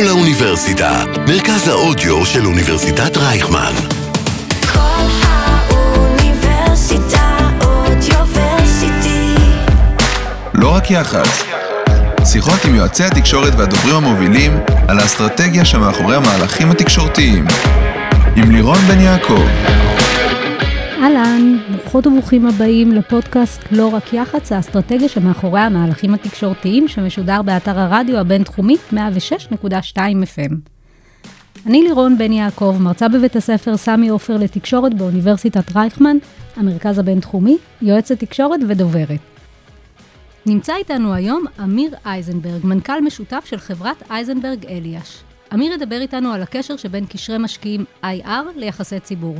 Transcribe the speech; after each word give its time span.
כל 0.00 0.08
האוניברסיטה, 0.08 1.04
מרכז 1.28 1.68
האודיו 1.68 2.26
של 2.26 2.46
אוניברסיטת 2.46 3.16
רייכמן. 3.16 3.72
כל 4.72 5.06
האוניברסיטה 5.22 7.38
אודיוורסיטי. 7.64 9.34
לא 10.54 10.74
רק 10.74 10.90
יח"צ. 10.90 11.42
שיחות 12.24 12.64
עם 12.64 12.74
יועצי 12.74 13.04
התקשורת 13.04 13.52
והדוברים 13.58 13.96
המובילים 13.96 14.58
על 14.88 14.98
האסטרטגיה 14.98 15.64
שמאחורי 15.64 16.16
המהלכים 16.16 16.70
התקשורתיים. 16.70 17.44
עם 18.36 18.50
לירון 18.50 18.78
בן 18.78 19.00
יעקב. 19.00 19.42
אהלן, 21.02 21.39
ברוכות 21.92 22.06
וברוכים 22.06 22.46
הבאים 22.46 22.92
לפודקאסט 22.92 23.60
לא 23.70 23.86
רק 23.86 24.12
יח"צ, 24.12 24.52
האסטרטגיה 24.52 25.08
שמאחורי 25.08 25.60
המהלכים 25.60 26.14
התקשורתיים 26.14 26.88
שמשודר 26.88 27.42
באתר 27.42 27.78
הרדיו 27.78 28.18
הבינתחומי 28.18 28.76
106.2 28.92 28.96
FM. 29.96 30.54
אני 31.66 31.82
לירון 31.82 32.18
בן 32.18 32.32
יעקב, 32.32 32.76
מרצה 32.80 33.08
בבית 33.08 33.36
הספר 33.36 33.76
סמי 33.76 34.08
עופר 34.08 34.36
לתקשורת 34.36 34.94
באוניברסיטת 34.94 35.76
רייכמן, 35.76 36.16
המרכז 36.56 36.98
הבינתחומי, 36.98 37.58
יועצת 37.82 38.18
תקשורת 38.18 38.60
ודוברת. 38.68 39.20
נמצא 40.46 40.76
איתנו 40.76 41.14
היום 41.14 41.44
אמיר 41.62 41.94
אייזנברג, 42.06 42.66
מנכ"ל 42.66 43.00
משותף 43.00 43.44
של 43.44 43.58
חברת 43.58 44.02
אייזנברג 44.10 44.66
אליאש. 44.66 45.22
אמיר 45.54 45.72
ידבר 45.72 46.00
איתנו 46.00 46.32
על 46.32 46.42
הקשר 46.42 46.76
שבין 46.76 47.06
קשרי 47.06 47.38
משקיעים 47.38 47.84
IR 48.04 48.56
ליחסי 48.56 49.00
ציבור. 49.00 49.36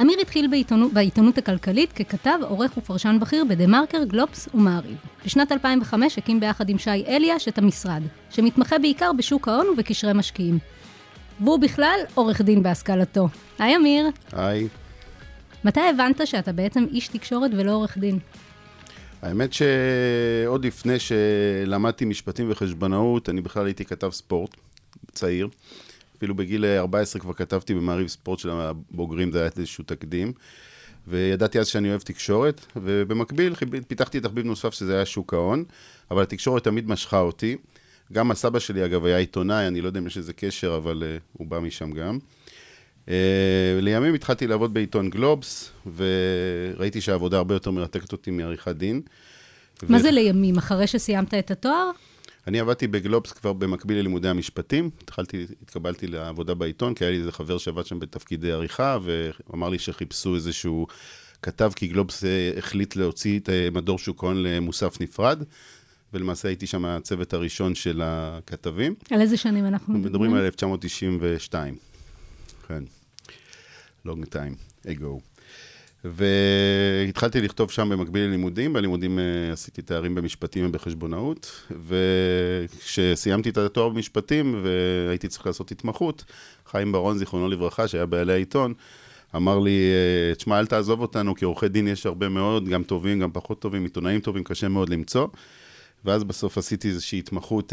אמיר 0.00 0.20
התחיל 0.20 0.46
בעיתונות, 0.50 0.92
בעיתונות 0.92 1.38
הכלכלית 1.38 1.92
ככתב, 1.92 2.38
עורך 2.48 2.76
ופרשן 2.76 3.18
בכיר 3.20 3.44
בדה 3.44 3.66
מרקר, 3.66 4.04
גלובס 4.04 4.48
ומעריב. 4.54 4.96
בשנת 5.26 5.52
2005 5.52 6.18
הקים 6.18 6.40
ביחד 6.40 6.68
עם 6.68 6.78
שי 6.78 6.90
אליאש 6.90 7.48
את 7.48 7.58
המשרד, 7.58 8.02
שמתמחה 8.30 8.78
בעיקר 8.78 9.10
בשוק 9.18 9.48
ההון 9.48 9.68
ובקשרי 9.68 10.12
משקיעים. 10.12 10.58
והוא 11.40 11.58
בכלל 11.58 11.98
עורך 12.14 12.40
דין 12.40 12.62
בהשכלתו. 12.62 13.28
היי 13.58 13.76
אמיר, 13.76 14.06
היי. 14.32 14.68
מתי 15.64 15.80
הבנת 15.80 16.26
שאתה 16.26 16.52
בעצם 16.52 16.84
איש 16.90 17.08
תקשורת 17.08 17.50
ולא 17.56 17.72
עורך 17.72 17.98
דין? 17.98 18.18
האמת 19.22 19.52
שעוד 19.52 20.64
לפני 20.64 20.96
שלמדתי 20.98 22.04
משפטים 22.04 22.50
וחשבונאות, 22.50 23.28
אני 23.28 23.40
בכלל 23.40 23.66
הייתי 23.66 23.84
כתב 23.84 24.10
ספורט, 24.10 24.56
צעיר. 25.12 25.48
אפילו 26.20 26.34
בגיל 26.34 26.64
14 26.64 27.20
כבר 27.20 27.32
כתבתי 27.32 27.74
במעריב 27.74 28.08
ספורט 28.08 28.38
של 28.38 28.50
הבוגרים, 28.50 29.32
זה 29.32 29.40
היה 29.40 29.50
איזשהו 29.56 29.84
תקדים. 29.84 30.32
וידעתי 31.08 31.60
אז 31.60 31.66
שאני 31.66 31.90
אוהב 31.90 32.00
תקשורת, 32.00 32.66
ובמקביל 32.76 33.54
פיתחתי 33.88 34.20
תחביב 34.20 34.46
נוסף 34.46 34.74
שזה 34.74 34.94
היה 34.94 35.06
שוק 35.06 35.34
ההון, 35.34 35.64
אבל 36.10 36.22
התקשורת 36.22 36.64
תמיד 36.64 36.88
משכה 36.88 37.20
אותי. 37.20 37.56
גם 38.12 38.30
הסבא 38.30 38.58
שלי, 38.58 38.84
אגב, 38.84 39.04
היה 39.04 39.18
עיתונאי, 39.18 39.66
אני 39.66 39.80
לא 39.80 39.86
יודע 39.86 40.00
אם 40.00 40.06
יש 40.06 40.16
איזה 40.16 40.32
קשר, 40.32 40.76
אבל 40.76 41.02
uh, 41.02 41.22
הוא 41.32 41.46
בא 41.46 41.60
משם 41.60 41.90
גם. 41.90 42.18
Uh, 43.06 43.10
לימים 43.80 44.14
התחלתי 44.14 44.46
לעבוד 44.46 44.74
בעיתון 44.74 45.10
גלובס, 45.10 45.72
וראיתי 45.96 47.00
שהעבודה 47.00 47.36
הרבה 47.36 47.54
יותר 47.54 47.70
מרתקת 47.70 48.12
אותי 48.12 48.30
מעריכת 48.30 48.76
דין. 48.76 49.00
מה 49.88 49.96
ו- 49.96 50.00
זה 50.00 50.10
לימים, 50.10 50.58
אחרי 50.58 50.86
שסיימת 50.86 51.34
את 51.34 51.50
התואר? 51.50 51.90
אני 52.46 52.60
עבדתי 52.60 52.86
בגלובס 52.86 53.32
כבר 53.32 53.52
במקביל 53.52 53.98
ללימודי 53.98 54.28
המשפטים. 54.28 54.90
התחלתי, 55.02 55.46
התקבלתי 55.62 56.06
לעבודה 56.06 56.54
בעיתון, 56.54 56.94
כי 56.94 57.04
היה 57.04 57.10
לי 57.10 57.18
איזה 57.18 57.32
חבר 57.32 57.58
שעבד 57.58 57.86
שם 57.86 57.98
בתפקידי 57.98 58.52
עריכה, 58.52 58.98
ואמר 59.02 59.68
לי 59.68 59.78
שחיפשו 59.78 60.34
איזשהו 60.34 60.86
כתב, 61.42 61.70
כי 61.76 61.86
גלובס 61.86 62.24
אה, 62.24 62.52
החליט 62.58 62.96
להוציא 62.96 63.38
את 63.38 63.48
אה, 63.48 63.68
מדור 63.72 63.98
שוק 63.98 64.22
ההון 64.22 64.42
למוסף 64.42 65.00
נפרד, 65.00 65.42
ולמעשה 66.12 66.48
הייתי 66.48 66.66
שם 66.66 66.84
הצוות 66.84 67.32
הראשון 67.32 67.74
של 67.74 68.00
הכתבים. 68.04 68.94
על 69.10 69.20
איזה 69.20 69.36
שנים 69.36 69.66
אנחנו 69.66 69.94
אנחנו 69.94 70.08
מדברים 70.08 70.34
על 70.34 70.44
1992. 70.44 71.76
כן. 72.68 72.84
long 74.06 74.24
time 74.24 74.86
ago. 74.86 75.29
והתחלתי 76.04 77.40
לכתוב 77.40 77.70
שם 77.70 77.88
במקביל 77.88 78.24
ללימודים, 78.24 78.72
בלימודים 78.72 79.18
אה, 79.18 79.52
עשיתי 79.52 79.82
תארים 79.82 80.14
במשפטים 80.14 80.66
ובחשבונאות, 80.66 81.62
וכשסיימתי 81.86 83.50
את 83.50 83.58
התואר 83.58 83.88
במשפטים 83.88 84.64
והייתי 84.64 85.28
צריך 85.28 85.46
לעשות 85.46 85.70
התמחות, 85.70 86.24
חיים 86.66 86.92
ברון, 86.92 87.18
זיכרונו 87.18 87.48
לברכה, 87.48 87.88
שהיה 87.88 88.06
בעלי 88.06 88.32
העיתון, 88.32 88.74
אמר 89.36 89.58
לי, 89.58 89.90
אה, 90.30 90.34
תשמע, 90.34 90.58
אל 90.58 90.66
תעזוב 90.66 91.00
אותנו, 91.00 91.34
כי 91.34 91.44
עורכי 91.44 91.68
דין 91.68 91.88
יש 91.88 92.06
הרבה 92.06 92.28
מאוד, 92.28 92.68
גם 92.68 92.82
טובים, 92.82 93.20
גם 93.20 93.30
פחות 93.32 93.60
טובים, 93.60 93.82
עיתונאים 93.84 94.20
טובים, 94.20 94.44
קשה 94.44 94.68
מאוד 94.68 94.88
למצוא. 94.88 95.26
ואז 96.04 96.24
בסוף 96.24 96.58
עשיתי 96.58 96.88
איזושהי 96.88 97.18
התמחות, 97.18 97.72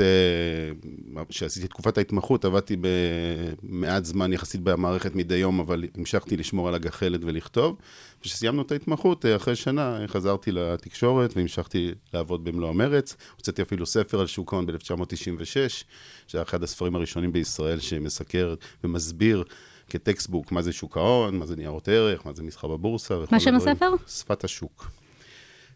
כשעשיתי 1.29 1.67
תקופת 1.67 1.97
ההתמחות, 1.97 2.45
עבדתי 2.45 2.75
במעט 2.81 4.05
זמן 4.05 4.33
יחסית 4.33 4.61
במערכת 4.61 5.15
מדי 5.15 5.35
יום, 5.35 5.59
אבל 5.59 5.83
המשכתי 5.95 6.38
לשמור 6.38 6.67
על 6.67 6.75
הגחלת 6.75 7.19
ולכתוב. 7.23 7.75
וכשסיימנו 8.21 8.61
את 8.61 8.71
ההתמחות, 8.71 9.25
אה, 9.25 9.35
אחרי 9.35 9.55
שנה 9.55 9.99
חזרתי 10.07 10.51
לתקשורת 10.51 11.38
והמשכתי 11.38 11.91
לעבוד 12.13 12.43
במלוא 12.43 12.69
המרץ. 12.69 13.15
הוצאתי 13.35 13.61
אפילו 13.61 13.85
ספר 13.85 14.19
על 14.19 14.27
שוק 14.27 14.53
ההון 14.53 14.65
ב-1996, 14.65 15.83
שהיה 16.27 16.44
אחד 16.44 16.63
הספרים 16.63 16.95
הראשונים 16.95 17.31
בישראל 17.31 17.79
שמסקר 17.79 18.55
ומסביר 18.83 19.44
כטקסטבוק 19.89 20.51
מה 20.51 20.61
זה 20.61 20.73
שוק 20.73 20.97
ההון, 20.97 21.38
מה 21.38 21.45
זה 21.45 21.55
ניירות 21.55 21.88
ערך, 21.88 22.25
מה 22.25 22.33
זה 22.33 22.44
מסחר 22.44 22.67
בבורסה. 22.67 23.17
וכל 23.17 23.35
מה 23.35 23.39
שם. 23.39 23.55
הספר? 23.55 23.89
שפת 24.07 24.44
השוק. 24.44 24.91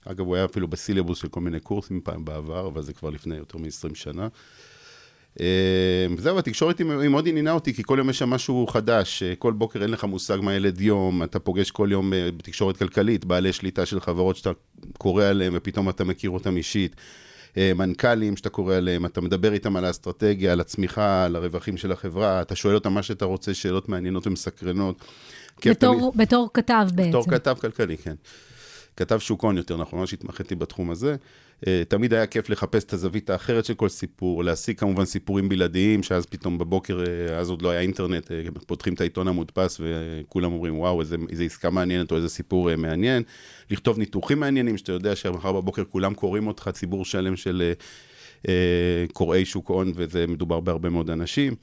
אגב, 0.06 0.26
הוא 0.26 0.36
היה 0.36 0.46
אפילו 0.46 0.68
בסילבוס 0.68 1.18
של 1.18 1.28
כל 1.28 1.42
מיני 1.42 1.60
קורסים 1.60 2.02
פעם 2.04 2.26
בעבר, 2.26 2.68
אבל 2.68 2.82
זה 2.82 2.94
כבר 2.94 3.10
לפני 3.10 3.36
יותר 3.36 3.58
מ-20 3.58 3.96
שנה. 3.96 4.28
אה, 5.40 6.08
זהו, 6.18 6.40
התקשורת 6.40 6.80
היא 6.80 7.10
מאוד 7.10 7.28
עניינה 7.28 7.52
אותי, 7.52 7.74
כי 7.74 7.84
כל 7.84 7.96
יום 7.98 8.10
יש 8.10 8.20
שם 8.20 8.30
משהו 8.30 8.68
חדש. 8.68 9.24
אה, 9.24 9.36
כל 9.36 9.54
בוקר 9.54 9.82
אין 9.82 9.92
לך 9.92 10.04
מושג 10.04 10.38
מה 10.42 10.54
ילד 10.54 10.82
יום, 10.82 11.24
אתה 11.24 11.40
פוגש 11.40 11.72
כל 11.72 11.90
יום 11.92 12.14
אה, 12.14 12.30
בתקשורת 12.38 12.78
כלכלית, 12.78 13.26
בעלי 13.26 13.54
שליטה 13.54 13.86
של 13.86 14.00
חברות 14.00 14.36
שאתה 14.36 14.52
קורא 14.98 15.26
עליהם 15.26 15.54
ופתאום 15.56 15.90
אתה 15.90 16.04
מכיר 16.04 16.30
אותם 16.30 16.58
אישית. 16.58 16.96
מנכ"לים 17.58 18.38
שאתה 18.38 18.50
קורא 18.50 18.76
עליהם, 18.76 19.06
אתה 19.06 19.22
מדבר 19.22 19.54
איתם 19.54 19.76
על 19.76 19.86
האסטרטגיה, 19.86 20.52
על 20.52 20.60
הצמיחה, 20.60 21.26
על 21.26 21.36
הרווחים 21.36 21.78
של 21.78 21.92
החברה, 21.92 22.42
אתה 22.42 22.56
שואל 22.56 22.76
אותם 22.76 22.94
מה 22.94 23.04
שאתה 23.04 23.26
רוצה, 23.26 23.54
שאלות 23.54 23.90
מעניינות 23.90 24.28
ומסקרנות. 24.28 25.06
בתור, 25.66 26.14
בתור 26.16 26.50
כתב 26.54 26.88
בעצם. 26.96 27.10
בתור 27.10 27.30
כתב 27.30 27.56
כלכלי, 27.62 27.98
כן. 27.98 28.16
כתב 28.98 29.20
שוק 29.20 29.44
הון 29.44 29.58
יותר 29.58 29.78
נכון, 29.78 30.00
ממש 30.00 30.14
התמחיתי 30.14 30.56
בתחום 30.56 30.92
הזה. 30.92 31.16
אה, 31.68 31.84
תמיד 31.88 32.14
היה 32.14 32.28
כיף 32.28 32.50
לחפש 32.50 32.84
את 32.84 32.94
הזווית 32.94 33.30
האחרת 33.30 33.66
של 33.66 33.74
כל 33.74 33.90
סיפור, 33.90 34.44
להשיג 34.44 34.80
כמובן 34.80 35.06
סיפורים 35.06 35.50
בלעדיים, 35.50 36.04
שאז 36.04 36.26
פתאום 36.26 36.58
בבוקר, 36.58 37.04
אה, 37.08 37.38
אז 37.38 37.50
עוד 37.50 37.62
לא 37.62 37.70
היה 37.70 37.82
אינטרנט, 37.82 38.32
אה, 38.32 38.44
פותחים 38.68 38.94
את 38.94 39.02
העיתון 39.02 39.28
המודפס 39.28 39.82
וכולם 39.84 40.54
אומרים, 40.54 40.80
וואו, 40.80 41.02
איזה, 41.02 41.16
איזה 41.30 41.44
עסקה 41.44 41.70
מעניינת 41.70 42.12
או 42.12 42.16
איזה 42.16 42.30
סיפור 42.30 42.76
מעניין. 42.76 43.24
לכתוב 43.70 43.98
ניתוחים 43.98 44.40
מעניינים, 44.40 44.78
שאתה 44.78 44.92
יודע 44.92 45.16
שמחר 45.16 45.52
בבוקר 45.52 45.84
כולם 45.90 46.14
קוראים 46.14 46.48
אותך, 46.48 46.70
ציבור 46.74 47.06
שלם 47.06 47.36
של 47.36 47.74
קוראי 49.14 49.46
שוק 49.46 49.70
הון, 49.70 49.92
וזה 49.96 50.28
מדובר 50.28 50.60
בהרבה 50.60 50.90
מאוד 50.90 51.10
אנשים. 51.10 51.56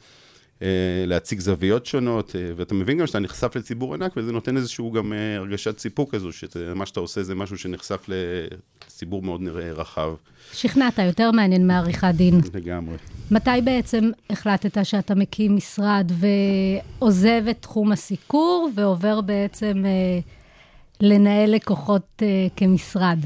אה, 0.62 1.04
להציג 1.06 1.40
זוויות 1.40 1.86
שונות, 1.86 2.36
אה, 2.36 2.52
ואתה 2.56 2.74
מבין 2.74 2.98
גם 2.98 3.06
שאתה 3.06 3.18
נחשף 3.18 3.56
לציבור 3.56 3.94
ענק, 3.94 4.12
וזה 4.16 4.32
נותן 4.32 4.56
איזשהו 4.56 4.92
גם 4.92 5.12
אה, 5.12 5.36
הרגשת 5.36 5.78
סיפוק 5.78 6.14
כזו, 6.14 6.32
שמה 6.32 6.86
שאתה 6.86 7.00
עושה 7.00 7.22
זה 7.22 7.34
משהו 7.34 7.58
שנחשף 7.58 8.06
לציבור 8.08 9.22
מאוד 9.22 9.40
רחב 9.54 10.14
שכנעת, 10.52 10.98
יותר 10.98 11.30
מעניין 11.30 11.66
מעריכת 11.66 12.12
דין. 12.14 12.40
לגמרי. 12.54 12.96
מתי 13.30 13.50
בעצם 13.64 14.10
החלטת 14.30 14.84
שאתה 14.84 15.14
מקים 15.14 15.56
משרד 15.56 16.12
ועוזב 17.00 17.42
את 17.50 17.56
תחום 17.60 17.92
הסיקור 17.92 18.70
ועובר 18.74 19.20
בעצם 19.20 19.84
לנהל 21.00 21.54
לקוחות 21.54 22.22
כמשרד? 22.56 23.18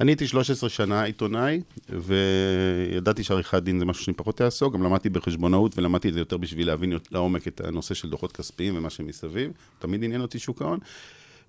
אני 0.00 0.10
הייתי 0.10 0.26
13 0.26 0.68
שנה 0.68 1.02
עיתונאי, 1.02 1.60
וידעתי 1.88 3.24
שעריכת 3.24 3.62
דין 3.62 3.78
זה 3.78 3.84
משהו 3.84 4.04
שאני 4.04 4.16
פחות 4.16 4.42
אעסוק, 4.42 4.74
גם 4.74 4.82
למדתי 4.82 5.08
בחשבונאות 5.08 5.78
ולמדתי 5.78 6.08
את 6.08 6.14
זה 6.14 6.20
יותר 6.20 6.36
בשביל 6.36 6.66
להבין 6.66 6.92
לעומק 7.10 7.48
את 7.48 7.60
הנושא 7.60 7.94
של 7.94 8.10
דוחות 8.10 8.32
כספיים 8.32 8.76
ומה 8.76 8.90
שמסביב. 8.90 9.52
תמיד 9.78 10.04
עניין 10.04 10.20
אותי 10.20 10.38
שוק 10.38 10.62
ההון. 10.62 10.78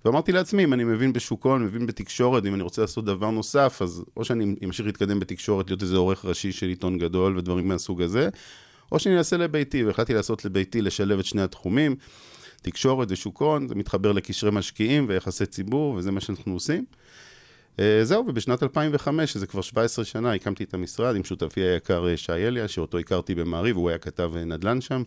ואמרתי 0.04 0.32
לעצמי, 0.32 0.64
אם 0.64 0.72
אני 0.72 0.84
מבין 0.84 1.12
בשוק 1.12 1.46
ההון, 1.46 1.62
מבין 1.62 1.86
בתקשורת, 1.86 2.46
אם 2.46 2.54
אני 2.54 2.62
רוצה 2.62 2.82
לעשות 2.82 3.04
דבר 3.04 3.30
נוסף, 3.30 3.78
אז 3.82 4.04
או 4.16 4.24
שאני 4.24 4.54
אמשיך 4.64 4.86
להתקדם 4.86 5.20
בתקשורת, 5.20 5.70
להיות 5.70 5.82
איזה 5.82 5.96
עורך 5.96 6.24
ראשי 6.24 6.52
של 6.52 6.68
עיתון 6.68 6.98
גדול 6.98 7.38
ודברים 7.38 7.68
מהסוג 7.68 8.02
הזה, 8.02 8.28
או 8.92 8.98
שאני 8.98 9.18
אעשה 9.18 9.36
לביתי, 9.36 9.84
והחלטתי 9.84 10.14
לעשות 10.14 10.44
לביתי, 10.44 10.82
לשלב 10.82 11.18
את 11.18 11.24
שני 11.24 11.42
התחומים, 11.42 11.96
תקשורת 12.62 13.08
ושוק 13.10 13.42
ההון, 13.42 13.68
זה 13.68 13.74
מתחבר 13.74 14.12
לקשרי 14.12 14.50
משקיעים 14.50 15.04
ויחסי 15.08 15.46
ציבור, 15.46 15.94
וזה 15.94 16.10
מה 16.10 16.20
שאנחנו 16.20 16.52
עושים. 16.52 16.84
אה, 17.78 18.00
זהו, 18.04 18.24
ובשנת 18.28 18.62
2005, 18.62 19.32
שזה 19.32 19.46
כבר 19.46 19.62
17 19.62 20.04
שנה, 20.04 20.34
הקמתי 20.34 20.64
את 20.64 20.74
המשרד 20.74 21.16
עם 21.16 21.24
שותפי 21.24 21.60
היקר 21.60 22.08
אה, 22.08 22.16
שי 22.16 22.32
אליה, 22.32 22.68
שאותו 22.68 22.98
הכרתי 22.98 23.34
במעריב, 23.34 23.76
הוא 23.76 23.88
היה 23.88 23.98
כתב 23.98 24.32
אה, 24.36 24.44
נדל"ן 24.44 24.80
שם, 24.80 25.02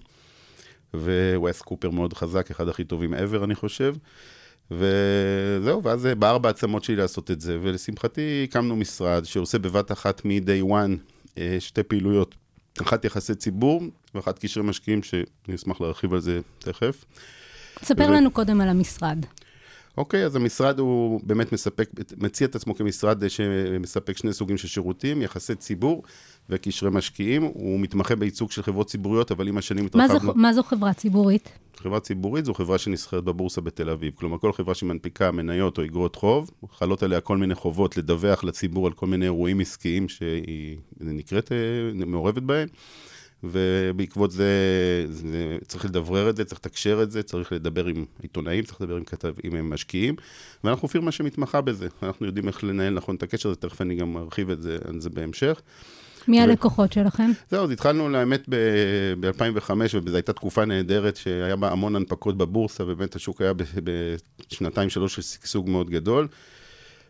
והוא 0.94 1.48
היה 1.48 1.54
סקופר 1.54 1.89
מאוד 1.89 2.13
חזק, 2.13 2.51
אחד 2.51 2.68
הכי 2.68 2.83
טובים 2.83 3.13
ever, 3.13 3.44
אני 3.44 3.56
חושב. 3.56 3.95
וזהו, 4.71 5.83
ואז 5.83 6.07
בער 6.19 6.38
בעצמות 6.38 6.83
שלי 6.83 6.95
לעשות 6.95 7.31
את 7.31 7.42
זה, 7.42 7.57
ולשמחתי 7.62 8.48
הקמנו 8.50 8.75
משרד 8.75 9.25
שעושה 9.25 9.59
בבת 9.59 9.92
אחת 9.92 10.25
מ-day 10.25 10.69
one 10.69 11.39
שתי 11.59 11.83
פעילויות. 11.83 12.36
אחת 12.81 13.06
יחסי 13.06 13.36
ציבור, 13.36 13.83
ואחת 14.16 14.39
קשרי 14.39 14.63
משקיעים, 14.63 15.04
שאני 15.04 15.56
אשמח 15.56 15.81
להרחיב 15.81 16.13
על 16.13 16.19
זה 16.19 16.39
תכף. 16.59 17.06
ספר 17.83 17.95
באמת. 17.95 18.09
לנו 18.09 18.31
קודם 18.31 18.62
על 18.62 18.69
המשרד. 18.69 19.25
אוקיי, 19.98 20.25
אז 20.25 20.36
המשרד 20.36 20.80
הוא 20.80 21.22
באמת 21.24 21.51
מספק, 21.51 21.90
מציע 22.18 22.48
את 22.48 22.56
עצמו 22.56 22.75
כמשרד 22.75 23.30
שמספק 23.30 24.18
שני 24.18 24.34
סוגים 24.34 24.57
של 24.57 24.68
שירותים, 24.68 25.22
יחסי 25.22 25.56
ציבור 25.56 26.04
וקשרי 26.50 26.90
משקיעים. 26.90 27.44
הוא 27.44 27.80
מתמחה 27.80 28.16
בייצוג 28.16 28.51
של 28.51 28.63
חברות 28.63 28.88
ציבוריות, 28.88 29.31
אבל 29.31 29.48
עם 29.48 29.57
השנים 29.57 29.88
מה 29.95 30.06
התרחבנו. 30.06 30.34
מה 30.36 30.54
זו 30.54 30.63
חברה 30.63 30.94
ציבורית? 30.94 31.50
חברה 31.78 32.00
ציבורית 32.00 32.45
זו 32.45 32.54
חברה 32.54 32.78
שנסחרת 32.78 33.24
בבורסה 33.24 33.62
בתל 33.62 33.90
אביב. 33.90 34.13
כלומר, 34.16 34.38
כל 34.38 34.54
חברה 34.54 34.75
שמנפיקה 34.75 35.31
מניות 35.31 35.78
או 35.78 35.84
אגרות 35.84 36.16
חוב, 36.16 36.51
חלות 36.72 37.04
עליה 37.04 37.22
כל 37.22 37.38
מיני 37.38 37.56
חובות 37.56 37.98
לדווח 37.98 38.44
לציבור 38.44 38.88
על 38.88 38.94
כל 38.94 39.07
מיני 39.07 39.25
אירועים 39.25 39.60
עסקיים 39.60 40.10
שהיא 40.10 40.78
נקראת, 41.00 41.51
אה, 41.51 42.06
מעורבת 42.06 42.44
בהם. 42.44 42.68
ובעקבות 43.44 44.31
זה, 44.31 44.48
זה, 45.10 45.57
צריך 45.68 45.86
לדברר 45.86 46.30
את 46.30 46.36
זה, 46.36 46.45
צריך 46.45 46.60
לתקשר 46.60 47.04
את 47.04 47.12
זה, 47.12 47.24
צריך 47.24 47.51
לדבר 47.51 47.86
עם 47.86 48.06
עיתונאים, 48.22 48.63
צריך 48.63 48.81
לדבר 48.81 48.95
עם 48.95 49.04
כתב, 49.04 49.34
עם 49.44 49.69
משקיעים, 49.69 50.16
ואנחנו 50.63 50.88
פירמה 50.88 51.12
שמתמחה 51.12 51.62
בזה. 51.62 51.88
אנחנו 52.04 52.25
יודעים 52.25 52.48
איך 52.48 52.63
לנהל 52.63 52.94
נכון 52.94 53.16
את 53.16 53.24
הקשר 53.24 53.50
הזה, 53.50 53.56
תכף 53.56 53.81
אני 53.81 53.95
גם 53.95 54.18
ארחיב 54.18 54.50
את 54.50 54.62
זה, 54.62 54.78
על 54.88 55.01
זה 55.01 55.10
בהמשך. 55.10 55.62
מי 56.28 56.40
ו- 56.40 56.44
הלקוחות 56.44 56.94
שלכם? 56.94 57.31
זהו, 57.50 57.63
אז 57.63 57.72
התחלנו 57.72 58.10
לאמת 58.10 58.50
ב-2005, 58.50 59.72
וזו 60.04 60.16
הייתה 60.16 60.34
תקופה 60.34 60.66
נהדרת 60.66 61.16
שהיה 61.16 61.56
בה 61.56 61.72
המון 61.72 61.95
הנפקות 61.95 62.38
בבורסה, 62.38 62.84
ובאמת 62.84 63.16
השוק 63.16 63.42
היה 63.42 63.54
בשנתיים, 64.50 64.90
שלוש 64.90 65.16
של 65.16 65.22
שגשוג 65.22 65.69
מאוד 65.69 65.90
גדול, 65.90 66.28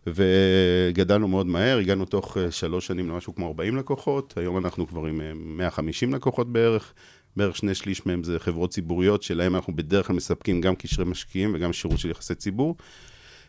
וגדלנו 0.07 1.27
מאוד 1.27 1.47
מהר, 1.47 1.77
הגענו 1.77 2.05
תוך 2.05 2.37
אה, 2.37 2.51
שלוש 2.51 2.87
שנים 2.87 3.09
למשהו 3.09 3.35
כמו 3.35 3.47
40 3.47 3.77
לקוחות, 3.77 4.33
היום 4.37 4.57
אנחנו 4.57 4.87
כבר 4.87 5.05
עם 5.05 5.21
אה, 5.21 5.31
150 5.35 6.13
לקוחות 6.13 6.53
בערך. 6.53 6.93
בערך 7.35 7.55
שני 7.55 7.75
שליש 7.75 8.05
מהם 8.05 8.23
זה 8.23 8.39
חברות 8.39 8.69
ציבוריות, 8.69 9.23
שלהם 9.23 9.55
אנחנו 9.55 9.75
בדרך 9.75 10.07
כלל 10.07 10.15
מספקים 10.15 10.61
גם 10.61 10.75
קשרי 10.75 11.05
משקיעים 11.05 11.51
וגם 11.55 11.73
שירות 11.73 11.99
של 11.99 12.09
יחסי 12.09 12.35
ציבור. 12.35 12.75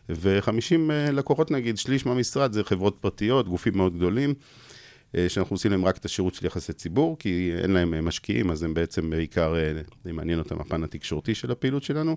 ו-50 0.08 0.92
לקוחות 1.12 1.50
נגיד, 1.50 1.78
שליש 1.78 2.06
מהמשרד 2.06 2.52
זה 2.52 2.64
חברות 2.64 2.96
פרטיות, 3.00 3.48
גופים 3.48 3.76
מאוד 3.76 3.96
גדולים. 3.96 4.34
אה, 5.16 5.28
שאנחנו 5.28 5.54
עושים 5.54 5.70
להם 5.70 5.84
רק 5.84 5.96
את 5.96 6.04
השירות 6.04 6.34
של 6.34 6.46
יחסי 6.46 6.72
ציבור, 6.72 7.16
כי 7.18 7.52
אין 7.62 7.70
להם 7.70 7.94
אה, 7.94 8.00
משקיעים, 8.00 8.50
אז 8.50 8.62
הם 8.62 8.74
בעצם 8.74 9.10
בעיקר, 9.10 9.56
אה, 9.56 9.72
זה 10.04 10.12
מעניין 10.12 10.38
אותם 10.38 10.60
הפן 10.60 10.84
התקשורתי 10.84 11.34
של 11.34 11.50
הפעילות 11.50 11.82
שלנו. 11.82 12.16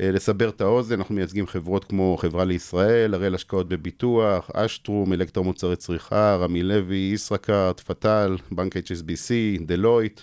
אה, 0.00 0.10
לסבר 0.10 0.48
את 0.48 0.60
האוזן, 0.60 0.94
אנחנו 0.98 1.14
מייצגים 1.14 1.46
חברות 1.46 1.84
כמו 1.84 2.16
חברה 2.20 2.44
לישראל, 2.44 3.14
הראל 3.14 3.34
השקעות 3.34 3.68
בביטוח, 3.68 4.50
אשטרום, 4.54 5.12
אלקטרו 5.12 5.44
מוצרי 5.44 5.76
צריכה, 5.76 6.36
רמי 6.40 6.62
לוי, 6.62 7.10
ישראכרט, 7.14 7.80
פתאל, 7.80 8.36
בנק 8.50 8.76
HSBC, 8.76 9.30
Deloitte, 9.66 10.20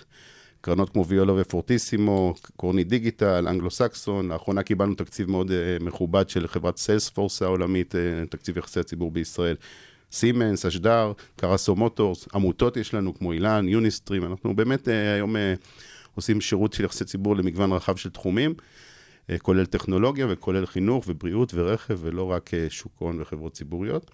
קרנות 0.60 0.90
כמו 0.90 1.06
ויולה 1.06 1.36
ופורטיסימו, 1.36 2.34
קורנית 2.56 2.84
דיגיטל, 2.84 3.48
אנגלו-סקסון, 3.48 4.28
לאחרונה 4.32 4.62
קיבלנו 4.62 4.94
תקציב 4.94 5.30
מאוד 5.30 5.50
uh, 5.50 5.82
מכובד 5.82 6.28
של 6.28 6.48
חברת 6.48 6.76
סיילספורס 6.76 7.42
העולמית, 7.42 7.94
uh, 7.94 8.28
תקציב 8.30 8.58
יחסי 8.58 8.80
הציבור 8.80 9.10
בישראל. 9.10 9.56
סימנס, 10.12 10.66
אשדר, 10.66 11.12
קרסו 11.36 11.76
מוטורס, 11.76 12.28
עמותות 12.34 12.76
יש 12.76 12.94
לנו 12.94 13.14
כמו 13.14 13.32
אילן, 13.32 13.68
יוניסטרים, 13.68 14.24
אנחנו 14.24 14.56
באמת 14.56 14.88
היום 14.88 15.36
עושים 16.14 16.40
שירות 16.40 16.72
של 16.72 16.84
יחסי 16.84 17.04
ציבור 17.04 17.36
למגוון 17.36 17.72
רחב 17.72 17.96
של 17.96 18.10
תחומים, 18.10 18.54
כולל 19.38 19.66
טכנולוגיה 19.66 20.26
וכולל 20.30 20.66
חינוך 20.66 21.04
ובריאות 21.08 21.54
ורכב, 21.54 21.98
ולא 22.00 22.30
רק 22.30 22.50
uh, 22.50 22.70
שוק 22.70 22.92
הון 22.98 23.20
וחברות 23.20 23.52
ציבוריות. 23.52 24.10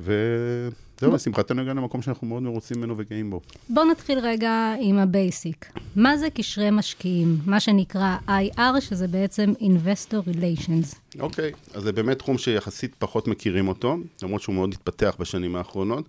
וזהו, 0.00 1.14
לשמחתנו 1.14 1.62
הגענו 1.62 1.80
למקום 1.80 2.02
שאנחנו 2.02 2.26
מאוד 2.26 2.42
מרוצים 2.42 2.78
ממנו 2.78 2.94
וגאים 2.96 3.30
בו. 3.30 3.40
בואו 3.68 3.84
נתחיל 3.84 4.18
רגע 4.18 4.74
עם 4.80 4.98
ה 4.98 5.09
basic. 5.09 5.72
מה 5.96 6.16
זה 6.16 6.30
קשרי 6.30 6.70
משקיעים? 6.70 7.38
מה 7.46 7.60
שנקרא 7.60 8.16
IR, 8.28 8.80
שזה 8.80 9.08
בעצם 9.08 9.52
Investor 9.60 10.28
Relations. 10.28 11.20
אוקיי, 11.20 11.52
אז 11.74 11.82
זה 11.82 11.92
באמת 11.92 12.18
תחום 12.18 12.38
שיחסית 12.38 12.94
פחות 12.98 13.28
מכירים 13.28 13.68
אותו, 13.68 13.96
למרות 14.22 14.42
שהוא 14.42 14.54
מאוד 14.54 14.72
התפתח 14.72 15.16
בשנים 15.18 15.56
האחרונות. 15.56 16.08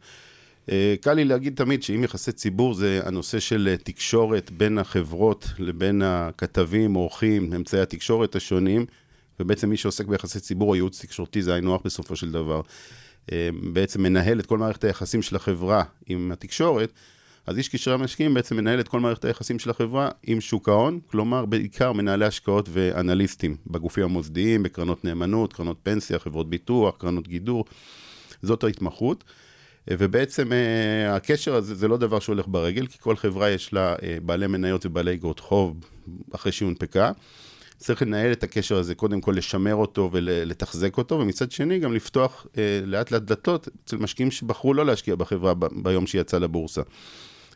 קל 1.01 1.13
לי 1.13 1.25
להגיד 1.25 1.55
תמיד 1.55 1.83
שאם 1.83 2.03
יחסי 2.03 2.31
ציבור 2.31 2.73
זה 2.73 2.99
הנושא 3.03 3.39
של 3.39 3.67
אה, 3.71 3.77
תקשורת 3.77 4.51
בין 4.51 4.77
החברות 4.77 5.47
לבין 5.59 6.01
הכתבים, 6.01 6.93
עורכים, 6.93 7.53
אמצעי 7.53 7.81
התקשורת 7.81 8.35
השונים, 8.35 8.85
ובעצם 9.39 9.69
מי 9.69 9.77
שעוסק 9.77 10.05
ביחסי 10.05 10.39
ציבור 10.39 10.69
או 10.69 10.75
ייעוץ 10.75 11.01
תקשורתי 11.01 11.41
זה 11.41 11.53
היינו 11.53 11.75
הך 11.75 11.81
בסופו 11.85 12.15
של 12.15 12.31
דבר. 12.31 12.61
אה, 13.31 13.49
בעצם 13.73 14.03
מנהל 14.03 14.39
את 14.39 14.45
כל 14.45 14.57
מערכת 14.57 14.83
היחסים 14.83 15.21
של 15.21 15.35
החברה 15.35 15.83
עם 16.07 16.31
התקשורת, 16.31 16.91
אז 17.47 17.57
איש 17.57 17.69
קשרי 17.69 17.93
המשקיעים 17.93 18.33
בעצם 18.33 18.57
מנהל 18.57 18.79
את 18.79 18.87
כל 18.87 18.99
מערכת 18.99 19.25
היחסים 19.25 19.59
של 19.59 19.69
החברה 19.69 20.09
עם 20.23 20.41
שוק 20.41 20.69
ההון, 20.69 20.99
כלומר 21.11 21.45
בעיקר 21.45 21.91
מנהלי 21.93 22.25
השקעות 22.25 22.69
ואנליסטים 22.71 23.55
בגופים 23.67 24.03
המוסדיים, 24.03 24.63
בקרנות 24.63 25.05
נאמנות, 25.05 25.53
קרנות 25.53 25.77
פנסיה, 25.83 26.19
חברות 26.19 26.49
ביטוח, 26.49 26.95
קרנות 26.97 27.27
גידור, 27.27 27.65
זאת 28.41 28.63
ההתמחות. 28.63 29.23
ובעצם 29.89 30.51
אה, 30.53 31.15
הקשר 31.15 31.55
הזה 31.55 31.75
זה 31.75 31.87
לא 31.87 31.97
דבר 31.97 32.19
שהולך 32.19 32.45
ברגל, 32.47 32.87
כי 32.87 32.97
כל 32.99 33.15
חברה 33.15 33.49
יש 33.49 33.73
לה 33.73 33.95
אה, 34.03 34.17
בעלי 34.21 34.47
מניות 34.47 34.85
ובעלי 34.85 35.13
אגרות 35.13 35.39
חוב 35.39 35.85
אחרי 36.35 36.51
שהיא 36.51 36.65
הונפקה. 36.65 37.11
צריך 37.77 38.01
לנהל 38.01 38.31
את 38.31 38.43
הקשר 38.43 38.77
הזה, 38.77 38.95
קודם 38.95 39.21
כל 39.21 39.33
לשמר 39.37 39.75
אותו 39.75 40.09
ולתחזק 40.13 40.97
אותו, 40.97 41.19
ומצד 41.19 41.51
שני 41.51 41.79
גם 41.79 41.93
לפתוח 41.93 42.47
אה, 42.57 42.79
לאט 42.85 43.11
לאט 43.11 43.21
דלתות 43.21 43.67
אצל 43.85 43.97
משקיעים 43.97 44.31
שבחרו 44.31 44.73
לא 44.73 44.85
להשקיע 44.85 45.15
בחברה 45.15 45.53
ביום 45.71 46.07
שהיא 46.07 46.21
יצאה 46.21 46.39
לבורסה. 46.39 46.81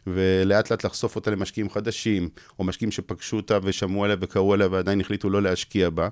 ולאט 0.07 0.71
לאט 0.71 0.85
לחשוף 0.85 1.15
אותה 1.15 1.31
למשקיעים 1.31 1.69
חדשים, 1.69 2.29
או 2.59 2.63
משקיעים 2.63 2.91
שפגשו 2.91 3.37
אותה 3.37 3.59
ושמעו 3.63 4.03
עליה 4.03 4.15
וקראו 4.19 4.53
עליה 4.53 4.67
ועדיין 4.71 5.01
החליטו 5.01 5.29
לא 5.29 5.41
להשקיע 5.41 5.89
בה. 5.89 6.07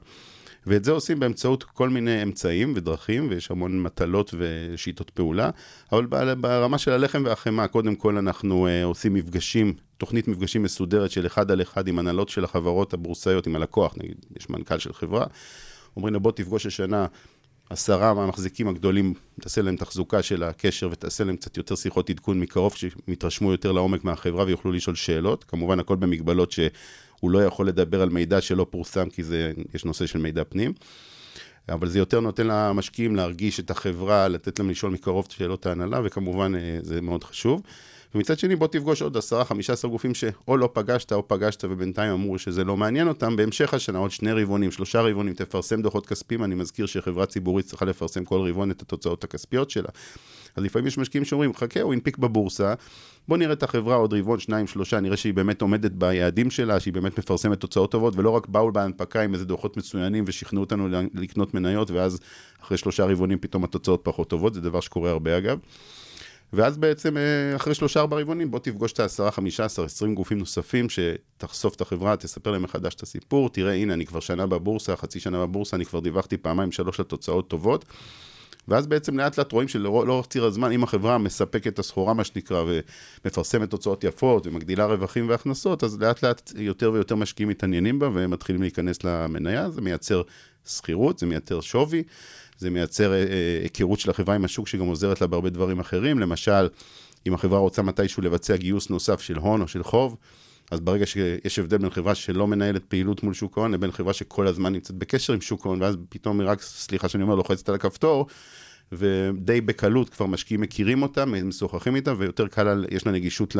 ואת 0.67 0.83
זה 0.83 0.91
עושים 0.91 1.19
באמצעות 1.19 1.63
כל 1.63 1.89
מיני 1.89 2.23
אמצעים 2.23 2.73
ודרכים, 2.75 3.27
ויש 3.29 3.51
המון 3.51 3.83
מטלות 3.83 4.33
ושיטות 4.37 5.09
פעולה, 5.09 5.49
אבל 5.91 6.05
ברמה 6.35 6.77
של 6.77 6.91
הלחם 6.91 7.23
והחמאה, 7.25 7.67
קודם 7.67 7.95
כל 7.95 8.17
אנחנו 8.17 8.67
uh, 8.67 8.85
עושים 8.85 9.13
מפגשים, 9.13 9.73
תוכנית 9.97 10.27
מפגשים 10.27 10.63
מסודרת 10.63 11.11
של 11.11 11.25
אחד 11.25 11.51
על 11.51 11.61
אחד 11.61 11.87
עם 11.87 11.99
הנהלות 11.99 12.29
של 12.29 12.43
החברות 12.43 12.93
הבורסאיות, 12.93 13.47
עם 13.47 13.55
הלקוח, 13.55 13.95
נגיד, 13.97 14.25
יש 14.39 14.49
מנכ"ל 14.49 14.79
של 14.79 14.93
חברה, 14.93 15.25
אומרים 15.95 16.13
לו 16.13 16.19
בוא 16.19 16.31
תפגוש 16.31 16.65
השנה 16.65 17.05
עשרה 17.69 18.13
מהמחזיקים 18.13 18.67
הגדולים, 18.67 19.13
תעשה 19.41 19.61
להם 19.61 19.75
תחזוקה 19.75 20.21
של 20.21 20.43
הקשר 20.43 20.89
ותעשה 20.91 21.23
להם 21.23 21.35
קצת 21.35 21.57
יותר 21.57 21.75
שיחות 21.75 22.09
עדכון 22.09 22.39
מקרוב, 22.39 22.73
שהם 22.75 22.91
יתרשמו 23.07 23.51
יותר 23.51 23.71
לעומק 23.71 24.03
מהחברה 24.03 24.45
ויוכלו 24.45 24.71
לשאול 24.71 24.95
שאלות, 24.95 25.43
כמובן 25.43 25.79
הכל 25.79 25.95
במגבלות 25.95 26.51
שהוא 27.19 27.31
לא 27.31 27.43
יכול 27.45 27.67
לדבר 27.67 28.01
על 28.01 28.09
מידע 28.09 28.41
שלא 28.41 28.65
פורסם, 28.69 29.09
כי 29.09 29.23
זה, 29.23 29.51
יש 29.73 29.85
נושא 29.85 30.05
של 30.05 30.19
מידע 30.19 30.43
פנים. 30.49 30.73
אבל 31.69 31.87
זה 31.87 31.99
יותר 31.99 32.19
נותן 32.19 32.47
למשקיעים 32.47 33.15
להרגיש 33.15 33.59
את 33.59 33.71
החברה, 33.71 34.27
לתת 34.27 34.59
להם 34.59 34.69
לשאול 34.69 34.91
מקרוב 34.91 35.25
את 35.27 35.31
שאלות 35.31 35.65
ההנהלה, 35.65 36.01
וכמובן 36.03 36.55
אה, 36.55 36.79
זה 36.81 37.01
מאוד 37.01 37.23
חשוב. 37.23 37.61
ומצד 38.15 38.39
שני, 38.39 38.55
בוא 38.55 38.67
תפגוש 38.67 39.01
עוד 39.01 39.17
עשרה, 39.17 39.45
חמישה 39.45 39.73
עשר 39.73 39.87
גופים 39.87 40.13
שאו 40.13 40.57
לא 40.57 40.69
פגשת 40.73 41.13
או 41.13 41.27
פגשת 41.27 41.63
ובינתיים 41.63 42.11
אמרו 42.11 42.39
שזה 42.39 42.63
לא 42.63 42.77
מעניין 42.77 43.07
אותם, 43.07 43.35
בהמשך 43.35 43.73
השנה 43.73 43.99
עוד 43.99 44.11
שני 44.11 44.31
רבעונים, 44.31 44.71
שלושה 44.71 45.01
רבעונים, 45.01 45.33
תפרסם 45.33 45.81
דוחות 45.81 46.05
כספיים, 46.05 46.43
אני 46.43 46.55
מזכיר 46.55 46.85
שחברה 46.85 47.25
ציבורית 47.25 47.65
צריכה 47.65 47.85
לפרסם 47.85 48.25
כל 48.25 48.49
רבעון 48.49 48.71
את 48.71 48.81
התוצאות 48.81 49.23
הכספיות 49.23 49.69
שלה. 49.69 49.89
אז 50.55 50.63
לפעמים 50.63 50.87
יש 50.87 50.97
משקיעים 50.97 51.25
שאומרים, 51.25 51.53
חכה, 51.53 51.81
הוא 51.81 51.93
הנפיק 51.93 52.17
בבורסה, 52.17 52.73
בוא 53.27 53.37
נראה 53.37 53.53
את 53.53 53.63
החברה 53.63 53.95
עוד 53.95 54.13
רבעון, 54.13 54.39
שניים, 54.39 54.67
שלושה, 54.67 54.99
נראה 54.99 55.17
שהיא 55.17 55.33
באמת 55.33 55.61
עומדת 55.61 55.91
ביעדים 55.91 56.51
שלה, 56.51 56.79
שהיא 56.79 56.93
באמת 56.93 57.19
מפרסמת 57.19 57.59
תוצאות 57.59 57.91
טובות, 57.91 58.13
ולא 58.17 58.29
רק 58.29 58.47
באו 58.47 58.71
בהנפקה 58.71 59.21
עם 59.21 59.33
איזה 59.33 59.45
דוחות 59.45 59.77
מצוינים 59.77 60.23
ושכנעו 60.27 60.63
אותנו 60.63 60.87
לקנות 61.13 61.53
מניות, 61.53 61.91
ואז 61.91 62.19
אחרי 62.63 62.77
שלושה 62.77 63.05
רבעונים 63.05 63.39
פתאום 63.39 63.63
התוצאות 63.63 64.01
פחות 64.03 64.29
טובות, 64.29 64.53
זה 64.53 64.61
דבר 64.61 64.79
שקורה 64.79 65.09
הרבה 65.11 65.37
אגב. 65.37 65.59
ואז 66.53 66.77
בעצם 66.77 67.17
אה, 67.17 67.55
אחרי 67.55 67.75
שלושה 67.75 67.99
ארבעה 67.99 68.21
רבעונים 68.21 68.51
בוא 68.51 68.59
תפגוש 68.59 68.93
את 68.93 68.99
העשרה, 68.99 69.31
חמישה 69.31 69.65
עשר, 69.65 69.83
עשרים 69.83 70.15
גופים 70.15 70.37
נוספים 70.37 70.87
שתחשוף 70.89 71.75
את 71.75 71.81
החברה, 71.81 72.15
תספר 72.15 72.51
להם 72.51 72.63
מחדש 72.63 72.95
את 72.95 73.03
הסיפור, 73.03 73.49
תראה 73.49 73.73
הנה 73.73 73.93
אני 73.93 74.05
כבר 74.05 74.19
שנה 74.19 74.47
בבורסה, 74.47 74.95
חצי 74.95 75.19
שנה 75.19 75.41
בבורסה, 75.45 75.75
אני 75.75 75.85
כבר 75.85 75.99
דיווחתי 75.99 76.37
פעמיים 76.37 76.71
שלוש 76.71 76.99
לתוצאות 76.99 77.47
טובות. 77.47 77.85
ואז 78.67 78.87
בעצם 78.87 79.17
לאט 79.17 79.37
לאט 79.37 79.51
רואים 79.51 79.67
שלאורך 79.67 80.27
ציר 80.27 80.45
הזמן, 80.45 80.71
אם 80.71 80.83
החברה 80.83 81.17
מספקת 81.17 81.67
את 81.67 81.79
הסחורה, 81.79 82.13
מה 82.13 82.23
שנקרא, 82.23 82.63
ומפרסמת 83.25 83.69
תוצאות 83.69 84.03
יפות 84.03 84.47
ומגדילה 84.47 84.85
רווחים 84.85 85.29
והכנסות, 85.29 85.83
אז 85.83 85.99
לאט 85.99 86.23
לאט 86.23 86.51
יותר 86.55 86.91
ויותר 86.91 87.15
משקיעים 87.15 87.49
מתעניינים 87.49 87.99
בה 87.99 88.09
והם 88.09 88.31
מתחילים 88.31 88.61
להיכנס 88.61 89.03
למניה, 89.03 89.69
זה 89.69 89.81
מייצר 89.81 90.21
שכירות, 90.67 91.19
זה 91.19 91.25
מייצר 91.25 91.61
שווי, 91.61 92.03
זה 92.57 92.69
מייצר 92.69 93.13
אה, 93.13 93.25
היכרות 93.63 93.99
של 93.99 94.09
החברה 94.09 94.35
עם 94.35 94.45
השוק 94.45 94.67
שגם 94.67 94.85
עוזרת 94.85 95.21
לה 95.21 95.27
בהרבה 95.27 95.49
דברים 95.49 95.79
אחרים, 95.79 96.19
למשל, 96.19 96.67
אם 97.27 97.33
החברה 97.33 97.59
רוצה 97.59 97.81
מתישהו 97.81 98.23
לבצע 98.23 98.55
גיוס 98.55 98.89
נוסף 98.89 99.21
של 99.21 99.37
הון 99.37 99.61
או 99.61 99.67
של 99.67 99.83
חוב, 99.83 100.15
אז 100.71 100.79
ברגע 100.79 101.05
שיש 101.05 101.59
הבדל 101.59 101.77
בין 101.77 101.89
חברה 101.89 102.15
שלא 102.15 102.47
מנהלת 102.47 102.85
פעילות 102.85 103.23
מול 103.23 103.33
שוק 103.33 103.57
ההון, 103.57 103.71
לבין 103.71 103.91
חברה 103.91 104.13
שכל 104.13 104.47
הזמן 104.47 104.73
נמצאת 104.73 104.95
בקשר 104.95 105.33
עם 105.33 105.41
שוק 105.41 105.65
ההון, 105.65 105.81
ואז 105.81 105.97
פתאום 106.09 106.39
היא 106.39 106.49
רק, 106.49 106.61
סליחה 106.61 107.09
שאני 107.09 107.23
אומר, 107.23 107.35
לוחצת 107.35 107.69
על 107.69 107.75
הכפתור, 107.75 108.27
ודי 108.91 109.61
בקלות 109.61 110.09
כבר 110.09 110.25
משקיעים 110.25 110.61
מכירים 110.61 111.01
אותם, 111.01 111.33
הם 111.33 111.49
משוחחים 111.49 111.95
איתם, 111.95 112.15
ויותר 112.17 112.47
קל, 112.47 112.85
יש 112.91 113.05
לה 113.05 113.11
נגישות 113.11 113.55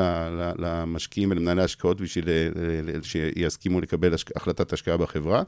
למשקיעים 0.57 1.31
ולמנהלי 1.31 1.63
השקעות 1.63 2.01
בשביל 2.01 2.29
אה, 2.29 2.49
ל- 2.55 2.97
ל- 2.97 3.03
שיסכימו 3.03 3.81
לקבל 3.81 4.13
החלטת 4.35 4.73
השקעה 4.73 4.97
בחברה. 4.97 5.43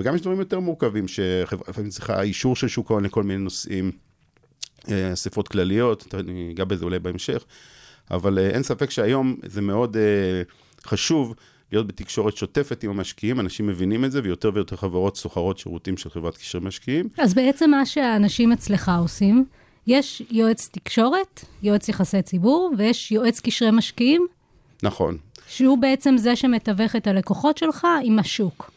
וגם 0.00 0.14
יש 0.14 0.20
דברים 0.20 0.38
יותר 0.38 0.60
מורכבים, 0.60 1.08
שחברה 1.08 1.64
לפעמים 1.68 1.90
צריכה 1.90 2.22
אישור 2.22 2.56
של 2.56 2.68
שוק 2.68 2.90
ההון 2.90 3.04
לכל 3.04 3.22
מיני 3.22 3.44
נושאים, 3.44 3.90
אה, 4.90 5.12
אספות 5.12 5.48
כלליות, 5.48 6.14
אני 6.14 6.52
אגע 6.54 6.64
בזה 6.64 6.84
אולי 6.84 6.98
בהמשך, 6.98 7.44
אבל 8.10 8.38
אה, 8.38 8.50
אין 8.50 8.62
ספק 8.62 8.90
שהיום 8.90 9.36
זה 9.46 9.60
מאוד 9.60 9.96
אה, 9.96 10.42
חשוב 10.86 11.34
להיות 11.72 11.86
בתקשורת 11.86 12.36
שוטפת 12.36 12.82
עם 12.82 12.90
המשקיעים, 12.90 13.40
אנשים 13.40 13.66
מבינים 13.66 14.04
את 14.04 14.12
זה, 14.12 14.20
ויותר 14.24 14.50
ויותר 14.54 14.76
חברות 14.76 15.16
סוחרות 15.16 15.58
שירותים 15.58 15.96
של 15.96 16.10
חברת 16.10 16.36
קשרי 16.36 16.60
משקיעים. 16.60 17.08
אז 17.18 17.34
בעצם 17.34 17.70
מה 17.70 17.86
שהאנשים 17.86 18.52
אצלך 18.52 18.90
עושים, 19.00 19.44
יש 19.86 20.22
יועץ 20.30 20.68
תקשורת, 20.72 21.44
יועץ 21.62 21.88
יחסי 21.88 22.22
ציבור, 22.22 22.72
ויש 22.78 23.12
יועץ 23.12 23.40
קשרי 23.40 23.70
משקיעים, 23.70 24.26
נכון, 24.82 25.16
שהוא 25.48 25.78
בעצם 25.78 26.16
זה 26.18 26.36
שמתווך 26.36 26.96
את 26.96 27.06
הלקוחות 27.06 27.58
שלך 27.58 27.86
עם 28.04 28.18
השוק. 28.18 28.70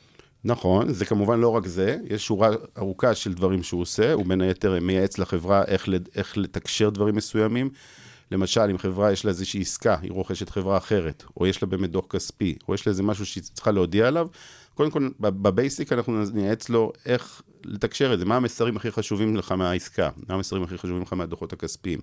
נכון, 0.43 0.93
זה 0.93 1.05
כמובן 1.05 1.39
לא 1.39 1.49
רק 1.49 1.67
זה, 1.67 1.97
יש 2.09 2.25
שורה 2.25 2.49
ארוכה 2.77 3.15
של 3.15 3.33
דברים 3.33 3.63
שהוא 3.63 3.81
עושה, 3.81 4.13
הוא 4.13 4.25
בין 4.25 4.41
היתר 4.41 4.79
מייעץ 4.81 5.17
לחברה 5.17 5.63
איך, 5.67 5.89
איך 6.15 6.37
לתקשר 6.37 6.89
דברים 6.89 7.15
מסוימים. 7.15 7.69
למשל, 8.31 8.61
אם 8.61 8.77
חברה 8.77 9.11
יש 9.11 9.25
לה 9.25 9.29
איזושהי 9.29 9.61
עסקה, 9.61 9.97
היא 10.01 10.11
רוכשת 10.11 10.49
חברה 10.49 10.77
אחרת, 10.77 11.23
או 11.37 11.47
יש 11.47 11.61
לה 11.61 11.67
באמת 11.67 11.91
דוח 11.91 12.05
כספי, 12.09 12.55
או 12.67 12.73
יש 12.73 12.87
לה 12.87 12.91
איזה 12.91 13.03
משהו 13.03 13.25
שהיא 13.25 13.43
צריכה 13.43 13.71
להודיע 13.71 14.07
עליו, 14.07 14.27
קודם 14.73 14.91
כל, 14.91 15.09
בבייסיק 15.19 15.93
אנחנו 15.93 16.23
נייעץ 16.33 16.69
לו 16.69 16.91
איך 17.05 17.41
לתקשר 17.65 18.13
את 18.13 18.19
זה, 18.19 18.25
מה 18.25 18.35
המסרים 18.35 18.77
הכי 18.77 18.91
חשובים 18.91 19.35
לך 19.35 19.51
מהעסקה, 19.51 20.09
מה 20.27 20.35
המסרים 20.35 20.63
הכי 20.63 20.77
חשובים 20.77 21.01
לך 21.01 21.13
מהדוחות 21.13 21.53
הכספיים. 21.53 21.99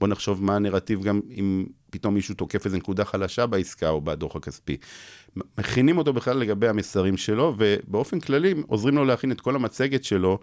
בוא 0.00 0.08
נחשוב 0.08 0.44
מה 0.44 0.56
הנרטיב 0.56 1.02
גם 1.02 1.20
אם 1.30 1.66
פתאום 1.90 2.14
מישהו 2.14 2.34
תוקף 2.34 2.66
איזו 2.66 2.76
נקודה 2.76 3.04
חלשה 3.04 3.46
בעסקה 3.46 3.88
או 3.88 4.00
בדוח 4.00 4.36
הכספי. 4.36 4.76
מכינים 5.58 5.98
אותו 5.98 6.12
בכלל 6.12 6.36
לגבי 6.36 6.68
המסרים 6.68 7.16
שלו, 7.16 7.54
ובאופן 7.58 8.20
כללי 8.20 8.54
עוזרים 8.66 8.94
לו 8.94 9.04
להכין 9.04 9.32
את 9.32 9.40
כל 9.40 9.56
המצגת 9.56 10.04
שלו. 10.04 10.38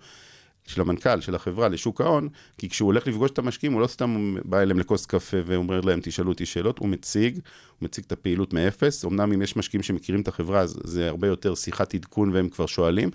של 0.67 0.81
המנכ"ל, 0.81 1.21
של 1.21 1.35
החברה, 1.35 1.67
לשוק 1.67 2.01
ההון, 2.01 2.29
כי 2.57 2.69
כשהוא 2.69 2.85
הולך 2.87 3.07
לפגוש 3.07 3.31
את 3.31 3.39
המשקיעים, 3.39 3.73
הוא 3.73 3.81
לא 3.81 3.87
סתם 3.87 4.35
בא 4.45 4.61
אליהם 4.61 4.79
לכוס 4.79 5.05
קפה 5.05 5.37
ואומר 5.45 5.81
להם, 5.81 5.99
תשאלו 6.03 6.31
אותי 6.31 6.45
שאלות, 6.45 6.79
הוא 6.79 6.89
מציג, 6.89 7.33
הוא 7.79 7.85
מציג 7.85 8.03
את 8.07 8.11
הפעילות 8.11 8.53
מאפס. 8.53 9.05
אמנם 9.05 9.33
אם 9.33 9.41
יש 9.41 9.55
משקיעים 9.55 9.83
שמכירים 9.83 10.21
את 10.21 10.27
החברה, 10.27 10.59
אז 10.59 10.79
זה 10.83 11.09
הרבה 11.09 11.27
יותר 11.27 11.55
שיחת 11.55 11.93
עדכון 11.93 12.31
והם 12.33 12.49
כבר 12.49 12.65
שואלים, 12.65 13.09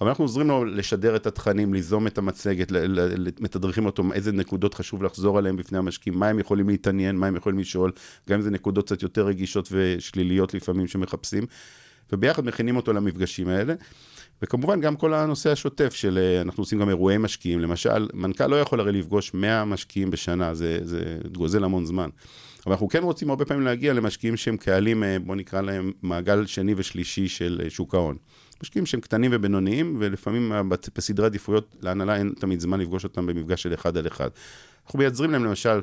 אבל 0.00 0.08
אנחנו 0.08 0.24
עוזרים 0.24 0.48
לו 0.48 0.64
לשדר 0.64 1.16
את 1.16 1.26
התכנים, 1.26 1.74
ליזום 1.74 2.06
את 2.06 2.18
המצגת, 2.18 2.72
מתדרכים 3.40 3.86
אותו 3.86 4.04
איזה 4.12 4.32
נקודות 4.32 4.74
חשוב 4.74 5.02
לחזור 5.02 5.38
עליהם 5.38 5.56
בפני 5.56 5.78
המשקיעים, 5.78 6.18
מה 6.18 6.28
הם 6.28 6.38
יכולים 6.38 6.68
להתעניין, 6.68 7.16
מה 7.16 7.26
הם 7.26 7.36
יכולים 7.36 7.58
לשאול, 7.58 7.92
גם 8.28 8.36
אם 8.36 8.42
זה 8.42 8.50
נקודות 8.50 8.86
קצת 8.86 9.02
יותר 9.02 9.26
רגישות 9.26 9.68
ושליליות 9.72 10.54
לפעמים 10.54 10.86
שמחפשים, 10.86 11.46
וביחד 12.12 12.44
מכינים 12.44 12.76
אותו 12.76 12.92
למפגשים 12.92 13.48
האלה. 13.48 13.74
וכמובן 14.42 14.80
גם 14.80 14.96
כל 14.96 15.14
הנושא 15.14 15.50
השוטף 15.50 15.94
של, 15.94 16.18
אה, 16.18 16.40
אנחנו 16.40 16.62
עושים 16.62 16.78
גם 16.78 16.88
אירועי 16.88 17.18
משקיעים, 17.18 17.60
למשל, 17.60 18.08
מנכ"ל 18.14 18.46
לא 18.46 18.60
יכול 18.60 18.80
הרי 18.80 18.92
לפגוש 18.92 19.34
100 19.34 19.64
משקיעים 19.64 20.10
בשנה, 20.10 20.54
זה, 20.54 20.78
זה 20.82 21.18
גוזל 21.32 21.64
המון 21.64 21.86
זמן. 21.86 22.10
אבל 22.66 22.72
אנחנו 22.72 22.88
כן 22.88 23.02
רוצים 23.02 23.30
הרבה 23.30 23.44
פעמים 23.44 23.64
להגיע 23.64 23.92
למשקיעים 23.92 24.36
שהם 24.36 24.56
קהלים, 24.56 25.04
אה, 25.04 25.16
בוא 25.18 25.36
נקרא 25.36 25.60
להם 25.60 25.92
מעגל 26.02 26.46
שני 26.46 26.74
ושלישי 26.76 27.28
של 27.28 27.60
אה, 27.64 27.70
שוק 27.70 27.94
ההון. 27.94 28.16
משקיעים 28.62 28.86
שהם 28.86 29.00
קטנים 29.00 29.30
ובינוניים, 29.34 29.96
ולפעמים 29.98 30.52
בסדרי 30.96 31.26
עדיפויות 31.26 31.76
להנהלה 31.80 32.16
אין 32.16 32.32
תמיד 32.40 32.60
זמן 32.60 32.80
לפגוש 32.80 33.04
אותם 33.04 33.26
במפגש 33.26 33.62
של 33.62 33.74
אחד 33.74 33.96
על 33.96 34.06
אחד. 34.06 34.28
אנחנו 34.86 34.98
מייצרים 34.98 35.30
להם 35.30 35.44
למשל 35.44 35.80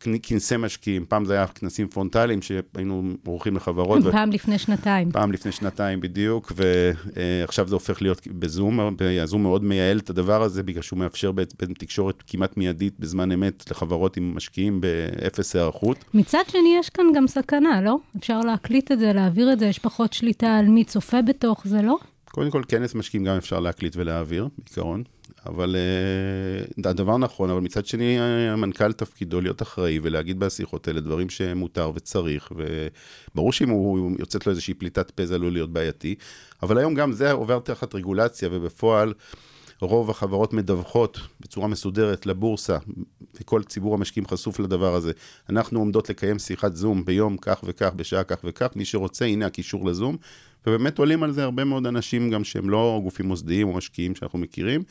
כנסי 0.00 0.56
משקיעים, 0.56 1.04
פעם 1.08 1.24
זה 1.24 1.32
היה 1.32 1.46
כנסים 1.46 1.88
פרונטליים 1.88 2.42
שהיינו 2.42 3.02
עורכים 3.26 3.56
לחברות. 3.56 4.00
ו- 4.04 4.12
פעם 4.12 4.30
לפני 4.30 4.58
שנתיים. 4.58 5.10
פעם 5.12 5.32
לפני 5.32 5.52
שנתיים 5.52 6.00
בדיוק, 6.00 6.52
ועכשיו 6.56 7.68
זה 7.68 7.74
הופך 7.74 8.02
להיות 8.02 8.26
בזום, 8.26 8.80
הזום 9.22 9.42
מאוד 9.42 9.64
מייעל 9.64 9.98
את 9.98 10.10
הדבר 10.10 10.42
הזה, 10.42 10.62
בגלל 10.62 10.82
שהוא 10.82 10.98
מאפשר 10.98 11.32
בעצם 11.32 11.74
תקשורת 11.74 12.22
כמעט 12.26 12.56
מיידית 12.56 12.94
בזמן 13.00 13.32
אמת 13.32 13.70
לחברות 13.70 14.16
עם 14.16 14.34
משקיעים 14.36 14.80
באפס 14.80 15.56
היערכות. 15.56 16.04
מצד 16.14 16.42
שני, 16.48 16.76
יש 16.80 16.90
כאן 16.90 17.06
גם 17.14 17.26
סכנה, 17.26 17.80
לא? 17.80 17.96
אפשר 18.18 18.40
להקליט 18.40 18.92
את 18.92 18.98
זה, 18.98 19.12
להעביר 19.12 19.52
את 19.52 19.58
זה, 19.58 19.66
יש 19.66 19.78
פחות 19.78 20.12
שליטה 20.12 20.56
על 20.56 20.66
מי 20.68 20.84
צופה 20.84 21.22
בתוך 21.22 21.66
זה, 21.66 21.82
לא? 21.82 21.96
קודם 22.30 22.50
כל, 22.50 22.62
כנס 22.68 22.94
משקיעים 22.94 23.24
גם 23.24 23.36
אפשר 23.36 23.60
להקליט 23.60 23.96
ולהעביר, 23.96 24.48
בעיקרון, 24.58 25.02
אבל 25.46 25.76
הדבר 26.84 27.18
נכון, 27.18 27.50
אבל 27.50 27.60
מצד 27.60 27.86
שני, 27.86 28.20
המנכ"ל 28.50 28.92
תפקידו 28.92 29.40
להיות 29.40 29.62
אחראי 29.62 29.98
ולהגיד 30.02 30.38
בשיחות 30.38 30.88
האלה 30.88 31.00
דברים 31.00 31.30
שמותר 31.30 31.92
וצריך, 31.94 32.52
וברור 33.32 33.52
שאם 33.52 33.68
הוא 33.68 34.16
יוצאת 34.18 34.46
לו 34.46 34.50
איזושהי 34.50 34.74
פליטת 34.74 35.10
פה 35.10 35.26
זה 35.26 35.34
עלול 35.34 35.52
להיות 35.52 35.72
בעייתי, 35.72 36.14
אבל 36.62 36.78
היום 36.78 36.94
גם 36.94 37.12
זה 37.12 37.32
עובר 37.32 37.58
תחת 37.58 37.94
רגולציה, 37.94 38.48
ובפועל 38.52 39.12
רוב 39.80 40.10
החברות 40.10 40.52
מדווחות 40.52 41.18
בצורה 41.40 41.68
מסודרת 41.68 42.26
לבורסה, 42.26 42.78
וכל 43.40 43.62
ציבור 43.62 43.94
המשקיעים 43.94 44.26
חשוף 44.28 44.60
לדבר 44.60 44.94
הזה. 44.94 45.12
אנחנו 45.48 45.78
עומדות 45.78 46.10
לקיים 46.10 46.38
שיחת 46.38 46.76
זום 46.76 47.04
ביום 47.04 47.36
כך 47.36 47.60
וכך, 47.64 47.92
בשעה 47.96 48.24
כך 48.24 48.36
וכך, 48.44 48.68
מי 48.76 48.84
שרוצה, 48.84 49.24
הנה 49.24 49.46
הקישור 49.46 49.86
לזום, 49.86 50.16
ובאמת 50.66 50.98
עולים 50.98 51.22
על 51.22 51.32
זה 51.32 51.44
הרבה 51.44 51.64
מאוד 51.64 51.86
אנשים 51.86 52.30
גם 52.30 52.44
שהם 52.44 52.70
לא 52.70 53.00
גופים 53.02 53.26
מוסדיים 53.26 53.68
או 53.68 53.72
משקיעים 53.72 54.14
שאנחנו 54.14 54.38
מכירים, 54.38 54.82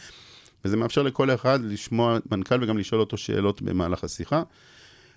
וזה 0.65 0.77
מאפשר 0.77 1.03
לכל 1.03 1.31
אחד 1.31 1.60
לשמוע 1.63 2.17
מנכ"ל 2.31 2.63
וגם 2.63 2.77
לשאול 2.77 3.01
אותו 3.01 3.17
שאלות 3.17 3.62
במהלך 3.62 4.03
השיחה. 4.03 4.43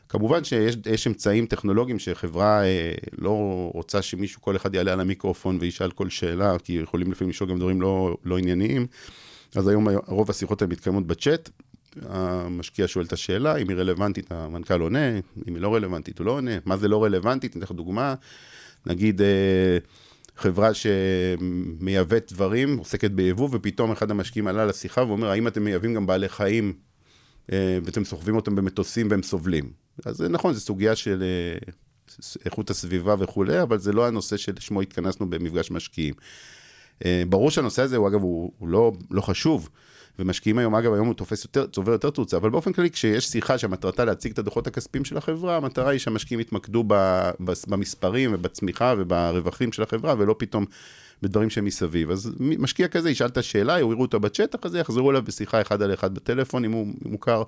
כמובן 0.09 0.45
שיש 0.45 0.77
יש 0.87 1.07
אמצעים 1.07 1.47
טכנולוגיים 1.47 1.99
שחברה 1.99 2.65
אה, 2.65 2.93
לא 3.19 3.71
רוצה 3.75 4.03
שמישהו, 4.03 4.43
כל 4.43 4.57
אחד 4.57 4.75
יעלה 4.75 4.93
על 4.93 5.01
המיקרופון 5.01 5.59
וישאל 5.61 5.91
כל 5.91 6.09
שאלה, 6.09 6.59
כי 6.59 6.73
יכולים 6.73 7.13
לפעמים 7.13 7.31
לשאול 7.31 7.51
גם 7.51 7.59
דברים 7.59 7.81
לא, 7.81 8.17
לא 8.25 8.39
ענייניים. 8.39 8.87
אז 9.55 9.69
היום 9.69 9.89
רוב 10.07 10.31
השיחות 10.31 10.63
האלה 10.63 10.73
מתקיימות 10.73 11.07
בצ'אט, 11.07 11.51
המשקיע 12.03 12.89
שואל 12.89 13.05
את 13.05 13.13
השאלה, 13.13 13.57
אם 13.57 13.69
היא 13.69 13.77
רלוונטית, 13.77 14.33
המנכ"ל 14.33 14.81
עונה, 14.81 15.17
אם 15.49 15.55
היא 15.55 15.63
לא 15.63 15.75
רלוונטית, 15.75 16.19
הוא 16.19 16.27
לא 16.27 16.33
עונה. 16.33 16.51
מה 16.65 16.77
זה 16.77 16.89
לא 16.89 17.05
רלוונטית? 17.05 17.57
אני 17.57 17.65
אתן 17.65 17.73
לך 17.73 17.77
דוגמה, 17.77 18.15
נגיד 18.87 19.23
אה, 19.23 19.79
חברה 20.39 20.71
שמייבאת 20.75 22.33
דברים, 22.33 22.77
עוסקת 22.77 23.11
ביבוא, 23.11 23.49
ופתאום 23.53 23.93
אחד 23.93 24.11
המשקיעים 24.11 24.47
עלה 24.47 24.67
לשיחה 24.67 25.03
ואומר, 25.03 25.31
האם 25.31 25.49
אתם 25.49 25.65
מייבאים 25.65 25.95
גם 25.95 26.07
בעלי 26.07 26.29
חיים, 26.29 26.73
אה, 27.53 27.79
ואתם 27.85 28.05
סוחבים 28.05 28.37
אותם 28.37 28.55
במטוסים 28.55 29.11
והם 29.11 29.23
סובלים? 29.23 29.73
אז 30.05 30.17
זה 30.17 30.29
נכון, 30.29 30.55
זו 30.55 30.61
סוגיה 30.61 30.97
של 30.97 31.23
אה, 31.23 31.71
איכות 32.45 32.71
הסביבה 32.71 33.15
וכולי, 33.19 33.63
אבל 33.63 33.79
זה 33.79 33.93
לא 33.93 34.07
הנושא 34.07 34.37
שלשמו 34.37 34.83
התכנסנו 34.83 35.31
במפגש 35.31 35.71
משקיעים. 35.71 36.15
אה, 37.05 37.23
ברור 37.29 37.51
שהנושא 37.51 37.83
הזה 37.83 37.97
הוא 37.97 38.09
אגב, 38.09 38.23
הוא 38.23 38.69
לא, 38.69 38.93
לא 39.11 39.21
חשוב, 39.21 39.69
ומשקיעים 40.19 40.59
היום, 40.59 40.75
אגב, 40.75 40.93
היום 40.93 41.07
הוא 41.07 41.15
תופס 41.15 41.45
יותר, 41.45 41.67
צובר 41.67 41.93
יותר 41.93 42.11
תאוצה, 42.11 42.37
אבל 42.37 42.51
באופן 42.51 42.73
כללי, 42.73 42.91
כשיש 42.91 43.27
שיחה 43.27 43.59
שמטרתה 43.59 44.05
להציג 44.05 44.33
את 44.33 44.39
הדוחות 44.39 44.67
הכספיים 44.67 45.05
של 45.05 45.17
החברה, 45.17 45.57
המטרה 45.57 45.91
היא 45.91 45.99
שהמשקיעים 45.99 46.41
יתמקדו 46.41 46.85
במספרים 47.69 48.31
ובצמיחה 48.35 48.95
וברווחים 48.99 49.73
של 49.73 49.83
החברה, 49.83 50.15
ולא 50.19 50.35
פתאום 50.39 50.65
בדברים 51.23 51.51
שהם 51.51 51.65
מסביב. 51.65 52.11
אז 52.11 52.33
משקיע 52.39 52.89
כזה 52.89 53.11
ישאל 53.11 53.27
את 53.27 53.37
השאלה, 53.37 53.79
יראו 53.79 54.01
אותו 54.01 54.21
בצ'אט, 54.21 54.55
אחרי 54.55 54.71
זה 54.71 54.79
יחזרו 54.79 55.11
אליו 55.11 55.23
בשיחה 55.23 55.61
אחד 55.61 55.83
על 55.83 55.95
אחד 55.95 56.15
בטלפון, 56.15 56.65
אם 56.65 56.73
הוא 56.73 56.87
מוכר. 57.05 57.43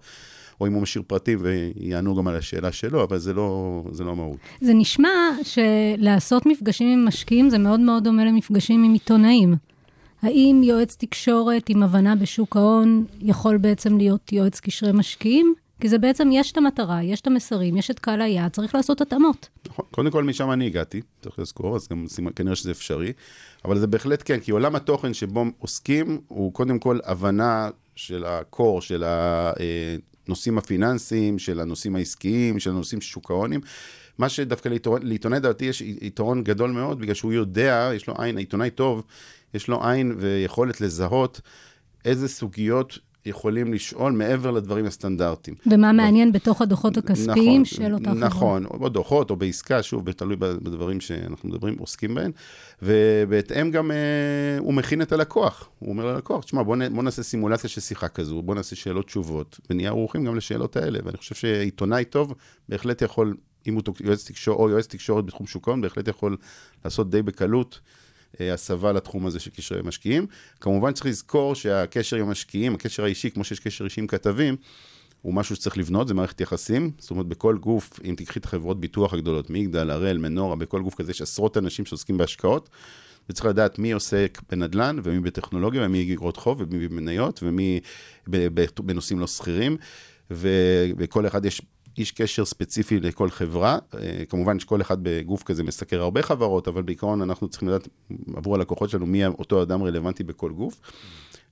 או 0.61 0.67
אם 0.67 0.73
הוא 0.73 0.83
משאיר 0.83 1.05
פרטים 1.07 1.39
ויענו 1.43 2.17
גם 2.17 2.29
על 2.29 2.37
השאלה 2.37 2.73
שלו, 2.73 3.03
אבל 3.03 3.19
זה 3.19 3.33
לא, 3.35 3.83
זה 3.93 4.05
לא 4.05 4.17
מהות. 4.17 4.37
זה 4.61 4.75
נשמע 4.75 5.09
שלעשות 5.43 6.47
מפגשים 6.47 6.89
עם 6.89 7.09
משקיעים 7.09 7.51
זה 7.51 7.59
מאוד 7.59 7.81
מאוד 7.81 8.05
דומה 8.05 8.25
למפגשים 8.25 8.85
עם 8.85 8.93
עיתונאים. 8.93 9.55
האם 10.23 10.61
יועץ 10.65 10.97
תקשורת 10.97 11.69
עם 11.69 11.83
הבנה 11.83 12.17
בשוק 12.17 12.57
ההון 12.57 13.05
יכול 13.21 13.57
בעצם 13.57 13.97
להיות 13.97 14.33
יועץ 14.33 14.61
קשרי 14.61 14.93
משקיעים? 14.93 15.55
כי 15.81 15.89
זה 15.89 15.99
בעצם, 15.99 16.29
יש 16.33 16.53
את 16.53 16.57
המטרה, 16.57 17.03
יש 17.03 17.21
את 17.21 17.27
המסרים, 17.27 17.77
יש 17.77 17.91
את 17.91 17.99
קהל 17.99 18.21
היעד, 18.21 18.51
צריך 18.51 18.75
לעשות 18.75 19.01
התאמות. 19.01 19.49
נכון, 19.69 19.85
קודם 19.91 20.11
כל 20.11 20.25
משם 20.25 20.51
אני 20.51 20.67
הגעתי, 20.67 21.01
צריך 21.23 21.39
לזכור, 21.39 21.77
אז 21.77 21.89
גם 21.89 22.07
כנראה 22.37 22.57
שזה 22.57 22.71
אפשרי, 22.71 23.13
אבל 23.65 23.79
זה 23.79 23.87
בהחלט 23.87 24.23
כן, 24.25 24.41
כי 24.41 24.51
עולם 24.51 24.75
התוכן 24.75 25.15
שבו 25.15 25.45
עוסקים 25.59 26.21
הוא 26.29 26.53
קודם 26.53 26.79
כל 26.79 26.99
הבנה 27.05 27.69
של 27.97 28.25
הקור, 28.25 28.81
של 28.81 29.05
הנושאים 30.27 30.59
הפיננסיים, 30.59 31.39
של 31.39 31.61
הנושאים 31.61 31.97
העסקיים, 31.97 32.59
של 32.59 32.71
הנושאים 32.71 33.01
של 33.01 33.09
שוק 33.09 33.31
ההונים. 33.31 33.61
מה 34.19 34.29
שדווקא 34.29 34.69
לעיתונאי 35.03 35.41
דעתי 35.41 35.65
יש 35.65 35.81
יתרון 35.81 36.45
גדול 36.45 36.71
מאוד, 36.71 36.99
בגלל 36.99 37.15
שהוא 37.15 37.33
יודע, 37.33 37.91
יש 37.95 38.07
לו 38.07 38.15
עין, 38.19 38.39
עיתונאי 38.39 38.71
טוב, 38.71 39.03
יש 39.55 39.69
לו 39.69 39.85
עין 39.85 40.15
ויכולת 40.19 40.81
לזהות 40.81 41.41
איזה 42.05 42.29
סוגיות 42.29 42.99
יכולים 43.27 43.73
לשאול 43.73 44.13
מעבר 44.13 44.51
לדברים 44.51 44.87
הסטנדרטיים. 44.87 45.57
ומה 45.67 45.93
מעניין 45.93 46.33
בתוך 46.33 46.63
הדוחות 46.63 46.97
הכספיים 46.97 47.65
של 47.65 47.95
אותה 47.95 48.11
חברה. 48.11 48.27
נכון, 48.27 48.67
או 48.67 48.89
דוחות, 48.89 49.31
או 49.31 49.37
בעסקה, 49.37 49.83
שוב, 49.83 50.13
תלוי 50.13 50.37
בדברים 50.37 51.01
שאנחנו 51.01 51.49
מדברים, 51.49 51.79
עוסקים 51.79 52.15
בהם. 52.15 52.31
ובהתאם 52.83 53.71
גם 53.71 53.91
אה, 53.91 53.97
הוא 54.59 54.75
מכין 54.75 55.03
את 55.03 55.13
הלקוח. 55.13 55.69
הוא 55.79 55.91
אומר 55.91 56.07
ללקוח, 56.15 56.45
תשמע, 56.45 56.63
בוא, 56.63 56.77
נ, 56.77 56.95
בוא 56.95 57.03
נעשה 57.03 57.23
סימולציה 57.23 57.71
של 57.71 57.81
שיחה 57.81 58.09
כזו, 58.09 58.43
בוא 58.43 58.55
נעשה 58.55 58.77
שאלות 58.77 59.07
תשובות, 59.07 59.61
ונהיה 59.71 59.89
ערוכים 59.89 60.25
גם 60.25 60.37
לשאלות 60.37 60.77
האלה. 60.77 60.99
ואני 61.05 61.17
חושב 61.17 61.35
שעיתונאי 61.35 62.05
טוב 62.05 62.35
בהחלט 62.69 63.03
יכול, 63.03 63.35
אם 63.67 63.75
הוא 63.75 63.83
יועץ 64.01 64.25
תקשורת 64.25 64.59
או 64.59 64.69
יועץ 64.69 64.87
תקשורת 64.87 65.25
בתחום 65.25 65.47
שוק 65.47 65.69
ההון, 65.69 65.81
בהחלט 65.81 66.09
יכול 66.09 66.37
לעשות 66.85 67.11
די 67.11 67.23
בקלות. 67.23 67.81
אה, 68.41 68.53
הסבה 68.55 68.93
לתחום 68.93 69.27
הזה 69.27 69.41
של 69.41 69.51
קשרי 69.51 69.83
משקיעים. 69.85 70.27
כמובן 70.61 70.93
צריך 70.93 71.07
לזכור 71.07 71.55
שהקשר 71.55 72.17
עם 72.17 72.27
המשקיעים, 72.27 72.75
הקשר 72.75 73.05
האישי, 73.05 73.31
כמו 73.31 73.45
שיש 73.45 73.61
קשר 73.61 73.85
אישי 73.85 74.01
עם 74.01 74.07
כתבים, 74.07 74.57
הוא 75.23 75.35
משהו 75.35 75.57
שצריך 75.57 75.79
לבנות, 75.79 76.09
זה 76.09 76.15
מערכת 76.15 76.41
יחסים. 76.41 76.91
זאת 76.99 77.11
אומרת, 77.11 77.27
בכל 77.27 77.59
גוף, 77.59 78.01
אם 78.05 78.15
תיקחי 78.15 78.39
את 78.39 78.45
החברות 78.45 78.81
ביטוח 78.81 79.15
הגדולות, 79.15 79.51
מגדל, 79.51 79.91
הראל, 79.91 80.19
מנורה, 80.19 80.57
בכל 80.57 80.83
גוף 80.83 80.95
כזה 80.95 81.11
יש 81.11 81.23
עשרות 81.23 81.57
אנשים 81.57 81.87
שעוסקים 81.87 82.19
בהשקעות, 82.19 82.69
וצריך 83.31 83.47
לדעת 83.47 83.79
מי 83.79 83.93
עוסק 83.93 84.41
בנדל"ן, 84.51 84.97
ומי 85.03 85.21
בטכנולוגיה, 85.21 85.83
ומי 85.87 86.13
אגרות 86.13 86.37
חוב, 86.37 86.61
ומי 86.61 86.89
במניות, 86.89 87.41
ומי 87.43 87.81
בנושאים 88.81 89.21
לא 89.21 89.27
שכירים, 89.27 89.77
וכל 90.31 91.27
אחד 91.27 91.45
יש 91.45 91.63
איש 91.99 92.13
קשר 92.13 92.45
ספציפי 92.45 93.01
לכל 93.01 93.31
חברה. 93.31 93.79
אה, 93.95 94.23
כמובן 94.29 94.61
שכל 94.61 94.81
אחד 94.81 94.99
בגוף 95.03 95.43
כזה 95.43 95.63
מסקר 95.63 96.01
הרבה 96.01 96.23
חברות, 96.23 96.69
אבל 96.69 96.83
בעיקרון 96.83 97.23
אנחנו 97.23 97.49
צריכים 97.49 97.69
לדעת 97.69 97.89
עבור 98.35 98.55
הלקוחות 98.55 98.91
שלנו 98.91 99.07
מי 99.07 99.27
אותו 99.27 99.63
אדם 99.63 99.83
רלוונטי 99.83 100.25
בכל 100.25 100.53
גוף. 100.53 100.81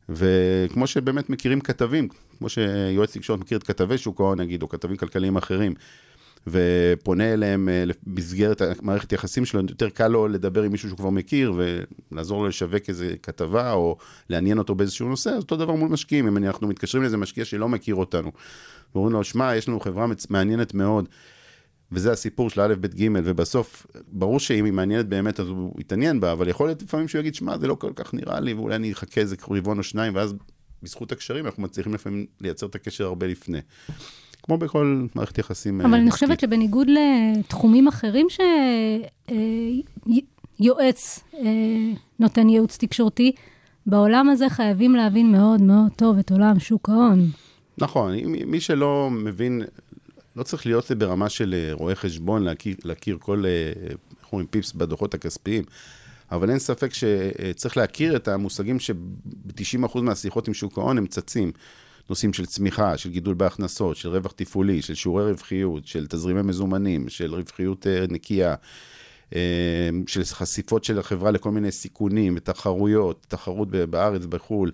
וכמו 0.08 0.86
שבאמת 0.86 1.30
מכירים 1.30 1.60
כתבים, 1.60 2.08
כמו 2.38 2.48
שיועץ 2.48 3.16
תקשורת 3.16 3.40
מכיר 3.40 3.58
את 3.58 3.62
כתבי 3.62 3.98
שוק 3.98 4.20
ההון 4.20 4.40
נגיד, 4.40 4.62
או 4.62 4.68
כתבים 4.68 4.96
כלכליים 4.96 5.36
אחרים, 5.36 5.74
ופונה 6.46 7.32
אליהם 7.32 7.68
אה, 7.68 7.84
במסגרת 8.06 8.62
מערכת 8.82 9.12
יחסים 9.12 9.44
שלו, 9.44 9.60
יותר 9.70 9.88
קל 9.88 10.08
לו 10.08 10.28
לדבר 10.28 10.62
עם 10.62 10.72
מישהו 10.72 10.88
שהוא 10.88 10.98
כבר 10.98 11.10
מכיר, 11.10 11.52
ולעזור 12.12 12.42
לו 12.42 12.48
לשווק 12.48 12.88
איזה 12.88 13.14
כתבה, 13.22 13.72
או 13.72 13.96
לעניין 14.30 14.58
אותו 14.58 14.74
באיזשהו 14.74 15.08
נושא, 15.08 15.30
אז 15.30 15.42
אותו 15.42 15.56
דבר 15.56 15.74
מול 15.74 15.88
משקיעים, 15.88 16.26
אם 16.26 16.36
אנחנו 16.36 16.68
מתקשרים 16.68 17.02
לאיזה 17.02 17.16
משקיע 17.16 17.44
שלא 17.44 17.68
מכיר 17.68 17.94
אותנו, 17.94 18.32
ואומרים 18.94 19.12
לו, 19.12 19.24
שמע, 19.24 19.56
יש 19.56 19.68
לנו 19.68 19.80
חברה 19.80 20.06
מעניינת 20.30 20.74
מאוד, 20.74 21.08
וזה 21.92 22.12
הסיפור 22.12 22.50
של 22.50 22.60
א', 22.60 22.74
ב', 22.80 22.86
ג', 22.86 23.08
ובסוף, 23.24 23.86
ברור 24.08 24.40
שאם 24.40 24.64
היא 24.64 24.72
מעניינת 24.72 25.06
באמת, 25.08 25.40
אז 25.40 25.48
הוא 25.48 25.80
יתעניין 25.80 26.20
בה, 26.20 26.32
אבל 26.32 26.48
יכול 26.48 26.68
להיות 26.68 26.82
לפעמים 26.82 27.08
שהוא 27.08 27.20
יגיד, 27.20 27.34
שמע, 27.34 27.58
זה 27.58 27.66
לא 27.66 27.74
כל 27.74 27.92
כך 27.96 28.14
נראה 28.14 28.40
לי, 28.40 28.52
ואולי 28.52 28.76
אני 28.76 28.92
אחכה 28.92 29.20
איזה 29.20 29.36
רבעון 29.50 29.78
או 29.78 29.82
שניים, 29.82 30.14
ואז 30.14 30.34
בזכות 30.82 31.12
הקשרים 31.12 31.46
אנחנו 31.46 31.62
מצליחים 31.62 31.94
לפעמים 31.94 32.26
לייצר 32.40 32.66
את 32.66 32.74
הקשר 32.74 33.04
הרבה 33.04 33.26
לפני. 33.26 33.60
כמו 34.48 34.58
בכל 34.58 35.06
מערכת 35.14 35.38
יחסים. 35.38 35.80
אבל 35.80 35.94
אני 35.94 36.10
חושבת 36.10 36.40
שבניגוד 36.40 36.86
לתחומים 36.88 37.88
אחרים 37.88 38.26
שיועץ 40.60 41.20
אה, 41.34 41.40
נותן 42.18 42.48
ייעוץ 42.48 42.76
תקשורתי, 42.76 43.32
בעולם 43.86 44.28
הזה 44.28 44.48
חייבים 44.48 44.94
להבין 44.94 45.32
מאוד 45.32 45.62
מאוד 45.62 45.92
טוב 45.96 46.18
את 46.18 46.32
עולם 46.32 46.60
שוק 46.60 46.88
ההון. 46.88 47.26
נכון, 47.78 48.14
מי 48.24 48.60
שלא 48.60 49.08
מבין, 49.10 49.62
לא 50.36 50.42
צריך 50.42 50.66
להיות 50.66 50.92
ברמה 50.92 51.28
של 51.28 51.54
אה, 51.54 51.70
רואה 51.72 51.94
חשבון, 51.94 52.42
להכיר, 52.42 52.76
להכיר 52.84 53.18
כל, 53.20 53.44
אה, 53.46 53.72
איך 54.20 54.32
אומרים, 54.32 54.46
פיפס 54.46 54.72
בדוחות 54.72 55.14
הכספיים, 55.14 55.64
אבל 56.30 56.50
אין 56.50 56.58
ספק 56.58 56.90
שצריך 56.94 57.76
להכיר 57.76 58.16
את 58.16 58.28
המושגים 58.28 58.80
שב-90% 58.80 60.00
מהשיחות 60.00 60.48
עם 60.48 60.54
שוק 60.54 60.78
ההון 60.78 60.98
הם 60.98 61.06
צצים. 61.06 61.52
נושאים 62.10 62.32
של 62.32 62.46
צמיחה, 62.46 62.96
של 62.98 63.10
גידול 63.10 63.34
בהכנסות, 63.34 63.96
של 63.96 64.08
רווח 64.08 64.32
תפעולי, 64.36 64.82
של 64.82 64.94
שיעורי 64.94 65.30
רווחיות, 65.30 65.86
של 65.86 66.06
תזרימי 66.06 66.42
מזומנים, 66.42 67.08
של 67.08 67.34
רווחיות 67.34 67.86
אה, 67.86 68.04
נקייה, 68.08 68.54
של 70.06 70.24
חשיפות 70.24 70.84
של 70.84 70.98
החברה 70.98 71.30
לכל 71.30 71.50
מיני 71.50 71.70
סיכונים 71.70 72.34
ותחרויות, 72.36 73.26
תחרות 73.28 73.70
בארץ, 73.70 74.24
בחו"ל. 74.24 74.70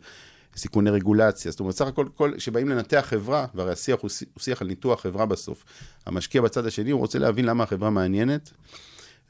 סיכוני 0.57 0.91
רגולציה. 0.91 1.51
זאת 1.51 1.61
אומרת, 1.61 1.75
סך 1.75 1.87
הכל, 1.87 2.07
כל, 2.15 2.39
שבאים 2.39 2.69
לנתח 2.69 3.05
חברה, 3.09 3.47
והרי 3.55 3.73
השיח 3.73 4.01
הוא 4.01 4.11
שיח 4.39 4.63
על 4.63 4.69
ניתוח 4.69 5.01
חברה 5.01 5.27
בסוף. 5.27 5.65
המשקיע 6.07 6.43
בצד 6.43 6.67
השני, 6.67 6.91
הוא 6.91 7.01
רוצה 7.01 7.19
להבין 7.19 7.45
למה 7.45 7.65
החברה 7.65 7.91
מעניינת, 7.91 8.51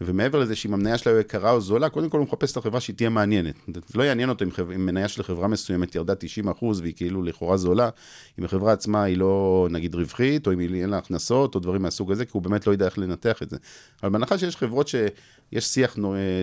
ומעבר 0.01 0.39
לזה 0.39 0.57
שאם 0.57 0.75
המניה 0.75 0.99
שלה 0.99 1.21
יקרה 1.21 1.51
או 1.51 1.61
זולה, 1.61 1.89
קודם 1.89 2.09
כל 2.09 2.19
הוא 2.19 2.27
מחפש 2.27 2.53
את 2.53 2.57
החברה 2.57 2.81
שהיא 2.81 2.97
תהיה 2.97 3.09
מעניינת. 3.09 3.55
זה 3.75 3.99
לא 3.99 4.03
יעניין 4.03 4.29
אותו 4.29 4.45
אם, 4.45 4.51
חבר, 4.51 4.75
אם 4.75 4.87
מניה 4.87 5.09
של 5.09 5.23
חברה 5.23 5.49
מסוימת 5.49 5.95
ירדה 5.95 6.13
90% 6.61 6.65
והיא 6.83 6.95
כאילו 6.97 7.23
לכאורה 7.23 7.57
זולה, 7.57 7.89
אם 8.39 8.45
החברה 8.45 8.73
עצמה 8.73 9.03
היא 9.03 9.19
לא 9.19 9.67
נגיד 9.71 9.95
רווחית, 9.95 10.47
או 10.47 10.53
אם 10.53 10.61
אין 10.61 10.91
לה 10.91 10.99
הכנסות, 10.99 11.55
או 11.55 11.61
דברים 11.61 11.83
מהסוג 11.83 12.13
הזה, 12.13 12.25
כי 12.25 12.31
הוא 12.35 12.43
באמת 12.43 12.67
לא 12.67 12.73
יודע 12.73 12.87
איך 12.87 12.99
לנתח 12.99 13.43
את 13.43 13.51
זה. 13.51 13.57
אבל 14.03 14.13
בהנחה 14.13 14.39
שיש 14.39 14.57
חברות 14.57 14.89
שיש 14.89 15.65
שיח 15.65 15.97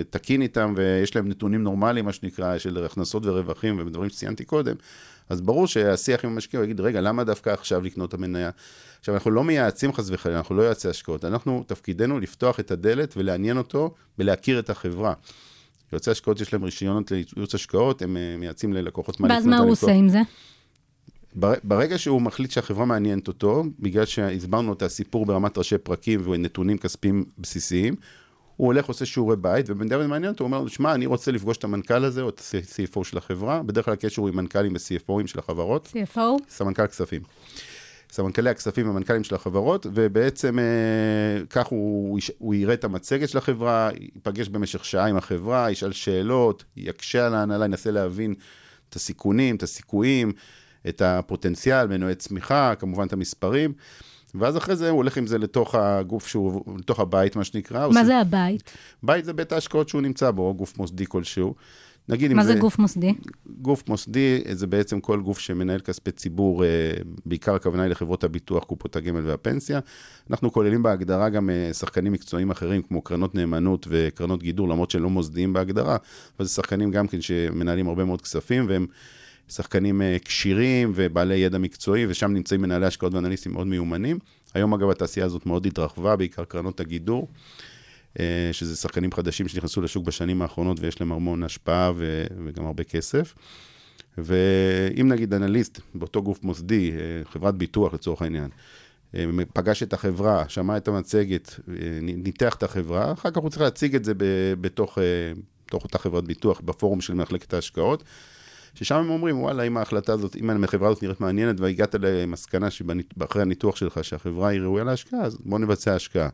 תקין 0.10 0.42
איתן 0.42 0.74
ויש 0.76 1.16
להן 1.16 1.28
נתונים 1.28 1.64
נורמליים, 1.64 2.06
מה 2.06 2.14
שנקרא, 2.14 2.58
של 2.58 2.86
הכנסות 2.86 3.26
ורווחים 3.26 3.80
ודברים 3.80 4.10
שציינתי 4.10 4.46
קודם, 4.46 4.76
אז 5.32 5.42
ברור 5.42 5.68
שהשיח 5.68 6.26
עם 6.26 6.32
המשקיע, 6.32 6.60
הוא 6.60 6.66
יגיד, 6.66 6.82
רגע, 6.82 7.02
למה 7.02 7.24
דווקא 7.24 7.50
עכשיו 7.50 7.82
לקנות 7.82 8.10
את 8.10 8.14
המניה? 8.14 8.50
עכשיו, 9.00 9.16
אנחנו 9.16 9.32
לא 9.32 9.44
מייעצים 9.44 9.94
חס 9.94 10.10
וחלילה, 10.10 10.38
אנחנו 10.38 10.56
לא 10.56 10.62
יועצי 10.62 10.88
השקעות, 10.88 11.26
אנחנו, 11.26 11.64
תפקידנו 11.68 12.20
לפתוח 12.20 12.60
את 12.60 12.72
הדלת 12.72 13.14
ולעניין 13.18 13.58
אותו 13.58 13.94
ולהכיר 14.20 14.60
את 14.60 14.70
החברה. 14.70 15.14
יועצי 15.94 16.12
השקעות 16.12 16.42
יש 16.42 16.54
להם 16.54 16.64
רישיונות 16.64 17.12
לייעוץ 17.12 17.56
השקעות, 17.56 18.02
הם 18.02 18.18
אה, 18.18 18.36
מייעצים 18.38 18.74
ללקוחות 18.74 19.20
מה 19.20 19.28
לקנות. 19.28 19.38
ואז 19.38 19.48
מה 19.48 19.58
הוא 19.58 19.72
עושה 19.72 19.92
עם 19.92 20.10
זה? 20.10 20.22
ברגע 21.64 21.98
שהוא 21.98 22.22
מחליט 22.22 22.52
שהחברה 22.52 22.86
מעניינת 22.86 23.28
אותו, 23.28 23.64
בגלל 23.80 24.06
שהסברנו 24.06 24.74
את 24.74 24.82
הסיפור 24.82 25.26
ברמת 25.26 25.58
ראשי 25.58 25.78
פרקים 25.78 26.22
ונתונים 26.30 26.78
כספיים 26.78 27.26
בסיסיים, 27.38 27.96
הוא 28.62 28.68
הולך, 28.68 28.86
עושה 28.86 29.06
שיעורי 29.06 29.36
בית, 29.36 29.70
ובמידה 29.70 30.08
מעניין 30.08 30.32
אותו, 30.32 30.44
הוא 30.44 30.54
אומר, 30.54 30.68
שמע, 30.68 30.94
אני 30.94 31.06
רוצה 31.06 31.32
לפגוש 31.32 31.58
את 31.58 31.64
המנכ"ל 31.64 32.06
הזה, 32.06 32.22
או 32.22 32.30
את 32.30 32.40
ה-CFO 32.40 33.04
של 33.04 33.18
החברה, 33.18 33.64
בדרך 33.64 33.86
כלל 33.86 33.94
הקשר 33.94 34.22
הוא 34.22 34.30
עם 34.30 34.36
מנכ"לים 34.36 34.74
ו-CFOים 34.74 35.28
של 35.28 35.40
החברות. 35.40 35.94
CFO? 35.94 36.20
סמנכ"ל 36.50 36.88
כספים. 36.88 37.22
סמנכ"לי 38.12 38.50
הכספים 38.50 38.88
והמנכ"לים 38.88 39.24
של 39.24 39.36
החברות, 39.36 39.88
ובעצם 39.94 40.60
אה, 40.60 40.66
כך 41.50 41.68
הוא, 41.68 42.20
הוא 42.38 42.56
יראה 42.56 42.74
את 42.74 42.84
המצגת 42.84 43.30
של 43.30 43.38
החברה, 43.38 43.90
ייפגש 44.00 44.50
במשך 44.50 44.86
שעה 44.86 45.06
עם 45.06 45.18
החברה, 45.18 45.72
ישאל 45.72 45.92
שאלות, 45.92 46.64
יקשה 46.78 47.26
על 47.28 47.36
ההנהלה, 47.36 47.66
ינסה 47.66 47.92
להבין 47.92 48.34
את 48.90 48.96
הסיכונים, 48.96 49.56
את 49.56 49.64
הסיכויים, 49.64 50.32
את 50.90 51.02
הפוטנציאל, 51.02 51.88
מנועי 51.88 52.16
צמיחה, 52.16 52.74
כמובן 52.80 53.08
את 53.08 53.14
המספרים. 53.14 53.74
ואז 54.36 54.58
אחרי 54.58 54.76
זה 54.76 54.90
הוא 54.90 54.98
הולך 54.98 55.18
עם 55.18 55.28
זה 55.28 55.38
לתוך 55.38 55.76
הגוף 55.76 56.28
שהוא, 56.28 56.78
לתוך 56.78 57.00
הבית, 57.00 57.36
מה 57.36 57.44
שנקרא. 57.44 57.88
מה 57.90 58.06
זה 58.06 58.18
הבית? 58.18 58.64
בית 59.04 59.26
זה 59.26 59.34
בית 59.34 59.52
ההשקעות 59.52 59.90
שהוא 59.90 60.02
נמצא 60.02 60.32
בו, 60.32 60.54
גוף 60.54 60.78
מוסדי 60.78 61.06
כלשהו. 61.06 61.54
נגיד 62.10 62.34
מה 62.34 62.44
זה, 62.44 62.54
זה 62.54 62.60
גוף 62.60 62.80
מוסדי? 62.80 63.14
גוף 63.62 63.90
מוסדי 63.90 64.42
זה 64.52 64.68
בעצם 64.68 65.00
כל 65.00 65.22
גוף 65.22 65.40
שמנהל 65.40 65.80
כספי 65.80 66.12
ציבור, 66.12 66.64
אה, 66.64 66.70
בעיקר 67.26 67.56
הכוונה 67.56 67.84
היא 67.84 67.92
לחברות 67.92 68.24
הביטוח, 68.24 68.64
קופות 68.64 68.96
הגמל 68.96 69.26
והפנסיה. 69.26 69.80
אנחנו 70.30 70.52
כוללים 70.52 70.84
בהגדרה 70.84 71.30
גם 71.30 71.50
אה, 71.50 71.74
שחקנים 71.74 72.14
מקצועיים 72.14 72.52
אחרים, 72.52 72.82
כמו 72.82 73.02
קרנות 73.02 73.36
נאמנות 73.36 73.88
וקרנות 73.90 74.44
גידור, 74.44 74.70
למרות 74.70 74.92
שהם 74.92 75.04
לא 75.04 75.10
מוסדיים 75.10 75.54
בהגדרה, 75.54 75.98
אבל 76.38 76.46
זה 76.46 76.54
שחקנים 76.54 76.92
גם 76.92 77.08
כן 77.08 77.22
שמנהלים 77.22 77.88
הרבה 77.88 78.06
מאוד 78.06 78.22
כספים, 78.22 78.66
והם 78.70 78.86
שחקנים 79.52 80.02
אה, 80.02 80.18
כשירים 80.26 80.92
ובעלי 80.96 81.36
ידע 81.36 81.58
מקצועי, 81.58 82.06
ושם 82.06 82.34
נמצאים 82.34 82.62
מנהלי 82.62 82.86
השקעות 82.86 83.14
ואנליסטים 83.14 83.54
מאוד 83.54 83.68
מיומנים. 83.68 84.20
היום 84.54 84.74
אגב 84.74 84.90
התעשייה 84.90 85.26
הזאת 85.26 85.46
מאוד 85.46 85.66
התרחבה, 85.66 86.16
בעיקר 86.16 86.44
קרנות 86.44 86.80
הגידור. 86.80 87.28
אה, 88.20 88.50
שזה 88.52 88.76
שחקנים 88.76 89.12
חדשים 89.12 89.48
שנכנסו 89.48 89.82
לשוק 89.82 90.06
בשנים 90.06 90.42
האחרונות 90.42 90.80
ויש 90.80 91.02
להם 91.02 91.12
המון 91.12 91.44
השפעה 91.44 91.92
ו- 91.96 92.26
וגם 92.46 92.66
הרבה 92.66 92.84
כסף. 92.84 93.36
ואם 94.18 95.08
נגיד 95.08 95.34
אנליסט 95.34 95.80
באותו 95.96 96.24
גוף 96.24 96.44
מוסדי, 96.44 96.92
אה, 96.92 96.98
חברת 97.32 97.56
ביטוח 97.56 97.94
לצורך 97.94 98.22
העניין, 98.22 98.50
פגש 99.54 99.84
את 99.84 99.94
החברה, 99.94 100.50
שמע 100.50 100.78
את 100.78 100.88
המצגת, 100.88 101.60
ניתח 102.02 102.56
את 102.56 102.64
החברה, 102.64 103.12
אחר 103.12 103.32
כך 103.32 103.38
הוא 103.38 103.50
צריך 103.50 103.62
להציג 103.62 103.96
את 103.96 104.06
זה 104.06 104.14
בתוך, 104.62 104.98
בתוך 105.68 105.84
אותה 105.84 105.98
חברת 105.98 106.24
ביטוח, 106.24 106.62
בפורום 106.62 107.02
של 107.02 107.14
מחלקת 107.14 107.54
ההשקעות, 107.54 108.04
ששם 108.76 108.96
הם 108.96 109.10
אומרים, 109.10 109.42
וואלה, 109.42 109.64
אם 109.64 109.78
ההחלטה 109.78 110.14
הזאת, 110.14 110.36
אם 110.36 110.64
החברה 110.64 110.90
הזאת 110.90 111.04
נראית 111.04 111.22
מעניינת 111.22 111.60
והגעת 111.60 111.96
למסקנה 112.00 112.70
שאחרי 112.70 113.42
הניתוח 113.42 113.76
שלך 113.76 114.04
שהחברה 114.04 114.50
היא 114.50 114.62
ראויה 114.62 114.84
להשקעה, 114.84 115.22
אז 115.22 115.38
בוא 115.46 115.60
נבצע 115.60 115.96
השקעה. 115.96 116.30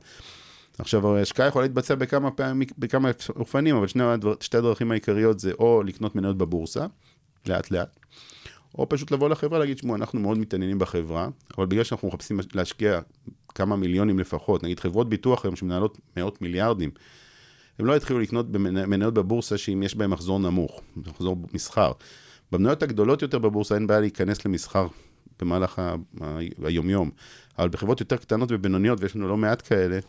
עכשיו, 0.80 1.15
ההשקעה 1.15 1.47
יכולה 1.47 1.65
להתבצע 1.65 1.95
בכמה, 1.95 2.32
פעמים, 2.32 2.67
בכמה 2.78 3.12
אופנים, 3.36 3.76
אבל 3.76 3.88
שני, 3.88 4.04
שתי 4.39 4.58
הדרכים 4.58 4.91
העיקריות 4.91 5.39
זה 5.39 5.52
או 5.60 5.84
לקנות 5.84 6.15
מניות 6.15 6.38
בבורסה, 6.38 6.86
לאט 7.47 7.71
לאט, 7.71 8.00
או 8.78 8.89
פשוט 8.89 9.12
לבוא 9.12 9.30
לחברה 9.30 9.60
להגיד, 9.60 9.78
שמעו, 9.78 9.95
אנחנו 9.95 10.19
מאוד 10.19 10.38
מתעניינים 10.38 10.80
בחברה, 10.80 11.30
אבל 11.58 11.65
בגלל 11.65 11.84
שאנחנו 11.84 12.08
מחפשים 12.08 12.39
להשקיע 12.54 13.00
כמה 13.56 13.76
מיליונים 13.76 14.19
לפחות, 14.19 14.63
נגיד 14.63 14.80
חברות 14.80 15.10
ביטוח 15.10 15.45
היום 15.45 15.56
שמנהלות 15.56 15.97
מאות 16.17 16.41
מיליארדים, 16.41 16.89
הם 17.80 17.86
לא 17.86 17.95
יתחילו 17.95 18.19
לקנות 18.19 18.45
מניות 18.88 19.13
בבורסה 19.13 19.58
שאם 19.58 19.84
יש 19.84 19.95
בהן 19.95 20.10
מחזור 20.10 20.39
נמוך, 20.39 20.82
מחזור 20.95 21.38
מסחר. 21.54 21.91
במניות 22.51 22.83
הגדולות 22.83 23.21
יותר 23.21 23.39
בבורסה 23.39 23.75
אין 23.75 23.88
בעיה 23.88 23.99
להיכנס 23.99 24.45
למסחר 24.45 24.88
במהלך 25.39 25.79
ה- 25.79 25.95
ה- 26.21 26.38
היומיום, 26.63 27.10
אבל 27.60 27.69
בחברות 27.69 27.99
יותר 27.99 28.17
קטנות 28.17 28.49
ובינוניות, 28.51 29.01
ויש 29.01 29.15
לנו 29.15 29.27
לא 29.27 29.38
מעט 29.38 29.67
כאלה, 29.67 29.99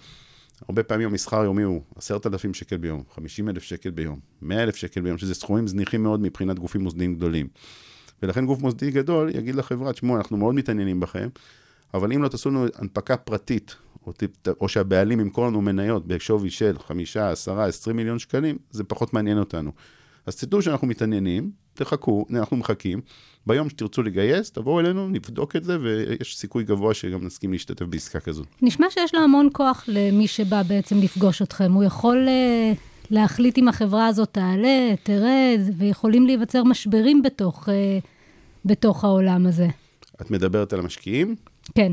הרבה 0.69 0.83
פעמים 0.83 1.09
המסחר 1.09 1.41
היומי 1.41 1.63
הוא 1.63 1.83
10,000 1.97 2.55
שקל 2.55 2.77
ביום, 2.77 3.03
50,000 3.15 3.63
שקל 3.63 3.91
ביום, 3.91 4.19
100,000 4.43 4.77
שקל 4.77 5.01
ביום, 5.01 5.19
שזה 5.19 5.35
סכומים 5.35 5.67
זניחים 5.67 6.03
מאוד 6.03 6.21
מבחינת 6.21 6.59
גופים 6.59 6.81
מוסדיים 6.81 7.15
גדולים. 7.15 7.49
ולכן 8.23 8.47
גוף 8.47 8.61
מוסדי 8.61 8.91
גדול 8.91 9.31
יגיד 9.35 9.55
לחברה, 9.55 9.93
תשמעו, 9.93 10.17
אנחנו 10.17 10.37
מאוד 10.37 10.55
מתעניינים 10.55 11.01
בכם, 11.01 11.29
אבל 11.95 12.13
אם 12.13 12.23
לא 12.23 12.29
תעשו 12.29 12.51
לנו 12.51 12.67
הנפקה 12.75 13.17
פרטית, 13.17 13.77
או, 14.07 14.13
ת- 14.13 14.49
או 14.61 14.69
שהבעלים 14.69 15.21
ימכור 15.21 15.47
לנו 15.47 15.61
מניות 15.61 16.07
בשווי 16.07 16.51
של 16.51 16.79
5, 16.79 17.17
10, 17.17 17.61
20 17.61 17.97
מיליון 17.97 18.19
שקלים, 18.19 18.59
זה 18.71 18.85
פחות 18.85 19.15
מעניין 19.15 19.39
אותנו. 19.39 19.73
אז 20.27 20.37
תדעו 20.37 20.63
שאנחנו 20.63 20.87
מתעניינים, 20.87 21.51
תחכו, 21.79 22.27
אנחנו 22.31 22.57
מחכים, 22.57 23.01
ביום 23.47 23.71
שתרצו 23.71 24.03
לגייס, 24.03 24.51
תבואו 24.51 24.81
אלינו, 24.81 25.09
נבדוק 25.09 25.57
את 25.57 25.65
זה, 25.65 25.79
ויש 25.81 26.37
סיכוי 26.39 26.65
גבוה 26.65 26.95
שגם 26.95 27.25
נסכים 27.25 27.53
להשתתף 27.53 27.85
בעסקה 27.85 28.21
כזו. 28.21 28.45
נשמע 28.63 28.87
שיש 28.91 29.15
לו 29.15 29.21
המון 29.21 29.49
כוח 29.53 29.85
למי 29.89 30.27
שבא 30.27 30.63
בעצם 30.63 30.99
לפגוש 30.99 31.43
אתכם. 31.43 31.73
הוא 31.73 31.85
יכול 31.85 32.29
אה, 32.29 32.73
להחליט 33.11 33.59
אם 33.59 33.69
החברה 33.69 34.07
הזאת 34.07 34.29
תעלה, 34.33 34.95
תרד, 35.03 35.61
ויכולים 35.79 36.27
להיווצר 36.27 36.65
משברים 36.65 37.23
בתוך, 37.23 37.69
אה, 37.69 37.99
בתוך 38.65 39.05
העולם 39.05 39.47
הזה. 39.47 39.69
את 40.23 40.31
מדברת 40.31 40.73
על 40.73 40.81
המשקיעים? 40.81 41.35
כן. 41.75 41.93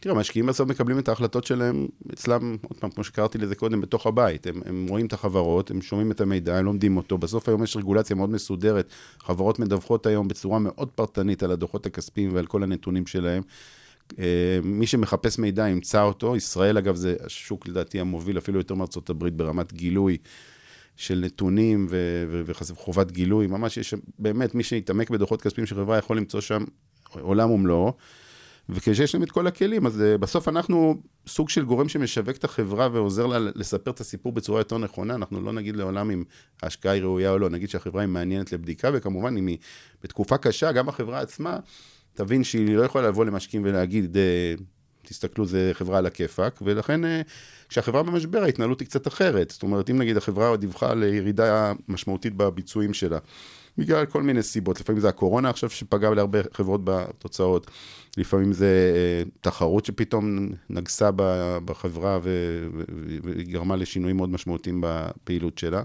תראה, 0.00 0.14
המשקיעים 0.14 0.46
בסוף 0.46 0.68
מקבלים 0.68 0.98
את 0.98 1.08
ההחלטות 1.08 1.44
שלהם 1.44 1.86
אצלם, 2.12 2.56
עוד 2.62 2.78
פעם, 2.78 2.90
כמו 2.90 3.04
שקראתי 3.04 3.38
לזה 3.38 3.54
קודם, 3.54 3.80
בתוך 3.80 4.06
הבית. 4.06 4.46
הם, 4.46 4.62
הם 4.66 4.86
רואים 4.88 5.06
את 5.06 5.12
החברות, 5.12 5.70
הם 5.70 5.82
שומעים 5.82 6.10
את 6.10 6.20
המידע, 6.20 6.58
הם 6.58 6.64
לומדים 6.64 6.96
אותו. 6.96 7.18
בסוף 7.18 7.48
היום 7.48 7.62
יש 7.62 7.76
רגולציה 7.76 8.16
מאוד 8.16 8.30
מסודרת. 8.30 8.88
חברות 9.18 9.58
מדווחות 9.58 10.06
היום 10.06 10.28
בצורה 10.28 10.58
מאוד 10.58 10.88
פרטנית 10.94 11.42
על 11.42 11.50
הדוחות 11.50 11.86
הכספיים 11.86 12.34
ועל 12.34 12.46
כל 12.46 12.62
הנתונים 12.62 13.06
שלהם. 13.06 13.42
אה, 14.18 14.58
מי 14.62 14.86
שמחפש 14.86 15.38
מידע 15.38 15.68
ימצא 15.68 16.02
אותו. 16.02 16.36
ישראל, 16.36 16.78
אגב, 16.78 16.94
זה 16.94 17.16
השוק 17.24 17.68
לדעתי 17.68 18.00
המוביל 18.00 18.38
אפילו 18.38 18.58
יותר 18.58 18.74
מארצות 18.74 19.10
הברית 19.10 19.34
ברמת 19.34 19.72
גילוי 19.72 20.16
של 20.96 21.22
נתונים 21.24 21.86
ו- 21.90 22.42
וחובת 22.46 23.10
גילוי. 23.10 23.46
ממש 23.46 23.76
יש, 23.76 23.94
באמת, 24.18 24.54
מי 24.54 24.62
שיתעמק 24.62 25.10
בדוחות 25.10 25.42
כספיים 25.42 25.66
של 25.66 25.76
חברה 25.76 25.98
יכול 25.98 26.16
למצוא 26.16 26.40
שם 26.40 26.64
עולם 27.20 27.50
ומלואו. 27.50 27.92
וכשיש 28.72 29.14
להם 29.14 29.22
את 29.22 29.30
כל 29.30 29.46
הכלים, 29.46 29.86
אז 29.86 30.00
uh, 30.00 30.18
בסוף 30.18 30.48
אנחנו 30.48 30.94
סוג 31.26 31.48
של 31.48 31.64
גורם 31.64 31.88
שמשווק 31.88 32.36
את 32.36 32.44
החברה 32.44 32.88
ועוזר 32.92 33.26
לה 33.26 33.38
לספר 33.54 33.90
את 33.90 34.00
הסיפור 34.00 34.32
בצורה 34.32 34.60
יותר 34.60 34.78
נכונה. 34.78 35.14
אנחנו 35.14 35.40
לא 35.40 35.52
נגיד 35.52 35.76
לעולם 35.76 36.10
אם 36.10 36.24
ההשקעה 36.62 36.92
היא 36.92 37.02
ראויה 37.02 37.30
או 37.30 37.38
לא, 37.38 37.50
נגיד 37.50 37.70
שהחברה 37.70 38.00
היא 38.00 38.08
מעניינת 38.08 38.52
לבדיקה, 38.52 38.90
וכמובן, 38.92 39.36
אם 39.36 39.46
היא 39.46 39.58
בתקופה 40.02 40.38
קשה, 40.38 40.72
גם 40.72 40.88
החברה 40.88 41.20
עצמה 41.20 41.56
תבין 42.14 42.44
שהיא 42.44 42.76
לא 42.76 42.82
יכולה 42.82 43.08
לבוא 43.08 43.24
למשקיעים 43.24 43.66
ולהגיד, 43.66 44.16
uh, 44.16 44.62
תסתכלו, 45.02 45.46
זה 45.46 45.70
חברה 45.72 45.98
על 45.98 46.06
הכיפאק, 46.06 46.62
ולכן 46.62 47.04
uh, 47.04 47.08
כשהחברה 47.68 48.02
במשבר 48.02 48.42
ההתנהלות 48.42 48.80
היא 48.80 48.88
קצת 48.88 49.06
אחרת. 49.08 49.50
זאת 49.50 49.62
אומרת, 49.62 49.90
אם 49.90 49.98
נגיד 49.98 50.16
החברה 50.16 50.56
דיווחה 50.56 50.90
על 50.90 51.02
ירידה 51.02 51.72
משמעותית 51.88 52.34
בביצועים 52.36 52.94
שלה, 52.94 53.18
בגלל 53.80 54.06
כל 54.06 54.22
מיני 54.22 54.42
סיבות, 54.42 54.80
לפעמים 54.80 55.00
זה 55.00 55.08
הקורונה 55.08 55.50
עכשיו 55.50 55.70
שפגע 55.70 56.10
להרבה 56.10 56.38
חברות 56.52 56.80
בתוצאות, 56.84 57.70
לפעמים 58.16 58.52
זה 58.52 58.92
אה, 58.94 59.22
תחרות 59.40 59.84
שפתאום 59.84 60.48
נגסה 60.70 61.10
בחברה 61.64 62.18
וגרמה 63.22 63.76
לשינויים 63.76 64.16
מאוד 64.16 64.30
משמעותיים 64.30 64.80
בפעילות 64.84 65.58
שלה. 65.58 65.82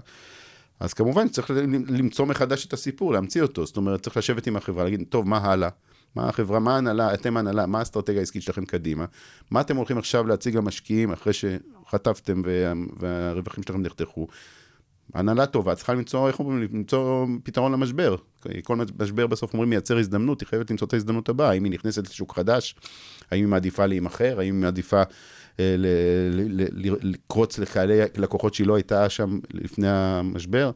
אז 0.80 0.94
כמובן 0.94 1.28
צריך 1.28 1.50
למצוא 1.88 2.26
מחדש 2.26 2.66
את 2.66 2.72
הסיפור, 2.72 3.12
להמציא 3.12 3.42
אותו, 3.42 3.66
זאת 3.66 3.76
אומרת 3.76 4.02
צריך 4.02 4.16
לשבת 4.16 4.46
עם 4.46 4.56
החברה, 4.56 4.84
להגיד, 4.84 5.04
טוב, 5.08 5.28
מה 5.28 5.38
הלאה? 5.38 5.68
מה 6.14 6.28
החברה, 6.28 6.58
מה 6.58 6.74
ההנהלה, 6.74 7.14
אתם 7.14 7.36
ההנהלה, 7.36 7.66
מה 7.66 7.78
האסטרטגיה 7.78 8.18
העסקית 8.18 8.42
שלכם 8.42 8.64
קדימה? 8.64 9.04
מה 9.50 9.60
אתם 9.60 9.76
הולכים 9.76 9.98
עכשיו 9.98 10.26
להציג 10.26 10.56
למשקיעים 10.56 11.12
אחרי 11.12 11.32
שחטפתם 11.32 12.42
וה, 12.44 12.72
והרווחים 13.00 13.62
שלכם 13.62 13.82
נחתכו? 13.82 14.26
הנהלה 15.14 15.46
טובה, 15.46 15.74
צריכה 15.74 15.94
למצוא, 15.94 16.28
איך 16.28 16.38
אומרים, 16.38 16.68
למצוא 16.72 17.26
פתרון 17.42 17.72
למשבר. 17.72 18.16
כל 18.64 18.76
משבר 18.98 19.26
בסוף 19.26 19.52
אומרים 19.52 19.70
מייצר 19.70 19.98
הזדמנות, 19.98 20.40
היא 20.40 20.46
חייבת 20.46 20.70
למצוא 20.70 20.86
את 20.86 20.92
ההזדמנות 20.92 21.28
הבאה. 21.28 21.50
האם 21.50 21.64
היא 21.64 21.72
נכנסת 21.72 22.08
לשוק 22.08 22.34
חדש? 22.34 22.74
האם 23.30 23.40
היא 23.40 23.48
מעדיפה 23.48 23.86
להימכר? 23.86 24.38
האם 24.38 24.54
היא 24.54 24.62
מעדיפה 24.62 25.02
אה, 25.60 25.76
לקרוץ 27.02 27.58
לקהלי 27.58 28.00
לקוחות 28.16 28.54
שהיא 28.54 28.66
לא 28.66 28.74
הייתה 28.74 29.08
שם 29.08 29.38
לפני 29.54 29.88
המשבר? 29.88 30.70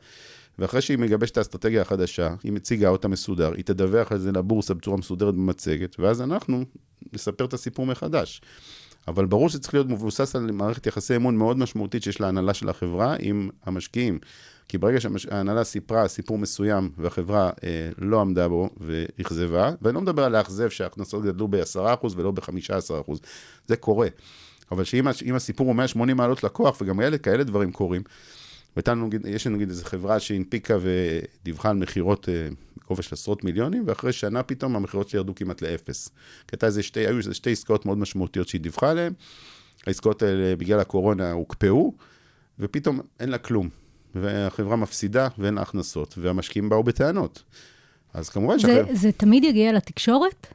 ואחרי 0.58 0.80
שהיא 0.80 0.98
מגבשת 0.98 1.32
את 1.32 1.38
האסטרטגיה 1.38 1.82
החדשה, 1.82 2.34
היא 2.42 2.52
מציגה 2.52 2.88
אותה 2.88 3.08
מסודר, 3.08 3.52
היא 3.56 3.64
תדווח 3.64 4.12
על 4.12 4.18
זה 4.18 4.32
לבורסה 4.32 4.74
בצורה 4.74 4.96
מסודרת 4.96 5.34
במצגת, 5.34 6.00
ואז 6.00 6.22
אנחנו 6.22 6.64
נספר 7.12 7.44
את 7.44 7.52
הסיפור 7.52 7.86
מחדש. 7.86 8.40
אבל 9.10 9.26
ברור 9.26 9.48
שצריך 9.48 9.74
להיות 9.74 9.88
מבוסס 9.88 10.36
על 10.36 10.50
מערכת 10.52 10.86
יחסי 10.86 11.16
אמון 11.16 11.36
מאוד 11.36 11.58
משמעותית 11.58 12.02
שיש 12.02 12.20
להנהלה 12.20 12.54
של 12.54 12.68
החברה 12.68 13.16
עם 13.18 13.50
המשקיעים. 13.64 14.18
כי 14.68 14.78
ברגע 14.78 15.00
שההנהלה 15.00 15.64
סיפרה 15.64 16.08
סיפור 16.08 16.38
מסוים 16.38 16.90
והחברה 16.98 17.50
אה, 17.64 17.90
לא 17.98 18.20
עמדה 18.20 18.48
בו 18.48 18.70
ואכזבה, 18.80 19.72
ואני 19.82 19.94
לא 19.94 20.00
מדבר 20.00 20.24
על 20.24 20.32
לאכזב 20.36 20.68
שההכנסות 20.68 21.24
גדלו 21.24 21.48
ב-10% 21.48 22.06
ולא 22.16 22.30
ב-15%, 22.30 23.12
זה 23.66 23.76
קורה. 23.76 24.08
אבל 24.72 24.84
שאם 24.84 25.34
הסיפור 25.34 25.66
הוא 25.66 25.76
180 25.76 26.16
מעלות 26.16 26.44
לקוח, 26.44 26.80
וגם 26.80 27.00
כאלה, 27.22 27.44
דברים 27.44 27.72
קורים, 27.72 28.02
לנו, 28.88 29.08
יש 29.28 29.46
לנו 29.46 29.56
נגיד 29.56 29.68
איזו 29.68 29.84
חברה 29.84 30.20
שהנפיקה 30.20 30.78
ודיווחה 30.80 31.70
על 31.70 31.76
מכירות 31.76 32.28
אה, 32.28 32.48
בגובה 32.76 33.02
של 33.02 33.14
עשרות 33.14 33.44
מיליונים, 33.44 33.82
ואחרי 33.86 34.12
שנה 34.12 34.42
פתאום 34.42 34.76
המכירות 34.76 35.08
שלי 35.08 35.16
ירדו 35.16 35.34
כמעט 35.34 35.62
לאפס. 35.62 36.08
כי 36.08 36.52
הייתה 36.52 36.66
איזה 36.66 36.82
שתי, 36.82 37.00
היו 37.00 37.18
איזה 37.18 37.34
שתי 37.34 37.52
עסקאות 37.52 37.86
מאוד 37.86 37.98
משמעותיות 37.98 38.48
שהיא 38.48 38.60
דיווחה 38.60 38.90
עליהן, 38.90 39.12
העסקאות 39.86 40.22
האלה 40.22 40.56
בגלל 40.56 40.80
הקורונה 40.80 41.32
הוקפאו, 41.32 41.94
ופתאום 42.58 43.00
אין 43.20 43.28
לה 43.28 43.38
כלום. 43.38 43.68
והחברה 44.14 44.76
מפסידה 44.76 45.28
ואין 45.38 45.54
לה 45.54 45.62
הכנסות, 45.62 46.14
והמשקיעים 46.18 46.68
באו 46.68 46.82
בטענות. 46.82 47.42
אז 48.14 48.28
כמובן 48.28 48.58
זה, 48.58 48.68
שהחברה... 48.68 48.94
זה 48.94 49.12
תמיד 49.12 49.44
יגיע 49.44 49.72
לתקשורת, 49.72 50.46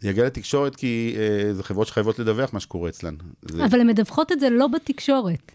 זה 0.00 0.08
יגיע 0.08 0.26
לתקשורת 0.26 0.76
כי 0.76 1.16
אה, 1.18 1.54
זה 1.54 1.62
חברות 1.62 1.86
שחייבות 1.86 2.18
לדווח 2.18 2.52
מה 2.52 2.60
שקורה 2.60 2.88
אצלן. 2.88 3.14
זה, 3.48 3.64
אבל 3.64 3.80
הן 3.80 3.86
מדווחות 3.86 4.32
את 4.32 4.40
זה 4.40 4.50
לא 4.50 4.66
בתקשורת. 4.66 5.52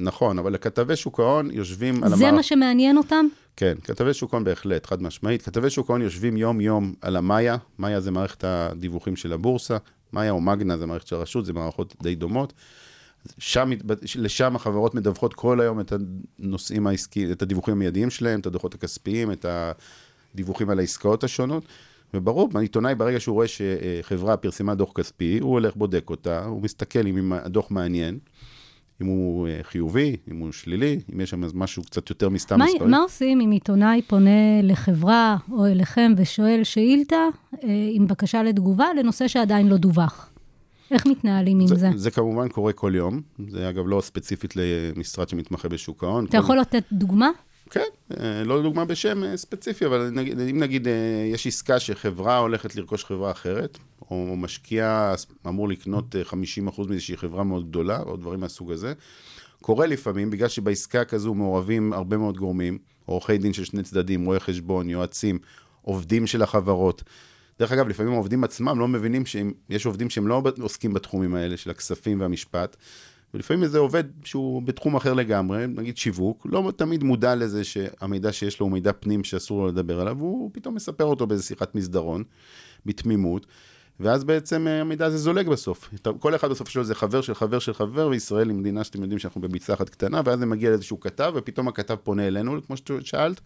נכון, 0.00 0.38
אבל 0.38 0.56
כתבי 0.56 0.96
שוק 0.96 1.20
ההון 1.20 1.50
יושבים 1.50 2.04
על 2.04 2.10
זה 2.10 2.14
המערכ... 2.14 2.34
מה 2.34 2.42
שמעניין 2.42 2.98
אותם? 2.98 3.26
כן, 3.56 3.74
כתבי 3.84 4.14
שוק 4.14 4.34
ההון 4.34 4.44
בהחלט, 4.44 4.86
חד 4.86 5.02
משמעית. 5.02 5.42
כתבי 5.42 5.70
שוק 5.70 5.90
ההון 5.90 6.02
יושבים 6.02 6.36
יום-יום 6.36 6.94
על 7.00 7.16
המאיה, 7.16 7.56
מאיה 7.78 8.00
זה 8.00 8.10
מערכת 8.10 8.44
הדיווחים 8.44 9.16
של 9.16 9.32
הבורסה, 9.32 9.76
מאיה 10.12 10.30
או 10.30 10.40
מגנה 10.40 10.76
זה 10.76 10.86
מערכת 10.86 11.06
של 11.06 11.16
הרשות, 11.16 11.46
זה 11.46 11.52
מערכות 11.52 11.94
די 12.02 12.14
דומות. 12.14 12.52
שם, 13.38 13.70
לשם 14.16 14.56
החברות 14.56 14.94
מדווחות 14.94 15.34
כל 15.34 15.60
היום 15.60 15.80
את 15.80 15.92
הנושאים 16.38 16.86
העסקיים, 16.86 17.32
את 17.32 17.42
הדיווחים 17.42 17.74
המיידיים 17.74 18.10
שלהם, 18.10 18.40
את 18.40 18.46
הדוחות 18.46 18.74
הכספיים, 18.74 19.32
את 19.32 19.46
הדיווחים 20.34 20.70
על 20.70 20.78
העסקאות 20.78 21.24
השונות. 21.24 21.64
וברור, 22.14 22.50
עיתונאי 22.60 22.94
ברגע 22.94 23.20
שהוא 23.20 23.34
רואה 23.34 23.46
שחברה 23.48 24.36
פרסמה 24.36 24.74
דוח 24.74 24.92
כספי, 24.92 25.38
הוא 25.38 25.52
הולך, 25.52 25.76
בודק 25.76 26.10
אותה, 26.10 26.44
הוא 26.44 26.62
מסתכל 26.62 27.06
אם 27.06 27.32
הדוח 27.32 27.70
מעניין, 27.70 28.18
אם 29.02 29.06
הוא 29.06 29.48
אה, 29.48 29.58
חיובי, 29.62 30.16
אם 30.30 30.38
הוא 30.38 30.52
שלילי, 30.52 31.00
אם 31.14 31.20
יש 31.20 31.30
שם 31.30 31.44
איזה 31.44 31.54
משהו 31.56 31.82
קצת 31.82 32.10
יותר 32.10 32.28
מסתם 32.28 32.58
מה, 32.58 32.64
מספרים. 32.64 32.90
מה 32.90 32.98
עושים 32.98 33.40
אם 33.40 33.50
עיתונאי 33.50 34.02
פונה 34.02 34.30
לחברה 34.62 35.36
או 35.52 35.66
אליכם 35.66 36.12
ושואל 36.16 36.60
שאילתה 36.64 37.16
אה, 37.64 37.68
עם 37.92 38.06
בקשה 38.06 38.42
לתגובה 38.42 38.86
לנושא 38.98 39.28
שעדיין 39.28 39.68
לא 39.68 39.76
דווח? 39.76 40.30
איך 40.90 41.06
מתנהלים 41.06 41.60
עם 41.60 41.66
זה? 41.66 41.74
זה, 41.74 41.88
זה 41.96 42.10
כמובן 42.10 42.48
קורה 42.48 42.72
כל 42.72 42.92
יום, 42.94 43.20
זה 43.48 43.68
אגב 43.68 43.84
לא 43.86 44.00
ספציפית 44.00 44.54
למשרד 44.56 45.28
שמתמחה 45.28 45.68
בשוק 45.68 46.04
ההון. 46.04 46.24
אתה 46.24 46.32
כל- 46.38 46.38
יכול 46.44 46.58
לתת 46.58 46.82
דוגמה? 46.92 47.30
כן, 47.70 47.80
אה, 48.20 48.44
לא 48.44 48.62
דוגמה 48.62 48.84
בשם 48.84 49.24
אה, 49.24 49.36
ספציפי, 49.36 49.86
אבל 49.86 50.10
נגיד, 50.10 50.40
אם 50.40 50.58
נגיד 50.58 50.88
אה, 50.88 50.92
יש 51.32 51.46
עסקה 51.46 51.80
שחברה 51.80 52.38
הולכת 52.38 52.76
לרכוש 52.76 53.04
חברה 53.04 53.30
אחרת, 53.30 53.78
או 54.10 54.36
משקיע 54.36 55.14
אמור 55.46 55.68
לקנות 55.68 56.16
אה, 56.16 56.22
50% 56.22 56.34
מאיזושהי 56.88 57.16
חברה 57.16 57.44
מאוד 57.44 57.68
גדולה, 57.68 58.00
או 58.00 58.16
דברים 58.16 58.40
מהסוג 58.40 58.72
הזה, 58.72 58.92
קורה 59.62 59.86
לפעמים, 59.86 60.30
בגלל 60.30 60.48
שבעסקה 60.48 61.04
כזו 61.04 61.34
מעורבים 61.34 61.92
הרבה 61.92 62.16
מאוד 62.16 62.36
גורמים, 62.36 62.78
עורכי 63.04 63.38
דין 63.38 63.52
של 63.52 63.64
שני 63.64 63.82
צדדים, 63.82 64.24
רואי 64.24 64.40
חשבון, 64.40 64.90
יועצים, 64.90 65.38
עובדים 65.82 66.26
של 66.26 66.42
החברות. 66.42 67.02
דרך 67.58 67.72
אגב, 67.72 67.88
לפעמים 67.88 68.12
העובדים 68.12 68.44
עצמם 68.44 68.78
לא 68.78 68.88
מבינים 68.88 69.26
שיש 69.26 69.86
עובדים 69.86 70.10
שהם 70.10 70.28
לא 70.28 70.42
עוסקים 70.60 70.94
בתחומים 70.94 71.34
האלה 71.34 71.56
של 71.56 71.70
הכספים 71.70 72.20
והמשפט, 72.20 72.76
ולפעמים 73.34 73.62
איזה 73.62 73.78
עובד 73.78 74.04
שהוא 74.24 74.62
בתחום 74.62 74.96
אחר 74.96 75.14
לגמרי, 75.14 75.66
נגיד 75.66 75.96
שיווק, 75.96 76.46
לא 76.50 76.72
תמיד 76.76 77.02
מודע 77.02 77.34
לזה 77.34 77.64
שהמידע 77.64 78.32
שיש 78.32 78.60
לו 78.60 78.66
הוא 78.66 78.72
מידע 78.72 78.92
פנים 78.92 79.24
שאסור 79.24 79.60
לו 79.60 79.68
לדבר 79.68 80.00
עליו, 80.00 80.16
והוא 80.18 80.50
פתאום 80.52 80.74
מספר 80.74 81.04
אותו 81.04 81.26
באיזה 81.26 81.42
שיחת 81.42 81.74
מסדרון, 81.74 82.24
בתמימות, 82.86 83.46
ואז 84.00 84.24
בעצם 84.24 84.68
אה, 84.68 84.80
המידע 84.80 85.06
הזה 85.06 85.18
זולג 85.18 85.48
בסוף. 85.48 85.90
כל 86.18 86.34
אחד 86.34 86.50
בסוף 86.50 86.68
שלו 86.68 86.84
זה 86.84 86.94
חבר 86.94 87.20
של 87.20 87.34
חבר 87.34 87.58
של 87.58 87.74
חבר, 87.74 88.08
וישראל 88.08 88.48
היא 88.48 88.56
מדינה 88.56 88.84
שאתם 88.84 89.02
יודעים 89.02 89.18
שאנחנו 89.18 89.40
בביצה 89.40 89.74
אחת 89.74 89.88
קטנה, 89.88 90.20
ואז 90.24 90.38
זה 90.38 90.46
מגיע 90.46 90.70
לאיזשהו 90.70 91.00
כתב, 91.00 91.32
ופתאום 91.36 91.68
הכתב 91.68 91.96
פונה 92.02 92.26
אלינו, 92.26 92.62
כמו 92.66 92.76
ששאלת, 92.76 93.40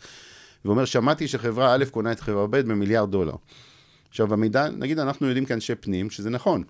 ואומר, 0.64 0.84
שמעתי 0.84 1.28
שחברה 1.28 1.74
א' 1.74 1.84
קונה 1.90 2.12
את 2.12 2.20
חברה 2.20 2.46
ב' 2.46 2.56
במיליארד 2.56 3.10
דולר. 3.10 3.34
עכשיו, 4.08 4.32
המידע, 4.32 4.68
נגיד, 4.68 4.98
אנחנו 4.98 5.26
יודעים 5.26 5.44
כאנשי 5.44 5.74
פנים 5.74 6.10
שזה 6.10 6.30
נכון, 6.30 6.62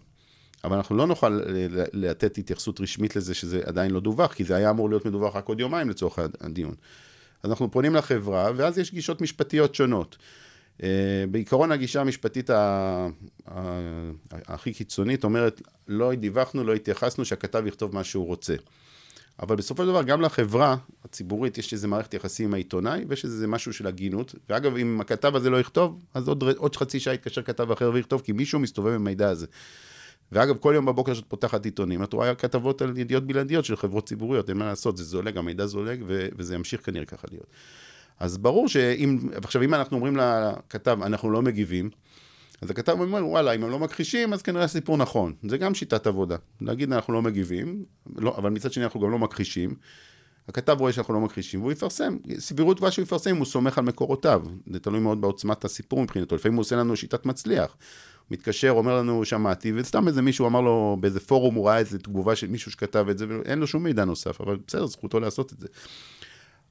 אבל 0.64 0.76
אנחנו 0.76 0.96
לא 0.96 1.06
נוכל 1.06 1.28
ל- 1.28 1.84
לתת 1.92 2.38
התייחסות 2.38 2.80
רשמית 2.80 3.16
לזה 3.16 3.34
שזה 3.34 3.60
עדיין 3.66 3.90
לא 3.90 4.00
דווח, 4.00 4.32
כי 4.32 4.44
זה 4.44 4.56
היה 4.56 4.70
אמור 4.70 4.88
להיות 4.88 5.06
מדווח 5.06 5.36
רק 5.36 5.48
עוד 5.48 5.60
יומיים 5.60 5.90
לצורך 5.90 6.18
הדיון. 6.40 6.74
אז 7.42 7.50
אנחנו 7.50 7.70
פונים 7.70 7.94
לחברה, 7.94 8.50
ואז 8.56 8.78
יש 8.78 8.92
גישות 8.92 9.20
משפטיות 9.20 9.74
שונות. 9.74 10.16
Uh, 10.78 10.84
בעיקרון 11.30 11.72
הגישה 11.72 12.00
המשפטית 12.00 12.50
הכי 14.32 14.72
קיצונית 14.72 15.24
אומרת, 15.24 15.62
לא 15.88 16.14
דיווחנו, 16.14 16.64
לא 16.64 16.74
התייחסנו, 16.74 17.24
שהכתב 17.24 17.62
יכתוב 17.66 17.94
מה 17.94 18.04
שהוא 18.04 18.26
רוצה. 18.26 18.54
אבל 19.42 19.56
בסופו 19.56 19.82
של 19.82 19.88
דבר, 19.88 20.02
גם 20.02 20.20
לחברה 20.20 20.76
הציבורית 21.04 21.58
יש 21.58 21.72
איזה 21.72 21.88
מערכת 21.88 22.14
יחסים 22.14 22.46
עם 22.46 22.54
העיתונאי, 22.54 23.04
ויש 23.08 23.24
איזה 23.24 23.46
משהו 23.46 23.72
של 23.72 23.86
הגינות. 23.86 24.34
ואגב, 24.48 24.76
אם 24.76 25.00
הכתב 25.00 25.36
הזה 25.36 25.50
לא 25.50 25.60
יכתוב, 25.60 26.04
אז 26.14 26.28
עוד, 26.28 26.44
עוד 26.56 26.76
חצי 26.76 27.00
שעה 27.00 27.14
יתקשר 27.14 27.42
כתב 27.42 27.70
אחר 27.70 27.90
ויכתוב, 27.94 28.20
כי 28.20 28.32
מישהו 28.32 28.60
מסתובב 28.60 28.88
עם 28.88 28.94
המידע 28.94 29.28
הזה. 29.28 29.46
ואגב, 30.32 30.56
כל 30.56 30.72
יום 30.74 30.86
בבוקר 30.86 31.14
שאת 31.14 31.24
פותחת 31.28 31.64
עיתונים, 31.64 32.02
את 32.02 32.12
רואה 32.12 32.34
כתבות 32.34 32.82
על 32.82 32.98
ידיעות 32.98 33.26
בלעדיות 33.26 33.64
של 33.64 33.76
חברות 33.76 34.08
ציבוריות, 34.08 34.48
אין 34.48 34.56
מה 34.56 34.64
לעשות, 34.64 34.96
זה 34.96 35.04
זולג, 35.04 35.36
המידע 35.38 35.66
זולג, 35.66 36.02
ו- 36.06 36.28
וזה 36.36 36.54
ימשיך 36.54 36.86
כנראה 36.86 37.04
ככה 37.04 37.26
להיות. 37.30 37.46
אז 38.20 38.38
ברור 38.38 38.68
שאם, 38.68 39.18
עכשיו 39.44 39.62
אם 39.62 39.74
אנחנו 39.74 39.96
אומרים 39.96 40.16
לכתב, 40.16 40.98
אנחנו 41.02 41.30
לא 41.30 41.42
מגיבים, 41.42 41.90
אז 42.62 42.70
הכתב 42.70 42.96
אומר, 43.00 43.26
וואלה, 43.26 43.52
אם 43.52 43.64
הם 43.64 43.70
לא 43.70 43.78
מכחישים, 43.78 44.32
אז 44.32 44.42
כנראה 44.42 44.64
הסיפור 44.64 44.96
נכון. 44.96 45.32
זה 45.48 45.58
גם 45.58 45.74
שיטת 45.74 46.06
עבודה. 46.06 46.36
להגיד, 46.60 46.92
אנחנו 46.92 47.12
לא 47.12 47.22
מגיבים, 47.22 47.84
לא, 48.16 48.34
אבל 48.36 48.50
מצד 48.50 48.72
שני 48.72 48.84
אנחנו 48.84 49.00
גם 49.00 49.10
לא 49.10 49.18
מכחישים. 49.18 49.74
הכתב 50.48 50.76
רואה 50.80 50.92
שאנחנו 50.92 51.14
לא 51.14 51.20
מכחישים, 51.20 51.60
והוא 51.60 51.72
יפרסם. 51.72 52.16
סבירות 52.38 52.76
גבוהה 52.76 52.92
שהוא 52.92 53.02
יפרסם, 53.02 53.36
הוא 53.36 53.46
סומך 53.46 53.78
על 53.78 53.84
מקורותיו. 53.84 54.42
זה 54.72 54.80
תלוי 54.80 55.00
מאוד 55.00 55.20
בעוצמת 55.20 55.64
הסיפור 55.64 56.02
מבחינתו. 56.02 56.36
לפעמים 56.36 56.56
הוא 56.56 56.60
עושה 56.60 56.76
לנו 56.76 56.96
שיטת 56.96 57.26
מצליח. 57.26 57.76
מתקשר, 58.32 58.70
אומר 58.70 58.96
לנו, 58.98 59.24
שמעתי, 59.24 59.72
וסתם 59.74 60.08
איזה 60.08 60.22
מישהו 60.22 60.46
אמר 60.46 60.60
לו, 60.60 60.96
באיזה 61.00 61.20
פורום 61.20 61.54
הוא 61.54 61.66
ראה 61.66 61.78
איזה 61.78 61.98
תגובה 61.98 62.36
של 62.36 62.46
מישהו 62.46 62.70
שכתב 62.70 63.06
את 63.10 63.18
זה, 63.18 63.26
ואין 63.28 63.58
לו 63.58 63.66
שום 63.66 63.82
מידע 63.82 64.04
נוסף, 64.04 64.40
אבל 64.40 64.58
בסדר, 64.66 64.86
זכותו 64.86 65.20
לעשות 65.20 65.52
את 65.52 65.60
זה. 65.60 65.66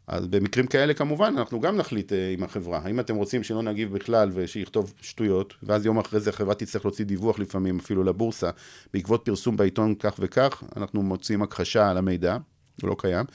אז 0.07 0.27
במקרים 0.27 0.67
כאלה 0.67 0.93
כמובן 0.93 1.33
אנחנו 1.37 1.59
גם 1.59 1.77
נחליט 1.77 2.13
אה, 2.13 2.31
עם 2.33 2.43
החברה, 2.43 2.81
האם 2.83 2.99
אתם 2.99 3.15
רוצים 3.15 3.43
שלא 3.43 3.63
נגיב 3.63 3.93
בכלל 3.93 4.29
ושיכתוב 4.33 4.93
שטויות, 5.01 5.53
ואז 5.63 5.85
יום 5.85 5.99
אחרי 5.99 6.19
זה 6.19 6.29
החברה 6.29 6.55
תצטרך 6.55 6.85
להוציא 6.85 7.05
דיווח 7.05 7.39
לפעמים 7.39 7.79
אפילו 7.79 8.03
לבורסה, 8.03 8.49
בעקבות 8.93 9.25
פרסום 9.25 9.57
בעיתון 9.57 9.95
כך 9.95 10.15
וכך, 10.19 10.63
אנחנו 10.77 11.01
מוצאים 11.01 11.41
הכחשה 11.41 11.89
על 11.89 11.97
המידע, 11.97 12.37
הוא 12.81 12.89
לא 12.89 12.95
קיים, 12.99 13.25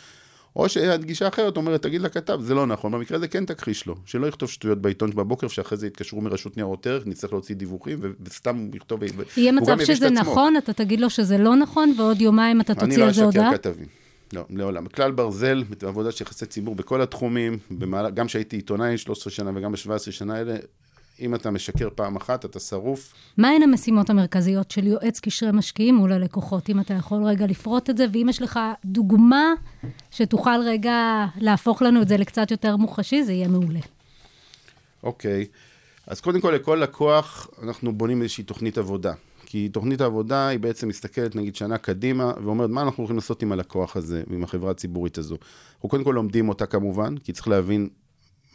או 0.57 0.69
שהגישה 0.69 1.29
אחרת 1.29 1.57
אומרת, 1.57 1.83
תגיד 1.83 2.01
לכתב, 2.01 2.41
זה 2.43 2.55
לא 2.55 2.67
נכון, 2.67 2.93
במקרה 2.93 3.17
הזה 3.17 3.29
כן 3.29 3.45
תכחיש 3.45 3.87
לו, 3.87 3.95
שלא 4.07 4.27
יכתוב 4.27 4.51
שטויות 4.51 4.79
בעיתון 4.79 5.11
בבוקר, 5.11 5.49
שאחרי 5.49 5.79
זה 5.79 5.87
יתקשרו 5.87 6.21
מרשות 6.21 6.57
ניירות 6.57 6.87
ערך, 6.87 7.07
נצטרך 7.07 7.33
להוציא 7.33 7.55
דיווחים, 7.55 7.99
וסתם 8.21 8.69
יכתוב... 8.75 9.01
יהיה 9.37 9.53
מצב 9.53 9.85
שזה. 9.85 10.11
נכון, 10.11 10.57
אתה 10.57 10.73
תגיד 10.73 11.01
לו 11.01 11.11
שזה 11.11 11.39
לא 11.39 11.57
נכון, 11.57 11.95
ועוד 11.99 12.21
יומיים 12.21 12.61
אתה 12.61 12.73
אני 12.73 12.81
תוציא 12.81 12.99
לא 12.99 13.05
על 13.05 13.13
זה 13.13 13.25
הודעה? 13.25 13.49
אשקר 13.49 13.59
כתבים. 13.59 13.87
לא, 14.33 14.45
לעולם. 14.51 14.87
כלל 14.87 15.11
ברזל, 15.11 15.65
בעבודה 15.83 16.13
של 16.13 16.25
יחסי 16.25 16.47
ציבור 16.47 16.75
בכל 16.75 17.03
התחומים, 17.03 17.59
במעלה, 17.71 18.11
גם 18.11 18.27
כשהייתי 18.27 18.57
עיתונאי 18.57 18.99
13 18.99 19.33
שנה 19.33 19.51
וגם 19.55 19.73
ב-17 19.73 19.99
שנה 19.99 20.35
האלה, 20.35 20.57
אם 21.21 21.35
אתה 21.35 21.51
משקר 21.51 21.89
פעם 21.95 22.17
אחת, 22.17 22.45
אתה 22.45 22.61
שרוף. 22.61 23.13
מהן 23.37 23.63
המשימות 23.63 24.11
המרכזיות 24.11 24.71
של 24.71 24.87
יועץ 24.87 25.21
קשרי 25.21 25.53
משקיעים 25.53 25.95
מול 25.95 26.13
הלקוחות? 26.13 26.71
אם 26.71 26.81
אתה 26.81 26.95
יכול 26.95 27.25
רגע 27.25 27.47
לפרוט 27.47 27.91
את 27.91 27.97
זה, 27.97 28.07
ואם 28.13 28.27
יש 28.31 28.43
לך 28.43 28.61
דוגמה 28.85 29.53
שתוכל 30.11 30.61
רגע 30.67 31.27
להפוך 31.37 31.83
לנו 31.83 32.03
את 32.03 32.09
זה 32.09 32.17
לקצת 32.17 32.51
יותר 32.51 32.77
מוחשי, 32.77 33.23
זה 33.23 33.33
יהיה 33.33 33.49
מעולה. 33.49 33.81
אוקיי. 35.03 35.47
אז 36.07 36.21
קודם 36.21 36.41
כל, 36.41 36.51
לכל 36.51 36.79
לקוח 36.83 37.49
אנחנו 37.63 37.93
בונים 37.93 38.23
איזושהי 38.23 38.45
תוכנית 38.45 38.79
עבודה. 38.79 39.13
כי 39.47 39.69
תוכנית 39.69 40.01
העבודה 40.01 40.49
היא 40.49 40.59
בעצם 40.59 40.89
מסתכלת 40.89 41.37
נגיד 41.37 41.57
שנה 41.57 41.79
קדימה 41.79 42.33
ואומרת 42.45 42.71
מה 42.71 42.83
אנחנו 42.83 43.01
הולכים 43.01 43.17
לעשות 43.17 43.43
עם 43.43 43.53
הלקוח 43.53 43.97
הזה 43.97 44.23
ועם 44.27 44.45
החברה 44.45 44.71
הציבורית 44.71 45.19
הזו. 45.19 45.37
אנחנו 45.75 45.89
קודם 45.89 46.05
כל 46.05 46.13
לומדים 46.15 46.49
אותה 46.49 46.67
כמובן, 46.67 47.19
כי 47.19 47.33
צריך 47.33 47.49
להבין 47.49 47.89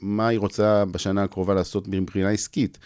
מה 0.01 0.27
היא 0.27 0.39
רוצה 0.39 0.85
בשנה 0.85 1.23
הקרובה 1.23 1.53
לעשות 1.53 1.87
מבחינה 1.87 2.29
עסקית. 2.29 2.77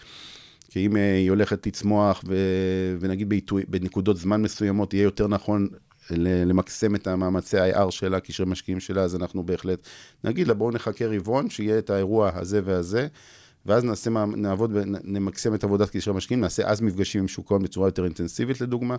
כי 0.70 0.86
אם 0.86 0.96
אה, 0.96 1.14
היא 1.14 1.30
הולכת 1.30 1.66
לצמוח 1.66 2.24
ו... 2.28 2.36
ונגיד 3.00 3.28
בעיתוי, 3.28 3.62
בנקודות 3.68 4.16
זמן 4.16 4.42
מסוימות 4.42 4.94
יהיה 4.94 5.02
יותר 5.02 5.28
נכון 5.28 5.68
למקסם 6.10 6.94
את 6.94 7.06
המאמצי 7.06 7.58
ה-IR 7.58 7.90
שלה, 7.90 8.20
קשרי 8.20 8.46
משקיעים 8.46 8.80
שלה, 8.80 9.02
אז 9.02 9.16
אנחנו 9.16 9.42
בהחלט 9.42 9.86
נגיד 10.24 10.48
לה 10.48 10.54
בואו 10.54 10.70
נחכה 10.70 11.06
רבעון, 11.06 11.50
שיהיה 11.50 11.78
את 11.78 11.90
האירוע 11.90 12.30
הזה 12.34 12.60
והזה. 12.64 13.06
ואז 13.66 13.84
נעשה, 13.84 14.10
נעבוד, 14.36 14.70
נמקסם 15.04 15.54
את 15.54 15.64
עבודת 15.64 15.90
קשרי 15.90 16.14
משקיעים, 16.14 16.40
נעשה 16.40 16.66
אז 16.66 16.80
מפגשים 16.80 17.20
עם 17.20 17.28
שוק 17.28 17.50
ההון 17.50 17.62
בצורה 17.62 17.88
יותר 17.88 18.04
אינטנסיבית 18.04 18.60
לדוגמה, 18.60 18.96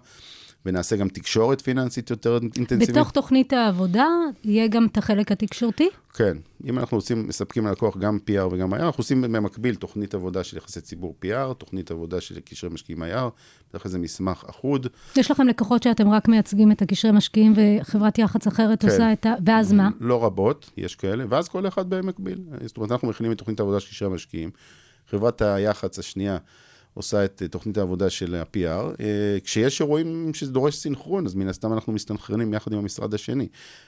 ונעשה 0.65 0.96
גם 0.96 1.10
תקשורת 1.10 1.62
פיננסית 1.62 2.10
יותר 2.10 2.39
אינטנסיבית. 2.56 2.89
בתוך 2.89 3.12
תוכנית 3.12 3.54
העבודה 3.54 4.08
יהיה 4.43 4.67
גם 4.67 4.86
את 4.86 4.98
החלק 4.98 5.32
התקשורתי? 5.32 5.89
כן, 6.13 6.38
אם 6.65 6.80
אנחנו 6.80 6.98
עושים, 6.98 7.28
מספקים 7.28 7.67
ללקוח 7.67 7.98
גם 7.98 8.20
PR 8.30 8.54
וגם 8.54 8.74
IR, 8.74 8.78
אנחנו 8.78 9.02
עושים 9.02 9.22
במקביל 9.22 9.76
תוכנית 9.76 10.13
עבודה 10.13 10.43
של 10.43 10.58
יחסי 10.58 10.82
ציבור 10.82 11.15
PR, 11.26 11.54
תוכנית 11.54 11.91
עבודה 11.91 12.22
של 12.22 12.39
קשרי 12.39 12.70
משקיעים 12.70 13.04
IR, 13.04 13.30
בדרך 13.70 13.84
כלל 13.84 13.91
זה 13.91 14.00
מסמך 14.00 14.43
אחוד. 14.50 14.88
יש 15.15 15.32
לכם 15.32 15.48
לקוחות 15.48 15.84
שאתם 15.84 16.10
רק 16.10 16.28
מייצגים 16.28 16.72
את 16.72 16.82
הקשרי 16.82 17.12
משקיעים 17.12 17.54
וחברת 17.56 18.17
יח"צ 18.17 18.48
אחרת 18.48 18.82
כן. 18.82 18.88
עושה 18.88 19.13
את 19.13 19.26
ה... 19.26 19.34
ואז 19.46 19.74
מה? 19.74 19.89
לא 20.00 20.24
רבות, 20.24 20.72
יש 20.78 20.96
כאלה, 20.96 21.26
ואז 21.30 21.50
כל 21.50 21.67
אחד 21.67 21.89
במקביל. 21.89 22.39
זאת 22.65 22.78
אומרת, 22.78 22.91
אנחנו 22.91 23.08
מכינים 23.08 23.32
את 23.32 23.38
תוכנית 23.38 23.60
העבודה 23.60 23.80
של 23.80 23.89
קשרי 23.89 24.08
המשקיעים, 24.08 24.50
חברת 25.10 25.41
היח"צ 25.41 26.00
השנייה 26.00 26.38
עושה 26.97 27.25
את 27.25 27.41
אה, 27.41 27.47
תוכנית 27.47 27.77
העבודה 27.77 28.10
של 28.10 28.36
ה-PR. 28.36 29.01
אה, 29.01 29.38
כשיש 29.43 29.81
אירועים 29.81 30.33
שזה 30.33 30.51
דורש 30.51 30.75
סינכרון, 30.75 31.25
אז 31.25 31.36
מן 31.36 31.47
הסתם 31.47 31.73
אנחנו 31.73 31.93
מסתנכרנים 31.93 32.53
יחד 32.53 32.73
עם 32.73 32.79
המשרד 32.79 33.13
השני. 33.13 33.47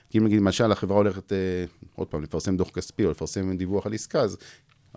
כי 0.10 0.17
אם 0.17 0.26
נגיד, 0.26 0.39
למשל, 0.39 0.72
החברה 0.72 0.98
הולכת, 0.98 1.34
אה, 1.34 1.38
עוד 1.95 2.08
פעם, 2.08 2.24
לפרסם 2.24 2.58
דוח 2.58 2.69
כספי 2.69 3.06
או 3.06 3.12
לפרסם 3.12 3.58
דיווח 3.58 3.86
על 3.86 3.93
עסקה, 3.93 4.22
אז 4.22 4.38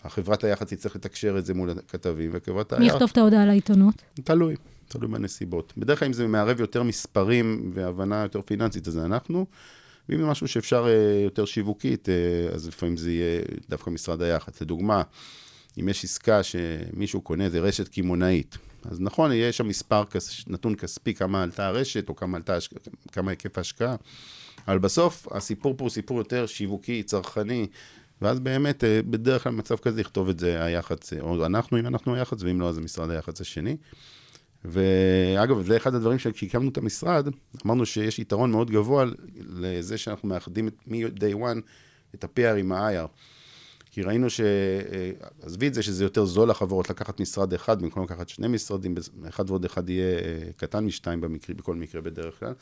החברת 0.05 0.45
היח"צ 0.45 0.73
תצטרך 0.73 0.97
לתקשר 0.97 1.39
את 1.39 1.47
זה 1.47 1.55
מול 1.55 1.71
הכתבים, 1.71 2.31
וחברת 2.33 2.73
מי 2.73 2.91
ה-IR... 2.91 2.95
יכתוב 2.95 3.11
את 3.13 3.19
ההודעה 3.19 3.47
לעיתונות? 3.47 4.03
תלוי, 4.25 4.55
תלוי 4.89 5.09
בנסיבות. 5.09 5.73
בדרך 5.77 5.99
כלל 5.99 6.07
אם 6.07 6.13
זה 6.13 6.27
מערב 6.27 6.61
יותר 6.61 6.83
מספרים 6.83 7.71
והבנה 7.75 8.23
יותר 8.23 8.41
פיננסית, 8.43 8.89
אז 8.89 8.93
זה 8.93 9.05
אנחנו. 9.05 9.47
ואם 10.09 10.19
זה 10.19 10.27
משהו 10.27 10.49
שאפשר 10.49 10.87
אה, 10.89 11.21
יותר 11.25 11.45
שיווקית, 11.45 12.09
אה, 12.09 12.15
אז 12.55 12.69
לפעמים 12.69 12.97
זה 12.97 13.11
יהיה 13.11 13.43
דווקא 13.69 13.91
משרד 13.91 14.23
היח"צ. 14.23 14.63
לדוגמה, 14.63 15.03
אם 15.81 15.89
יש 15.89 16.05
עסקה 16.05 16.41
שמישהו 16.43 17.21
קונה 17.21 17.45
איזה 17.45 17.61
רשת 17.61 17.89
קמעונאית, 17.89 18.59
אז 18.85 19.01
נכון, 19.01 19.33
יהיה 19.33 19.53
שם 19.53 19.69
מספר, 19.69 20.03
נתון 20.47 20.75
כספי, 20.75 21.15
כמה 21.15 21.43
עלתה 21.43 21.67
הרשת, 21.67 22.09
או 22.09 22.17
כמה 22.17 22.37
עלתה, 22.37 22.57
כמה 23.13 23.31
היקף 23.31 23.59
ההשקעה. 23.59 23.97
אבל 24.69 24.79
בסוף, 24.79 25.27
הסיפור 25.31 25.75
פה 25.77 25.85
הוא 25.85 25.91
סיפור 25.91 26.19
יותר 26.19 26.47
שיווקי, 26.47 27.03
צרכני, 27.03 27.67
ואז 28.23 28.41
באמת, 28.41 28.85
אה, 28.85 29.01
בדרך 29.03 29.43
כלל 29.43 29.53
במצב 29.53 29.77
כזה 29.77 30.01
יכתוב 30.01 30.29
את 30.29 30.39
זה 30.39 30.65
היח"צ, 30.65 31.13
או 31.21 31.47
אנחנו, 31.47 31.79
אם 31.79 31.87
אנחנו 31.87 32.15
היח"צ, 32.15 32.43
ואם 32.43 32.61
לא, 32.61 32.69
אז 32.69 32.75
זה 32.75 32.81
משרד 32.81 33.11
היח"צ 33.11 33.41
השני. 33.41 33.77
ואגב, 34.65 35.67
זה 35.67 35.77
אחד 35.77 35.95
הדברים 35.95 36.19
שכשהקמנו 36.19 36.71
את 36.71 36.79
המשרד, 36.79 37.29
אמרנו 37.67 37.87
שיש 37.87 38.19
יתרון 38.19 38.51
מאוד 38.51 38.71
גבוה 38.71 39.05
לזה 39.37 39.99
שאנחנו 39.99 40.29
מאחדים 40.29 40.69
מ-day 40.87 41.35
one 41.35 41.61
את 42.15 42.25
ה-PR 42.25 42.57
עם 42.59 42.73
ה-IR. 42.73 43.07
כי 43.93 44.03
ראינו 44.03 44.31
ש... 44.31 44.41
אה, 44.41 45.11
עזבי 45.43 45.69
את 45.69 45.75
זה 45.75 45.83
שזה 45.83 46.05
יותר 46.05 46.25
זול 46.25 46.51
לחברות 46.51 46.91
לקחת 46.91 47.21
משרד 47.21 47.55
אחד 47.55 47.83
במקום 47.83 48.03
לקחת 48.03 48.29
שני 48.29 48.49
משרדים, 48.49 48.95
אחד 49.29 49.51
ועוד 49.51 49.65
אחד 49.65 49.91
יהיה 49.91 50.19
אה, 50.19 50.53
קטן 50.57 50.85
משתיים 50.85 51.21
במקרה, 51.21 51.57
בכל 51.57 51.75
מקרה 51.77 52.01
בדרך 52.01 52.39
כלל. 52.39 52.53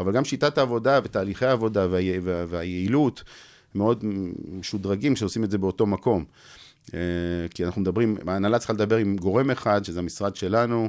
אבל 0.00 0.12
גם 0.12 0.24
שיטת 0.24 0.58
העבודה 0.58 1.00
ותהליכי 1.04 1.46
העבודה 1.46 1.86
וה... 1.90 2.00
וה... 2.22 2.44
והיעילות 2.48 3.22
מאוד 3.74 4.04
משודרגים 4.52 5.16
שעושים 5.16 5.44
את 5.44 5.50
זה 5.50 5.58
באותו 5.58 5.86
מקום. 5.86 6.24
אה, 6.94 7.00
כי 7.54 7.64
אנחנו 7.64 7.80
מדברים, 7.80 8.16
ההנהלה 8.26 8.58
צריכה 8.58 8.72
לדבר 8.72 8.96
עם 8.96 9.16
גורם 9.16 9.50
אחד, 9.50 9.84
שזה 9.84 9.98
המשרד 9.98 10.36
שלנו, 10.36 10.88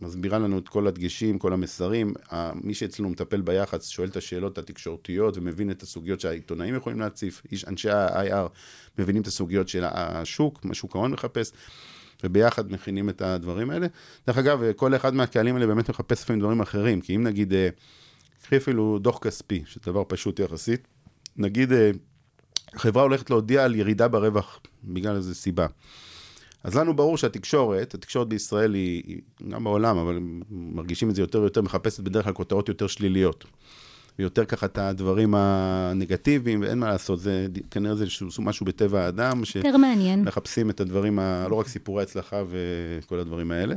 מסבירה 0.00 0.38
לנו 0.38 0.58
את 0.58 0.68
כל 0.68 0.86
הדגשים, 0.86 1.38
כל 1.38 1.52
המסרים. 1.52 2.14
מי 2.54 2.74
שאצלנו 2.74 3.08
מטפל 3.08 3.40
ביח"צ 3.40 3.88
שואל 3.88 4.08
את 4.08 4.16
השאלות 4.16 4.58
התקשורתיות 4.58 5.36
ומבין 5.36 5.70
את 5.70 5.82
הסוגיות 5.82 6.20
שהעיתונאים 6.20 6.74
יכולים 6.74 7.00
להציף. 7.00 7.42
אנשי 7.66 7.90
ה-IR 7.90 8.48
מבינים 8.98 9.22
את 9.22 9.26
הסוגיות 9.26 9.68
של 9.68 9.84
השוק, 9.84 10.64
מה 10.64 10.74
שוק 10.74 10.96
ההון 10.96 11.12
מחפש, 11.12 11.52
וביחד 12.24 12.72
מכינים 12.72 13.08
את 13.08 13.22
הדברים 13.22 13.70
האלה. 13.70 13.86
דרך 14.26 14.38
אגב, 14.38 14.72
כל 14.76 14.96
אחד 14.96 15.14
מהקהלים 15.14 15.54
האלה 15.54 15.66
באמת 15.66 15.90
מחפש 15.90 16.22
לפעמים 16.22 16.40
דברים 16.40 16.60
אחרים, 16.60 17.00
כי 17.00 17.16
אם 17.16 17.22
נגיד, 17.22 17.52
אה, 17.52 17.68
קחי 18.42 18.56
אפילו 18.56 18.98
דוח 18.98 19.18
כספי, 19.18 19.62
שזה 19.66 19.80
דבר 19.86 20.02
פשוט 20.08 20.40
יחסית, 20.40 20.88
נגיד 21.36 21.72
אה, 21.72 21.90
חברה 22.74 23.02
הולכת 23.02 23.30
להודיע 23.30 23.64
על 23.64 23.74
ירידה 23.74 24.08
ברווח 24.08 24.60
בגלל 24.84 25.16
איזו 25.16 25.34
סיבה. 25.34 25.66
אז 26.64 26.76
לנו 26.76 26.96
ברור 26.96 27.16
שהתקשורת, 27.16 27.94
התקשורת 27.94 28.28
בישראל 28.28 28.74
היא, 28.74 29.02
היא 29.06 29.20
גם 29.50 29.64
בעולם, 29.64 29.96
אבל 29.96 30.18
מרגישים 30.50 31.10
את 31.10 31.14
זה 31.14 31.22
יותר 31.22 31.40
ויותר, 31.40 31.62
מחפשת 31.62 32.00
בדרך 32.00 32.24
כלל 32.24 32.32
כותרות 32.32 32.68
יותר 32.68 32.86
שליליות. 32.86 33.44
ויותר 34.18 34.44
ככה 34.44 34.66
את 34.66 34.78
הדברים 34.78 35.34
הנגטיביים, 35.34 36.60
ואין 36.60 36.78
מה 36.78 36.88
לעשות, 36.88 37.20
זה 37.20 37.46
כנראה 37.70 37.94
זה 37.94 38.02
איזשהו 38.04 38.42
משהו 38.42 38.66
בטבע 38.66 39.04
האדם, 39.04 39.42
יותר 39.54 39.76
מעניין. 39.76 40.24
שמחפשים 40.24 40.70
את 40.70 40.80
הדברים, 40.80 41.18
ה... 41.18 41.46
לא 41.50 41.56
רק 41.56 41.68
סיפורי 41.68 42.02
הצלחה 42.02 42.42
וכל 42.48 43.18
הדברים 43.18 43.50
האלה. 43.50 43.74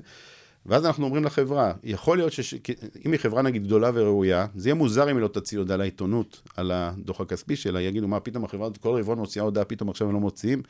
ואז 0.66 0.86
אנחנו 0.86 1.06
אומרים 1.06 1.24
לחברה, 1.24 1.74
יכול 1.84 2.18
להיות 2.18 2.32
שאם 2.32 3.12
היא 3.12 3.18
חברה 3.18 3.42
נגיד 3.42 3.64
גדולה 3.64 3.92
וראויה, 3.94 4.48
זה 4.56 4.70
יהיה 4.70 4.76
מוזר 4.76 5.12
אם 5.12 5.16
היא 5.16 5.22
לא 5.22 5.28
תוציא 5.28 5.58
הודעה 5.58 5.78
לעיתונות 5.78 6.42
על 6.56 6.72
הדוח 6.72 7.22
הכספי 7.22 7.56
שלה, 7.56 7.82
יגידו, 7.82 8.08
מה 8.08 8.20
פתאום 8.20 8.44
החברה 8.44 8.70
כל 8.82 9.00
רבעון 9.00 9.18
מוציאה 9.18 9.46
הודעה, 9.46 9.66
פתאום 9.66 9.90
עכשיו 9.90 10.08
הם 10.08 10.14
לא 10.14 10.20
מוציאים. 10.20 10.62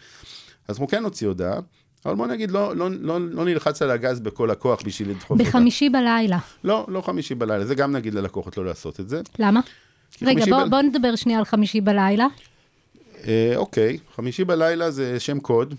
אז 0.68 0.76
אנחנו 0.76 0.88
כן 0.88 1.04
נוציא 1.04 1.28
הודעה, 1.28 1.60
אבל 2.08 2.16
בוא 2.16 2.28
נגיד, 2.28 2.52
לא, 2.52 2.76
לא, 2.76 2.90
לא, 2.92 3.20
לא 3.22 3.46
נלחץ 3.46 3.82
על 3.82 3.92
הגז 3.92 4.20
בכל 4.20 4.52
הכוח 4.52 4.82
בשביל 4.86 5.10
לדחוף 5.10 5.32
אותה. 5.32 5.44
בחמישי 5.44 5.90
בלילה. 5.90 6.38
לא, 6.64 6.86
לא 6.90 7.02
חמישי 7.02 7.36
בלילה, 7.36 7.66
זה 7.66 7.76
גם 7.76 7.92
נגיד 7.92 8.14
ללקוחות 8.14 8.58
לא 8.58 8.66
לעשות 8.66 9.00
את 9.00 9.10
זה. 9.10 9.22
למה? 9.40 9.60
רגע, 10.22 10.46
בוא, 10.46 10.64
בל- 10.64 10.70
בוא 10.70 10.82
נדבר 10.82 11.16
שנייה 11.16 11.40
על 11.40 11.46
חמישי 11.46 11.82
בלילה. 11.82 12.28
אה, 13.28 13.54
אוקיי, 13.56 13.98
חמישי 14.16 14.44
בלילה 14.44 14.92
זה 14.92 15.20
שם 15.20 15.40
קוד 15.40 15.76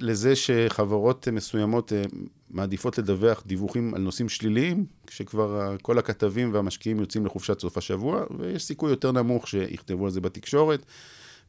לזה 0.00 0.36
שחברות 0.36 1.28
מסוימות 1.28 1.92
אה, 1.92 2.02
מעדיפות 2.50 2.98
לדווח 2.98 3.42
דיווחים 3.46 3.94
על 3.94 4.00
נושאים 4.00 4.28
שליליים, 4.28 4.84
כשכבר 5.06 5.76
כל 5.82 5.98
הכתבים 5.98 6.54
והמשקיעים 6.54 7.00
יוצאים 7.00 7.26
לחופשת 7.26 7.60
סוף 7.60 7.78
השבוע, 7.78 8.24
ויש 8.38 8.64
סיכוי 8.64 8.90
יותר 8.90 9.12
נמוך 9.12 9.48
שיכתבו 9.48 10.04
על 10.04 10.10
זה 10.10 10.20
בתקשורת, 10.20 10.80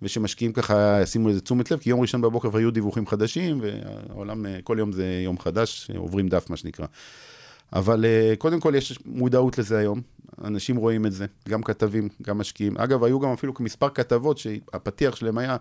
ושמשקיעים 0.02 0.54
ככה 0.54 1.00
ישימו 1.02 1.30
לזה 1.30 1.42
תשומת 1.42 1.72
לב, 1.72 1.80
כי 1.80 1.90
יום 1.90 2.02
ראשון 2.02 2.22
בבוקר 2.22 2.50
כבר 2.50 2.60
יהיו 2.60 2.72
דיווחים 2.72 3.08
חדשים, 3.08 3.62
והעולם, 3.62 4.46
אה, 4.46 4.60
כל 4.64 4.76
יום 4.80 4.92
זה 4.92 5.22
יום 5.24 5.40
חדש, 5.40 5.92
עוברים 5.98 6.28
דף, 6.28 6.50
מה 6.50 6.58
שנקרא. 6.58 6.86
אבל 7.74 8.06
אה, 8.06 8.34
קודם 8.38 8.60
כל 8.60 8.74
יש 8.76 9.00
מודעות 9.06 9.58
לזה 9.58 9.78
היום, 9.78 10.02
אנשים 10.44 10.76
רואים 10.76 11.06
את 11.06 11.12
זה, 11.12 11.26
גם 11.50 11.64
כתבים, 11.64 12.10
גם 12.22 12.38
משקיעים. 12.38 12.78
אגב, 12.78 13.04
היו 13.04 13.20
גם 13.20 13.32
אפילו 13.32 13.54
מספר 13.60 13.90
כתבות 13.90 14.38
שהפתיח 14.38 15.16
שלהם 15.16 15.38
היה, 15.38 15.58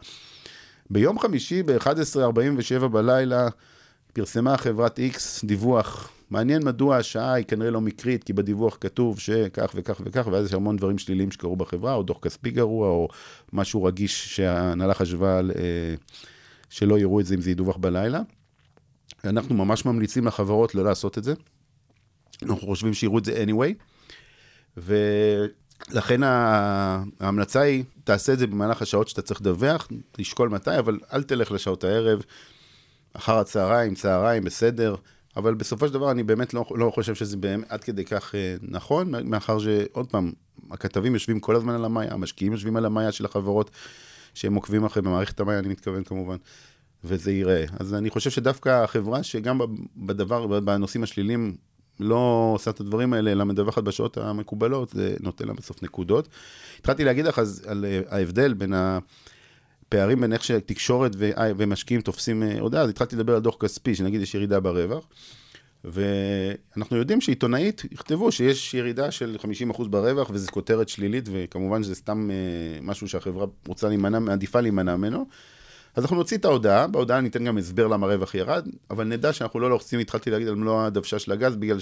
ביום 0.90 1.18
חמישי 1.18 1.62
ב-11:47 1.62 2.88
בלילה 2.88 3.48
פרסמה 4.16 4.56
חברת 4.56 4.98
X 4.98 5.46
דיווח. 5.46 6.10
מעניין 6.30 6.64
מדוע 6.64 6.96
השעה 6.96 7.32
היא 7.32 7.44
כנראה 7.44 7.70
לא 7.70 7.80
מקרית, 7.80 8.24
כי 8.24 8.32
בדיווח 8.32 8.78
כתוב 8.80 9.20
שכך 9.20 9.72
וכך 9.74 10.00
וכך, 10.04 10.26
ואז 10.32 10.46
יש 10.46 10.54
המון 10.54 10.76
דברים 10.76 10.98
שליליים 10.98 11.30
שקרו 11.30 11.56
בחברה, 11.56 11.94
או 11.94 12.02
דוח 12.02 12.18
כספי 12.22 12.50
גרוע, 12.50 12.88
או 12.88 13.08
משהו 13.52 13.84
רגיש 13.84 14.36
שההנהלה 14.36 14.94
חשבה 14.94 15.38
על, 15.38 15.50
אה, 15.56 15.94
שלא 16.70 16.98
יראו 16.98 17.20
את 17.20 17.26
זה 17.26 17.34
אם 17.34 17.40
זה 17.40 17.50
ידווח 17.50 17.76
בלילה. 17.76 18.20
אנחנו 19.24 19.54
ממש 19.54 19.84
ממליצים 19.84 20.26
לחברות 20.26 20.74
לא 20.74 20.84
לעשות 20.84 21.18
את 21.18 21.24
זה. 21.24 21.34
אנחנו 22.42 22.66
חושבים 22.66 22.94
שיראו 22.94 23.18
את 23.18 23.24
זה 23.24 23.44
anyway, 23.44 23.72
ולכן 24.76 26.20
ההמלצה 26.22 27.60
היא, 27.60 27.84
תעשה 28.04 28.32
את 28.32 28.38
זה 28.38 28.46
במהלך 28.46 28.82
השעות 28.82 29.08
שאתה 29.08 29.22
צריך 29.22 29.40
לדווח, 29.40 29.88
תשקול 30.12 30.48
מתי, 30.48 30.78
אבל 30.78 30.98
אל 31.12 31.22
תלך 31.22 31.52
לשעות 31.52 31.84
הערב, 31.84 32.22
אחר 33.16 33.38
הצהריים, 33.38 33.94
צהריים, 33.94 34.44
בסדר, 34.44 34.94
אבל 35.36 35.54
בסופו 35.54 35.88
של 35.88 35.94
דבר 35.94 36.10
אני 36.10 36.22
באמת 36.22 36.54
לא, 36.54 36.64
לא 36.74 36.90
חושב 36.90 37.14
שזה 37.14 37.36
באמת 37.36 37.66
עד 37.68 37.84
כדי 37.84 38.04
כך 38.04 38.34
אה, 38.34 38.56
נכון, 38.62 39.12
מאחר 39.24 39.58
שעוד 39.58 40.10
פעם, 40.10 40.32
הכתבים 40.70 41.14
יושבים 41.14 41.40
כל 41.40 41.56
הזמן 41.56 41.74
על 41.74 41.84
המאיה, 41.84 42.12
המשקיעים 42.12 42.52
יושבים 42.52 42.76
על 42.76 42.84
המאיה 42.84 43.12
של 43.12 43.24
החברות 43.24 43.70
שהם 44.34 44.54
עוקבים 44.54 44.84
אחרי, 44.84 45.02
במערכת 45.02 45.40
המאיה 45.40 45.58
אני 45.58 45.68
מתכוון 45.68 46.04
כמובן. 46.04 46.36
וזה 47.04 47.32
ייראה. 47.32 47.64
אז 47.80 47.94
אני 47.94 48.10
חושב 48.10 48.30
שדווקא 48.30 48.82
החברה 48.84 49.22
שגם 49.22 49.60
בדבר, 49.96 50.60
בנושאים 50.60 51.02
השליליים, 51.02 51.56
לא 52.00 52.50
עושה 52.54 52.70
את 52.70 52.80
הדברים 52.80 53.12
האלה, 53.12 53.32
אלא 53.32 53.44
מדווחת 53.44 53.82
בשעות 53.82 54.16
המקובלות, 54.16 54.90
זה 54.90 55.16
נותן 55.20 55.46
לה 55.46 55.52
בסוף 55.52 55.82
נקודות. 55.82 56.28
התחלתי 56.80 57.04
להגיד 57.04 57.24
לך 57.24 57.38
אז 57.38 57.62
על 57.66 57.84
אה, 57.84 58.00
ההבדל 58.08 58.54
בין 58.54 58.72
הפערים 59.88 60.20
בין 60.20 60.32
איך 60.32 60.44
שתקשורת 60.44 61.12
אה, 61.22 61.50
ומשקיעים 61.56 62.00
תופסים 62.00 62.42
אה, 62.42 62.60
הודעה, 62.60 62.82
אז 62.82 62.90
התחלתי 62.90 63.16
לדבר 63.16 63.34
על 63.34 63.40
דוח 63.40 63.56
כספי, 63.60 63.94
שנגיד 63.94 64.20
יש 64.20 64.34
ירידה 64.34 64.60
ברווח. 64.60 65.06
ואנחנו 65.84 66.96
יודעים 66.96 67.20
שעיתונאית 67.20 67.82
יכתבו 67.92 68.32
שיש 68.32 68.74
ירידה 68.74 69.10
של 69.10 69.36
50% 69.72 69.88
ברווח 69.88 70.30
וזו 70.30 70.52
כותרת 70.52 70.88
שלילית 70.88 71.28
וכמובן 71.32 71.82
שזה 71.82 71.94
סתם 71.94 72.30
אה, 72.30 72.36
משהו 72.82 73.08
שהחברה 73.08 73.46
רוצה 73.66 73.88
להימנע, 73.88 74.18
מעדיפה 74.18 74.60
להימנע 74.60 74.96
ממנו. 74.96 75.26
אז 75.94 76.02
אנחנו 76.02 76.16
נוציא 76.16 76.36
את 76.36 76.44
ההודעה, 76.44 76.86
בהודעה 76.86 77.20
ניתן 77.20 77.44
גם 77.44 77.58
הסבר 77.58 77.86
למה 77.86 78.06
הרווח 78.06 78.34
ירד, 78.34 78.68
אבל 78.90 79.04
נדע 79.04 79.32
שאנחנו 79.32 79.60
לא 79.60 79.70
לוחצים, 79.70 80.00
התחלתי 80.00 80.30
להגיד 80.30 80.48
על 80.48 80.54
מלוא 80.54 80.82
הדוושה 80.82 81.18
של 81.18 81.32
הגז, 81.32 81.56
בגלל 81.56 81.78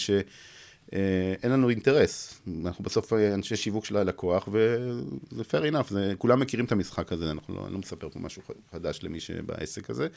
שאין 0.90 1.52
לנו 1.52 1.70
אינטרס. 1.70 2.40
אנחנו 2.64 2.84
בסוף 2.84 3.12
אה, 3.12 3.34
אנשי 3.34 3.56
שיווק 3.56 3.84
של 3.84 3.96
הלקוח, 3.96 4.48
וזה 4.52 5.42
fair 5.42 5.72
enough, 5.72 5.90
זה, 5.90 6.12
כולם 6.18 6.40
מכירים 6.40 6.66
את 6.66 6.72
המשחק 6.72 7.12
הזה, 7.12 7.30
אנחנו 7.30 7.54
לא, 7.54 7.70
לא 7.70 7.78
מספר 7.78 8.08
פה 8.08 8.18
משהו 8.18 8.42
חדש 8.72 9.00
למי 9.02 9.20
שבעסק 9.20 9.90
הזה. 9.90 10.08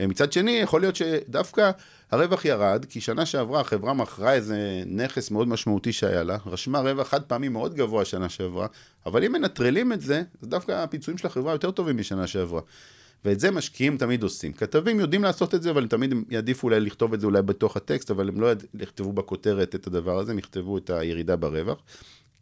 אה, 0.00 0.06
מצד 0.06 0.32
שני, 0.32 0.50
יכול 0.50 0.80
להיות 0.80 0.96
שדווקא 0.96 1.70
הרווח 2.10 2.44
ירד, 2.44 2.84
כי 2.84 3.00
שנה 3.00 3.26
שעברה 3.26 3.60
החברה 3.60 3.94
מכרה 3.94 4.32
איזה 4.32 4.82
נכס 4.86 5.30
מאוד 5.30 5.48
משמעותי 5.48 5.92
שהיה 5.92 6.22
לה, 6.22 6.38
רשמה 6.46 6.80
רווח 6.80 7.08
חד 7.08 7.22
פעמי 7.22 7.48
מאוד 7.48 7.74
גבוה 7.74 8.04
שנה 8.04 8.28
שעברה, 8.28 8.66
אבל 9.06 9.24
אם 9.24 9.32
מנטרלים 9.32 9.92
את 9.92 10.00
זה, 10.00 10.22
אז 10.42 10.48
דווקא 10.48 10.72
הפיצויים 10.72 11.18
של 11.18 11.26
החברה 11.26 11.52
יותר 11.52 11.70
טובים 11.70 11.96
משנה 11.96 12.26
שעברה. 12.26 12.60
ואת 13.24 13.40
זה 13.40 13.50
משקיעים 13.50 13.96
תמיד 13.96 14.22
עושים. 14.22 14.52
כתבים 14.52 15.00
יודעים 15.00 15.22
לעשות 15.22 15.54
את 15.54 15.62
זה, 15.62 15.70
אבל 15.70 15.88
תמיד 15.88 16.12
הם 16.12 16.24
יעדיפו 16.30 16.66
אולי 16.66 16.80
לכתוב 16.80 17.14
את 17.14 17.20
זה 17.20 17.26
אולי 17.26 17.42
בתוך 17.42 17.76
הטקסט, 17.76 18.10
אבל 18.10 18.28
הם 18.28 18.40
לא 18.40 18.52
יכתבו 18.74 19.12
בכותרת 19.12 19.74
את 19.74 19.86
הדבר 19.86 20.18
הזה, 20.18 20.32
הם 20.32 20.38
יכתבו 20.38 20.78
את 20.78 20.90
הירידה 20.90 21.36
ברווח, 21.36 21.78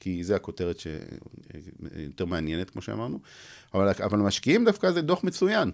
כי 0.00 0.24
זה 0.24 0.36
הכותרת 0.36 0.80
שיותר 0.80 2.24
מעניינת, 2.24 2.70
כמו 2.70 2.82
שאמרנו. 2.82 3.20
אבל, 3.74 3.90
אבל 4.02 4.20
המשקיעים 4.20 4.64
דווקא 4.64 4.90
זה 4.90 5.00
דוח 5.00 5.24
מצוין. 5.24 5.70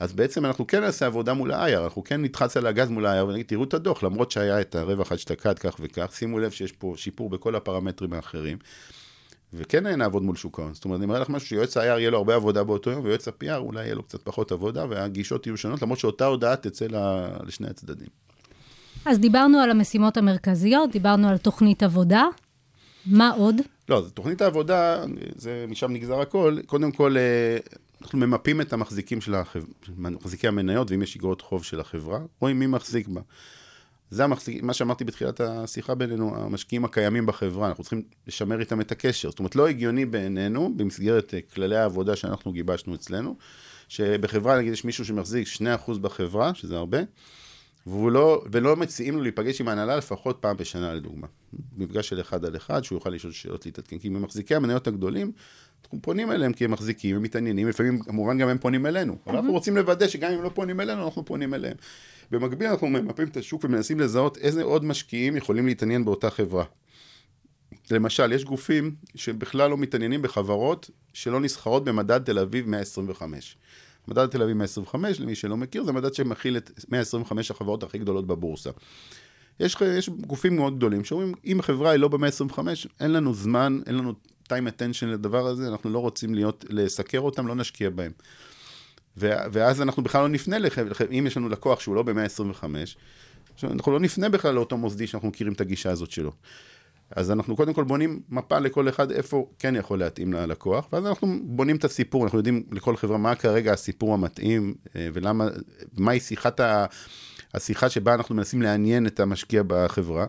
אז 0.00 0.12
בעצם 0.12 0.46
אנחנו 0.46 0.66
כן 0.66 0.80
נעשה 0.80 1.06
עבודה 1.06 1.34
מול 1.34 1.52
ה-IR, 1.52 1.84
אנחנו 1.84 2.04
כן 2.04 2.22
נדחץ 2.22 2.56
על 2.56 2.66
הגז 2.66 2.88
מול 2.88 3.06
ה-IR 3.06 3.24
ונגיד, 3.24 3.46
תראו 3.46 3.64
את 3.64 3.74
הדוח, 3.74 4.02
למרות 4.02 4.30
שהיה 4.30 4.60
את 4.60 4.74
הרווח 4.74 5.12
השתקד 5.12 5.58
כך 5.58 5.76
וכך, 5.80 6.12
שימו 6.14 6.38
לב 6.38 6.50
שיש 6.50 6.72
פה 6.72 6.94
שיפור 6.96 7.30
בכל 7.30 7.54
הפרמטרים 7.54 8.12
האחרים, 8.12 8.58
וכן 9.52 9.86
נעבוד 9.86 10.22
מול 10.22 10.36
שוק 10.36 10.58
ההון. 10.58 10.74
זאת 10.74 10.84
אומרת, 10.84 10.98
אני 10.98 11.04
אומר 11.04 11.20
לך 11.20 11.28
משהו, 11.28 11.48
שיועץ 11.48 11.76
ה-IR 11.76 11.84
יהיה 11.84 12.10
לו 12.10 12.18
הרבה 12.18 12.34
עבודה 12.34 12.64
באותו 12.64 12.90
יום, 12.90 13.04
ויועץ 13.04 13.28
ה-PR 13.28 13.56
אולי 13.56 13.84
יהיה 13.84 13.94
לו 13.94 14.02
קצת 14.02 14.22
פחות 14.22 14.52
עבודה, 14.52 14.84
והגישות 14.88 15.46
יהיו 15.46 15.56
שונות, 15.56 15.82
למרות 15.82 15.98
שאותה 15.98 16.26
הודעה 16.26 16.56
תצא 16.56 16.86
לשני 17.46 17.68
הצדדים. 17.68 18.08
אז 19.04 19.18
דיברנו 19.18 19.58
על 19.58 19.70
המשימות 19.70 20.16
המרכזיות, 20.16 20.90
דיברנו 20.92 21.28
על 21.28 21.38
תוכנית 21.38 21.82
עבודה. 21.82 22.24
מה 23.06 23.30
עוד? 23.30 23.54
לא, 23.88 23.98
אז 23.98 24.12
תוכנית 24.12 24.42
העבודה, 24.42 25.04
זה, 25.36 25.64
משם 25.68 25.92
נגזר 25.92 26.20
הכל. 26.20 26.58
קודם 26.66 26.92
כל, 26.92 27.16
אה, 27.16 27.58
אנחנו 28.02 28.18
ממפים 28.18 28.60
את 28.60 28.72
המחזיקים 28.72 29.20
של 29.20 29.34
החברה, 29.34 29.66
מחזיקי 29.96 30.48
המניות, 30.48 30.90
ואם 30.90 31.02
יש 31.02 31.16
אגרות 31.16 31.40
חוב 31.40 31.64
של 31.64 31.80
החברה, 31.80 32.18
רואים 32.40 32.58
מי 32.58 32.66
מחזיק 32.66 33.08
בה. 33.08 33.20
זה 34.10 34.24
המחזיק, 34.24 34.62
מה 34.62 34.72
שאמרתי 34.72 35.04
בתחילת 35.04 35.40
השיחה 35.40 35.94
בינינו, 35.94 36.36
המשקיעים 36.36 36.84
הקיימים 36.84 37.26
בחברה, 37.26 37.68
אנחנו 37.68 37.84
צריכים 37.84 38.02
לשמר 38.26 38.60
איתם 38.60 38.80
את 38.80 38.92
הקשר. 38.92 39.30
זאת 39.30 39.38
אומרת, 39.38 39.56
לא 39.56 39.68
הגיוני 39.68 40.06
בעינינו, 40.06 40.72
במסגרת 40.76 41.34
אה, 41.34 41.40
כללי 41.54 41.76
העבודה 41.76 42.16
שאנחנו 42.16 42.52
גיבשנו 42.52 42.94
אצלנו, 42.94 43.36
שבחברה, 43.88 44.58
נגיד, 44.58 44.72
יש 44.72 44.84
מישהו 44.84 45.04
שמחזיק 45.04 45.48
2% 45.86 45.98
בחברה, 45.98 46.54
שזה 46.54 46.76
הרבה, 46.76 46.98
לא, 47.86 48.44
ולא 48.52 48.76
מציעים 48.76 49.16
לו 49.16 49.22
להיפגש 49.22 49.60
עם 49.60 49.68
ההנהלה 49.68 49.96
לפחות 49.96 50.38
פעם 50.40 50.56
בשנה 50.56 50.94
לדוגמה. 50.94 51.26
מפגש 51.76 52.08
של 52.08 52.20
אחד 52.20 52.44
על 52.44 52.56
אחד, 52.56 52.84
שהוא 52.84 52.96
יוכל 52.96 53.10
לשאול 53.10 53.32
שאלות 53.32 53.66
להתעדכן. 53.66 53.98
כי 53.98 54.08
ממחזיקי 54.08 54.54
המניות 54.54 54.86
הגדולים, 54.86 55.32
אנחנו 55.84 55.98
פונים 56.02 56.32
אליהם 56.32 56.52
כי 56.52 56.64
הם 56.64 56.70
מחזיקים, 56.70 57.16
הם 57.16 57.22
מתעניינים, 57.22 57.68
לפעמים 57.68 57.98
כמובן 57.98 58.38
גם 58.38 58.48
הם 58.48 58.58
פונים 58.58 58.86
אלינו. 58.86 59.16
אבל 59.26 59.36
אנחנו 59.36 59.52
רוצים 59.52 59.76
לוודא 59.76 60.08
שגם 60.08 60.32
אם 60.32 60.42
לא 60.42 60.50
פונים 60.54 60.80
אלינו, 60.80 61.04
אנחנו 61.04 61.24
פונים 61.24 61.54
אליהם. 61.54 61.76
במקביל 62.30 62.68
אנחנו 62.68 62.86
ממפים 62.86 63.28
את 63.28 63.36
השוק 63.36 63.64
ומנסים 63.64 64.00
לזהות 64.00 64.38
איזה 64.38 64.62
עוד 64.62 64.84
משקיעים 64.84 65.36
יכולים 65.36 65.66
להתעניין 65.66 66.04
באותה 66.04 66.30
חברה. 66.30 66.64
למשל, 67.90 68.32
יש 68.32 68.44
גופים 68.44 68.94
שבכלל 69.14 69.70
לא 69.70 69.76
מתעניינים 69.78 70.22
בחברות 70.22 70.90
שלא 71.12 71.40
נסחרות 71.40 71.84
במדד 71.84 72.24
תל 72.24 72.38
אביב 72.38 72.68
125. 72.68 73.56
מדד 74.08 74.26
תל 74.26 74.42
אביב 74.42 74.56
125, 74.56 75.20
למי 75.20 75.34
שלא 75.34 75.56
מכיר, 75.56 75.84
זה 75.84 75.92
מדד 75.92 76.14
שמכיל 76.14 76.56
את 76.56 76.70
125 76.88 77.50
החברות 77.50 77.82
הכי 77.82 77.98
גדולות 77.98 78.26
בבורסה. 78.26 78.70
יש, 79.60 79.76
יש 79.98 80.08
גופים 80.08 80.56
מאוד 80.56 80.76
גדולים 80.76 81.04
שאומרים, 81.04 81.34
אם 81.44 81.62
חברה 81.62 81.90
היא 81.90 82.00
לא 82.00 82.08
ב-125, 82.08 82.58
אין 83.00 83.12
לנו 83.12 83.34
זמן, 83.34 83.80
אין 83.86 83.94
לנו 83.94 84.12
time 84.44 84.68
attention 84.68 85.06
לדבר 85.06 85.46
הזה, 85.46 85.68
אנחנו 85.68 85.90
לא 85.90 85.98
רוצים 85.98 86.34
להיות, 86.34 86.64
לסקר 86.68 87.20
אותם, 87.20 87.46
לא 87.46 87.54
נשקיע 87.54 87.90
בהם. 87.90 88.12
ואז 89.52 89.82
אנחנו 89.82 90.02
בכלל 90.02 90.22
לא 90.22 90.28
נפנה, 90.28 90.58
לח- 90.58 90.78
אם 91.10 91.24
יש 91.26 91.36
לנו 91.36 91.48
לקוח 91.48 91.80
שהוא 91.80 91.94
לא 91.94 92.02
ב-125, 92.02 92.64
אנחנו 93.64 93.92
לא 93.92 94.00
נפנה 94.00 94.28
בכלל 94.28 94.54
לאותו 94.54 94.76
מוסדי 94.76 95.06
שאנחנו 95.06 95.28
מכירים 95.28 95.52
את 95.52 95.60
הגישה 95.60 95.90
הזאת 95.90 96.10
שלו. 96.10 96.32
אז 97.10 97.30
אנחנו 97.30 97.56
קודם 97.56 97.72
כל 97.72 97.84
בונים 97.84 98.20
מפה 98.28 98.58
לכל 98.58 98.88
אחד 98.88 99.10
איפה 99.10 99.50
כן 99.58 99.76
יכול 99.76 99.98
להתאים 99.98 100.32
ללקוח, 100.32 100.88
ואז 100.92 101.06
אנחנו 101.06 101.38
בונים 101.42 101.76
את 101.76 101.84
הסיפור, 101.84 102.24
אנחנו 102.24 102.38
יודעים 102.38 102.62
לכל 102.72 102.96
חברה 102.96 103.18
מה 103.18 103.34
כרגע 103.34 103.72
הסיפור 103.72 104.14
המתאים, 104.14 104.74
אה, 104.96 105.08
ולמה, 105.12 105.48
מהי 105.96 106.20
שיחת 106.20 106.60
ה... 106.60 106.86
השיחה 107.54 107.88
שבה 107.88 108.14
אנחנו 108.14 108.34
מנסים 108.34 108.62
לעניין 108.62 109.06
את 109.06 109.20
המשקיע 109.20 109.62
בחברה. 109.66 110.26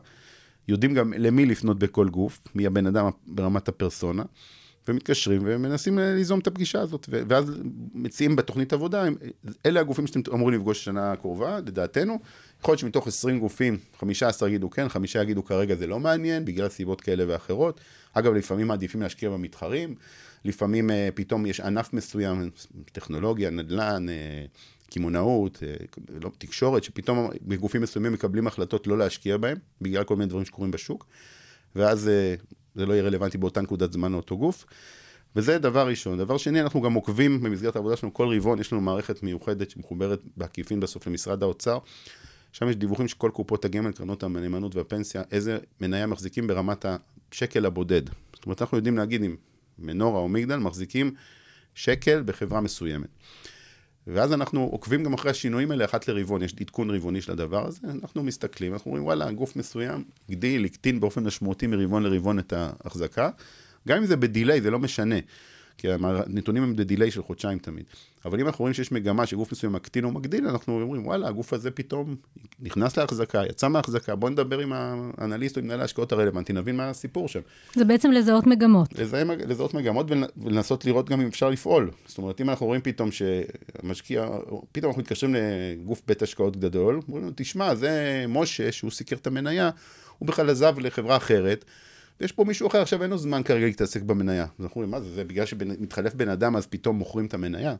יודעים 0.67 0.93
גם 0.93 1.13
למי 1.17 1.45
לפנות 1.45 1.79
בכל 1.79 2.09
גוף, 2.09 2.39
מי 2.55 2.65
הבן 2.65 2.87
אדם 2.87 3.09
ברמת 3.27 3.67
הפרסונה, 3.67 4.23
ומתקשרים 4.87 5.41
ומנסים 5.45 5.99
אה, 5.99 6.13
ליזום 6.13 6.39
את 6.39 6.47
הפגישה 6.47 6.81
הזאת, 6.81 7.09
ואז 7.09 7.51
מציעים 7.93 8.35
בתוכנית 8.35 8.73
עבודה, 8.73 9.03
אלה 9.65 9.79
הגופים 9.79 10.07
שאתם 10.07 10.21
אמורים 10.33 10.55
לפגוש 10.55 10.81
בשנה 10.81 11.11
הקרובה, 11.11 11.57
לדעתנו. 11.59 12.19
יכול 12.59 12.71
להיות 12.71 12.79
שמתוך 12.79 13.07
20 13.07 13.39
גופים, 13.39 13.77
15 13.99 14.49
יגידו 14.49 14.69
כן, 14.69 14.89
חמישה 14.89 15.21
יגידו 15.21 15.45
כרגע 15.45 15.75
זה 15.75 15.87
לא 15.87 15.99
מעניין, 15.99 16.45
בגלל 16.45 16.69
סיבות 16.69 17.01
כאלה 17.01 17.23
ואחרות. 17.27 17.79
אגב, 18.13 18.33
לפעמים 18.33 18.67
מעדיפים 18.67 19.01
להשקיע 19.01 19.29
במתחרים, 19.29 19.95
לפעמים 20.45 20.91
אה, 20.91 21.09
פתאום 21.15 21.45
יש 21.45 21.59
ענף 21.59 21.93
מסוים, 21.93 22.49
טכנולוגיה, 22.91 23.49
נדל"ן, 23.49 24.09
אה, 24.09 24.45
קמעונאות, 24.91 25.63
לא, 26.21 26.31
תקשורת, 26.37 26.83
שפתאום 26.83 27.29
בגופים 27.41 27.81
מסוימים 27.81 28.13
מקבלים 28.13 28.47
החלטות 28.47 28.87
לא 28.87 28.97
להשקיע 28.97 29.37
בהם, 29.37 29.57
בגלל 29.81 30.03
כל 30.03 30.15
מיני 30.15 30.29
דברים 30.29 30.45
שקורים 30.45 30.71
בשוק, 30.71 31.05
ואז 31.75 32.09
זה 32.79 32.85
לא 32.85 32.93
יהיה 32.93 33.03
רלוונטי 33.03 33.37
באותה 33.37 33.61
נקודת 33.61 33.93
זמן 33.93 34.11
לאותו 34.11 34.37
גוף. 34.37 34.65
וזה 35.35 35.57
דבר 35.57 35.87
ראשון. 35.87 36.17
דבר 36.17 36.37
שני, 36.37 36.61
אנחנו 36.61 36.81
גם 36.81 36.93
עוקבים 36.93 37.43
במסגרת 37.43 37.75
העבודה 37.75 37.95
שלנו, 37.95 38.13
כל 38.13 38.35
רבעון 38.35 38.59
יש 38.59 38.73
לנו 38.73 38.81
מערכת 38.81 39.23
מיוחדת 39.23 39.69
שמחוברת 39.69 40.19
בעקיפין 40.37 40.79
בסוף 40.79 41.07
למשרד 41.07 41.43
האוצר. 41.43 41.77
שם 42.51 42.69
יש 42.69 42.75
דיווחים 42.75 43.07
של 43.07 43.15
כל 43.17 43.31
קופות 43.33 43.65
הגמל, 43.65 43.91
קרנות 43.91 44.23
הנאמנות 44.23 44.75
והפנסיה, 44.75 45.23
איזה 45.31 45.57
מניה 45.81 46.07
מחזיקים 46.07 46.47
ברמת 46.47 46.85
השקל 47.31 47.65
הבודד. 47.65 48.01
זאת 48.33 48.45
אומרת, 48.45 48.61
אנחנו 48.61 48.77
יודעים 48.77 48.97
להגיד 48.97 49.23
אם 49.23 49.35
מנורה 49.79 50.19
או 50.19 50.29
מגדל 50.29 50.55
מחזיקים 50.55 51.15
שקל 51.75 52.23
בחברה 52.25 52.61
מסוימת. 52.61 53.09
ואז 54.13 54.33
אנחנו 54.33 54.63
עוקבים 54.71 55.03
גם 55.03 55.13
אחרי 55.13 55.31
השינויים 55.31 55.71
האלה 55.71 55.85
אחת 55.85 56.07
לרבעון, 56.07 56.41
יש 56.41 56.55
עדכון 56.59 56.89
רבעוני 56.89 57.21
של 57.21 57.31
הדבר 57.31 57.67
הזה, 57.67 57.79
אנחנו 57.89 58.23
מסתכלים, 58.23 58.73
אנחנו 58.73 58.89
אומרים 58.89 59.05
וואלה, 59.05 59.31
גוף 59.31 59.55
מסוים 59.55 60.03
הגדיל, 60.29 60.65
הקטין 60.65 60.99
באופן 60.99 61.23
משמעותי 61.23 61.67
מרבעון 61.67 62.03
לרבעון 62.03 62.39
את 62.39 62.53
ההחזקה, 62.53 63.29
גם 63.87 63.97
אם 63.97 64.05
זה 64.05 64.15
בדיליי, 64.15 64.61
זה 64.61 64.71
לא 64.71 64.79
משנה, 64.79 65.15
כי 65.77 65.87
הנתונים 65.91 66.63
הם 66.63 66.75
בדיליי 66.75 67.11
של 67.11 67.23
חודשיים 67.23 67.59
תמיד. 67.59 67.85
אבל 68.25 68.39
אם 68.39 68.47
אנחנו 68.47 68.63
רואים 68.63 68.73
שיש 68.73 68.91
מגמה 68.91 69.25
שגוף 69.25 69.51
מסוים 69.51 69.73
מקטין 69.73 70.03
או 70.03 70.11
מגדיל, 70.11 70.47
אנחנו 70.47 70.81
אומרים 70.81 71.07
וואלה, 71.07 71.27
הגוף 71.27 71.53
הזה 71.53 71.71
פתאום 71.71 72.15
נכנס 72.59 72.97
להחזקה, 72.97 73.41
יצא 73.49 73.67
מההחזקה, 73.67 74.15
בוא 74.15 74.29
נדבר 74.29 74.59
עם 74.59 74.73
האנליסט 75.17 75.55
או 75.57 75.61
עם 75.61 75.65
מנהל 75.67 75.81
ההשקעות 75.81 76.11
הרלוונטי, 76.11 76.53
נבין 76.53 76.77
מה 76.77 76.89
הסיפור 76.89 77.27
שם. 77.27 77.39
זה 77.75 77.85
בעצם 77.85 78.11
לזהות 78.11 78.47
מגמות. 78.47 78.99
לזהה, 78.99 79.23
לזהות 79.23 79.73
מגמות 79.73 80.11
ול- 80.11 80.23
ולנסות 80.37 80.85
לראות 80.85 81.09
גם 81.09 81.21
אם 81.21 81.27
אפשר 81.27 81.49
לפעול. 81.49 81.91
זאת 82.05 82.17
אומרת, 82.17 82.41
אם 82.41 82.49
אנחנו 82.49 82.65
רואים 82.65 82.81
פתאום 82.81 83.09
שהמשקיע, 83.11 84.27
פתאום 84.71 84.89
אנחנו 84.89 85.01
מתקשרים 85.01 85.35
לגוף 85.35 86.01
בית 86.07 86.21
השקעות 86.21 86.57
גדול, 86.57 86.99
אומרים 87.07 87.25
לו, 87.25 87.31
תשמע, 87.35 87.75
זה 87.75 88.25
משה, 88.27 88.71
שהוא 88.71 88.91
סיקר 88.91 89.15
את 89.15 89.27
המניה, 89.27 89.69
הוא 90.17 90.27
בכלל 90.27 90.49
עזב 90.49 90.79
לחברה 90.79 91.17
אחרת, 91.17 91.65
ויש 92.21 92.31
פה 92.31 92.43
מישהו 92.43 92.67
אחר, 92.67 92.81
עכשיו 92.81 93.03
אין 93.03 93.09
לו 93.09 93.17
זמן 93.17 93.43
כרגע 93.43 93.65
להתעסק 93.65 94.01
במניה. 94.01 94.43
אז 94.43 94.65
אנחנו 94.65 94.81
אומרים, 94.81 94.91
מה 94.91 95.01
זה, 95.01 95.09
זה 95.09 95.23
בגלל 95.23 95.45
שמתחלף 95.45 96.13
בן 96.13 96.29
אדם, 96.29 96.55
אז 96.55 96.67
פתאום 96.67 96.95
מוכרים 96.95 97.25
את 97.25 97.33
המניה? 97.33 97.75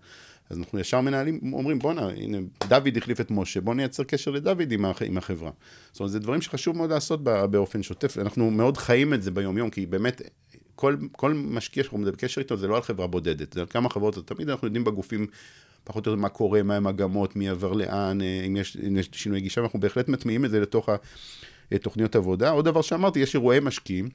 אז 0.50 0.58
אנחנו 0.58 0.80
ישר 0.80 1.02
מנהלים, 1.02 1.54
אומרים, 1.54 1.80
בואנה, 1.80 2.08
הנה, 2.08 2.38
דוד 2.68 2.98
החליף 2.98 3.22
את 3.22 3.32
משה, 3.32 3.62
בוא 3.62 3.76
נייצר 3.76 4.04
קשר 4.04 4.32
לדוד 4.32 4.72
עם, 4.72 4.86
הח, 4.86 5.02
עם 5.02 5.18
החברה. 5.18 5.52
זאת 5.92 6.00
אומרת, 6.00 6.12
זה 6.12 6.20
דברים 6.20 6.42
שחשוב 6.42 6.78
מאוד 6.78 6.90
לעשות 6.90 7.24
באופן 7.24 7.84
שוטף, 7.84 8.18
אנחנו 8.18 8.52
מאוד 8.52 8.78
חיים 8.78 9.14
את 9.14 9.22
זה 9.24 9.32
ביום-יום, 9.32 9.70
כי 9.70 9.86
באמת, 9.86 10.22
כל, 10.76 10.96
כל 11.12 11.34
משקיע 11.34 11.84
שאנחנו 11.84 12.06
בקשר 12.06 12.42
איתו, 12.42 12.58
זה 12.58 12.68
לא 12.68 12.76
על 12.76 12.82
חברה 12.82 13.08
בודדת, 13.08 13.54
זה 13.54 13.60
על 13.60 13.66
כמה 13.66 13.90
חברות, 13.90 14.28
תמיד 14.28 14.50
אנחנו 14.50 14.68
יודעים 14.68 14.84
בגופים 14.84 15.28
פחות 15.84 16.08
או 16.08 16.12
יותר 16.12 16.22
מה 16.22 16.30
קורה, 16.30 16.64
מה 16.64 16.76
המגמות, 16.76 17.36
מי 17.36 17.50
עבר 17.50 17.74
לאן, 17.74 18.22
אה, 18.22 18.44
אם 18.48 18.58
יש, 18.58 18.78
אם 18.88 18.98
יש 18.98 19.10
שינוי 19.12 19.42
גישה, 19.42 19.62
ואנחנו 19.62 19.80
בהחלט 19.80 20.10
מטמיעים 20.10 20.46
את 20.46 20.52
זה 20.52 20.60
לתוך 20.60 20.90
התוכניות 21.72 22.16
עבודה. 22.16 22.50
עוד 22.50 22.66
דבר 22.66 22.82
שאמרתי, 22.82 23.20
יש 23.20 23.36
אירועי 23.36 23.60
משקיעים. 23.60 24.10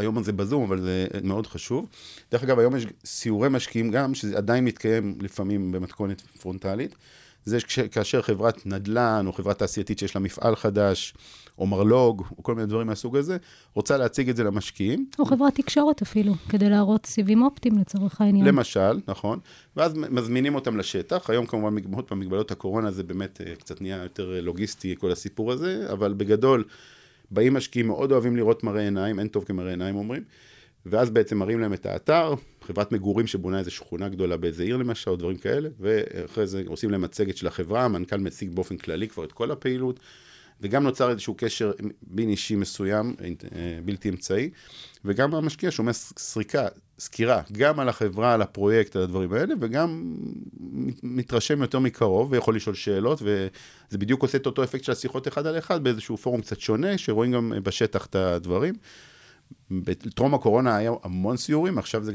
היום 0.00 0.22
זה 0.22 0.32
בזום, 0.32 0.62
אבל 0.62 0.80
זה 0.80 1.06
מאוד 1.22 1.46
חשוב. 1.46 1.86
דרך 2.32 2.42
אגב, 2.42 2.58
היום 2.58 2.76
יש 2.76 2.86
סיורי 3.04 3.48
משקיעים 3.48 3.90
גם, 3.90 4.14
שזה 4.14 4.36
עדיין 4.36 4.64
מתקיים 4.64 5.18
לפעמים 5.20 5.72
במתכונת 5.72 6.20
פרונטלית. 6.20 6.94
זה 7.44 7.60
כש- 7.60 7.78
כאשר 7.78 8.22
חברת 8.22 8.66
נדל"ן 8.66 9.24
או 9.26 9.32
חברה 9.32 9.54
תעשייתית 9.54 9.98
שיש 9.98 10.14
לה 10.14 10.20
מפעל 10.20 10.56
חדש, 10.56 11.14
או 11.58 11.66
מרלוג, 11.66 12.22
או 12.38 12.42
כל 12.42 12.54
מיני 12.54 12.66
דברים 12.66 12.86
מהסוג 12.86 13.16
הזה, 13.16 13.36
רוצה 13.74 13.96
להציג 13.96 14.28
את 14.28 14.36
זה 14.36 14.44
למשקיעים. 14.44 15.06
או 15.18 15.24
חברת 15.24 15.54
תקשורת 15.54 16.02
אפילו, 16.02 16.34
כדי 16.48 16.68
להראות 16.70 17.06
סיבים 17.06 17.42
אופטיים 17.42 17.78
לצורך 17.78 18.20
העניין. 18.20 18.46
למשל, 18.46 19.00
נכון, 19.08 19.38
ואז 19.76 19.94
מזמינים 19.94 20.54
אותם 20.54 20.76
לשטח, 20.76 21.30
היום 21.30 21.46
כמובן 21.46 21.74
מגבלות 21.74 22.12
במגבלות 22.12 22.50
הקורונה 22.50 22.90
זה 22.90 23.02
באמת 23.02 23.40
אה, 23.46 23.54
קצת 23.56 23.80
נהיה 23.80 24.02
יותר 24.02 24.34
אה, 24.34 24.40
לוגיסטי 24.40 24.94
כל 24.98 25.12
הסיפור 25.12 25.52
הזה, 25.52 25.86
אבל 25.92 26.12
בגדול, 26.12 26.64
באים 27.30 27.54
משקיעים 27.54 27.86
מאוד 27.86 28.12
אוהבים 28.12 28.36
לראות 28.36 28.64
מראה 28.64 28.82
עיניים, 28.82 29.18
אין 29.18 29.28
טוב 29.28 29.44
כמראה 29.44 29.70
עיניים 29.70 29.96
אומרים, 29.96 30.22
ואז 30.86 31.10
בעצם 31.10 31.38
מראים 31.38 31.60
להם 31.60 31.72
את 31.72 31.86
האתר, 31.86 32.34
חברת 32.62 32.92
מגורים 32.92 33.26
שבונה 33.26 33.58
איזו 33.58 33.70
שכונה 33.70 34.08
גדולה 34.08 34.36
באיזה 34.36 34.62
עיר 34.62 34.76
למשל, 34.76 35.10
או 35.10 35.16
דברים 35.16 35.36
כאלה, 35.36 35.68
ואחרי 35.80 36.46
זה 36.46 36.62
עושים 36.66 36.90
להם 36.90 37.00
מצגת 37.00 37.36
של 37.36 37.46
החברה, 37.46 37.84
המנכ"ל 37.84 38.16
מציג 38.16 38.50
באופן 38.54 38.76
כללי 38.76 39.08
כבר 39.08 39.24
את 39.24 39.32
כל 39.32 39.50
הפעילות, 39.50 40.00
וגם 40.60 40.82
נוצר 40.82 41.10
איזשהו 41.10 41.34
קשר 41.38 41.72
בין 42.02 42.28
אישי 42.28 42.56
מסוים, 42.56 43.14
אה, 43.22 43.78
בלתי 43.84 44.08
אמצעי, 44.08 44.50
וגם 45.04 45.34
המשקיע 45.34 45.70
שומע 45.70 45.92
סריקה, 45.92 46.68
סקירה, 47.00 47.42
גם 47.52 47.80
על 47.80 47.88
החברה, 47.88 48.34
על 48.34 48.42
הפרויקט, 48.42 48.96
על 48.96 49.02
הדברים 49.02 49.32
האלה, 49.32 49.54
וגם 49.60 50.16
מת- 50.60 51.00
מתרשם 51.02 51.62
יותר 51.62 51.78
מקרוב, 51.78 52.32
ויכול 52.32 52.56
לשאול 52.56 52.74
שאלות, 52.74 53.22
וזה 53.22 53.98
בדיוק 53.98 54.22
עושה 54.22 54.38
את 54.38 54.46
אותו 54.46 54.64
אפקט 54.64 54.84
של 54.84 54.92
השיחות 54.92 55.28
אחד 55.28 55.46
על 55.46 55.58
אחד, 55.58 55.84
באיזשהו 55.84 56.16
פורום 56.16 56.40
קצת 56.40 56.60
שונה, 56.60 56.98
שרואים 56.98 57.32
גם 57.32 57.52
בשטח 57.62 58.06
את 58.06 58.14
הדברים. 58.14 58.74
בטרום 59.70 60.34
הקורונה 60.34 60.76
היה 60.76 60.92
המון 61.02 61.36
סיורים, 61.36 61.78
עכשיו 61.78 62.04
זה 62.04 62.12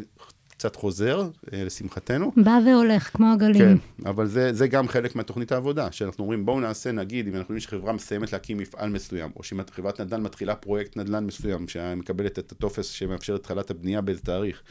קצת 0.57 0.75
חוזר, 0.75 1.29
אה, 1.53 1.63
לשמחתנו. 1.63 2.31
בא 2.37 2.59
והולך, 2.65 3.09
כמו 3.13 3.33
הגלים. 3.33 3.77
כן, 3.77 4.09
אבל 4.09 4.27
זה, 4.27 4.53
זה 4.53 4.67
גם 4.67 4.87
חלק 4.87 5.15
מהתוכנית 5.15 5.51
העבודה, 5.51 5.91
שאנחנו 5.91 6.23
אומרים 6.23 6.45
בואו 6.45 6.59
נעשה, 6.59 6.91
נגיד, 6.91 7.27
אם 7.27 7.35
אנחנו 7.35 7.53
יודעים 7.53 7.59
שחברה 7.59 7.93
מסיימת 7.93 8.33
להקים 8.33 8.57
מפעל 8.57 8.89
מסוים, 8.89 9.31
או 9.35 9.43
שחברת 9.43 10.01
נדל"ן 10.01 10.21
מתחילה 10.21 10.55
פרויקט 10.55 10.97
נדל"ן 10.97 11.25
מסוים, 11.25 11.67
שמקבלת 11.67 12.39
את 12.39 12.51
הטופס 12.51 12.87
שמאפשר 12.87 13.35
את 13.35 13.39
התחלת 13.39 13.69
הבנייה 13.69 14.01
באיזה 14.01 14.21
תאריך. 14.21 14.61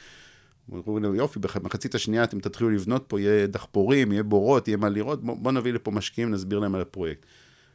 אומרים 0.72 1.04
לנו, 1.04 1.14
יופי, 1.14 1.38
במחצית 1.38 1.94
השנייה 1.94 2.24
אתם 2.24 2.40
תתחילו 2.40 2.70
לבנות 2.70 3.04
פה, 3.08 3.20
יהיה 3.20 3.46
דחפורים, 3.46 4.12
יהיה 4.12 4.22
בורות, 4.22 4.68
יהיה 4.68 4.76
מה 4.76 4.88
לראות, 4.88 5.24
בואו 5.24 5.36
בוא 5.36 5.52
נביא 5.52 5.72
לפה 5.72 5.90
משקיעים, 5.90 6.30
נסביר 6.30 6.58
להם 6.58 6.74
על 6.74 6.80
הפרויקט. 6.80 7.26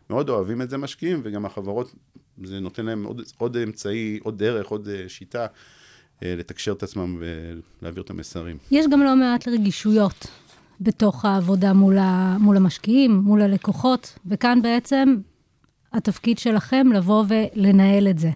מאוד 0.09 0.29
אוהבים 0.29 0.61
את 0.61 0.69
זה 0.69 0.77
משקיעים, 0.77 1.21
וגם 1.23 1.45
החברות, 1.45 1.95
זה 2.43 2.59
נותן 2.59 2.85
להם 2.85 3.03
עוד, 3.03 3.21
עוד 3.37 3.57
אמצעי, 3.57 4.19
עוד 4.23 4.37
דרך, 4.37 4.67
עוד 4.67 4.87
אה, 4.87 5.09
שיטה 5.09 5.47
לתקשר 6.21 6.71
את 6.71 6.83
עצמם 6.83 7.21
ולהעביר 7.81 8.03
את 8.03 8.09
המסרים. 8.09 8.57
יש 8.71 8.85
גם 8.91 9.01
לא 9.01 9.15
מעט 9.15 9.47
רגישויות 9.47 10.27
בתוך 10.81 11.25
העבודה 11.25 11.73
מול, 11.73 11.97
ה, 11.97 12.37
מול 12.39 12.57
המשקיעים, 12.57 13.11
מול 13.15 13.41
הלקוחות, 13.41 14.19
וכאן 14.25 14.61
בעצם 14.61 15.15
התפקיד 15.93 16.37
שלכם 16.37 16.87
לבוא 16.93 17.23
ולנהל 17.27 18.07
את 18.07 18.19
זה. 18.19 18.29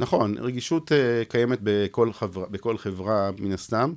נכון, 0.00 0.38
רגישות 0.38 0.92
uh, 0.92 0.94
קיימת 1.28 1.58
בכל 1.62 2.12
חברה, 2.12 2.46
בכל 2.50 2.78
חברה 2.78 3.30
מן 3.38 3.52
הסתם. 3.52 3.92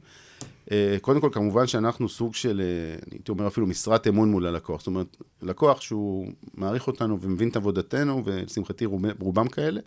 Uh, 0.65 0.69
קודם 1.01 1.21
כל, 1.21 1.29
כמובן 1.31 1.67
שאנחנו 1.67 2.09
סוג 2.09 2.35
של, 2.35 2.61
uh, 3.01 3.11
הייתי 3.11 3.31
אומר 3.31 3.47
אפילו 3.47 3.67
משרת 3.67 4.07
אמון 4.07 4.31
מול 4.31 4.45
הלקוח. 4.47 4.79
זאת 4.79 4.87
אומרת, 4.87 5.17
לקוח 5.41 5.81
שהוא 5.81 6.27
מעריך 6.53 6.87
אותנו 6.87 7.21
ומבין 7.21 7.49
את 7.49 7.55
עבודתנו, 7.55 8.21
ולשמחתי 8.25 8.85
רוב, 8.85 9.01
רובם 9.19 9.47
כאלה, 9.47 9.81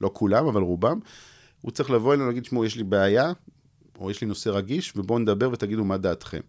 לא 0.00 0.10
כולם, 0.12 0.46
אבל 0.46 0.62
רובם, 0.62 0.98
הוא 1.64 1.70
צריך 1.70 1.90
לבוא 1.90 2.12
אלינו 2.12 2.24
ולהגיד, 2.24 2.44
שמעו, 2.44 2.64
יש 2.64 2.76
לי 2.76 2.84
בעיה, 2.84 3.32
או 3.98 4.10
יש 4.10 4.20
לי 4.20 4.26
נושא 4.26 4.50
רגיש, 4.50 4.92
ובואו 4.96 5.18
נדבר 5.18 5.50
ותגידו 5.52 5.84
מה 5.84 5.96
דעתכם. 5.96 6.40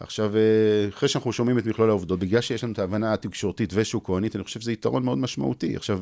עכשיו, 0.00 0.36
אה, 0.36 0.88
אחרי 0.88 1.08
שאנחנו 1.08 1.32
שומעים 1.32 1.58
את 1.58 1.66
מכלול 1.66 1.90
העובדות, 1.90 2.18
בגלל 2.18 2.40
שיש 2.40 2.64
לנו 2.64 2.72
את 2.72 2.78
ההבנה 2.78 3.12
התקשורתית 3.12 3.70
ושוק 3.74 4.10
אני 4.10 4.44
חושב 4.44 4.60
שזה 4.60 4.72
יתרון 4.72 5.04
מאוד 5.04 5.18
משמעותי. 5.18 5.76
עכשיו, 5.76 6.00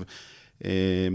אה, 0.64 1.08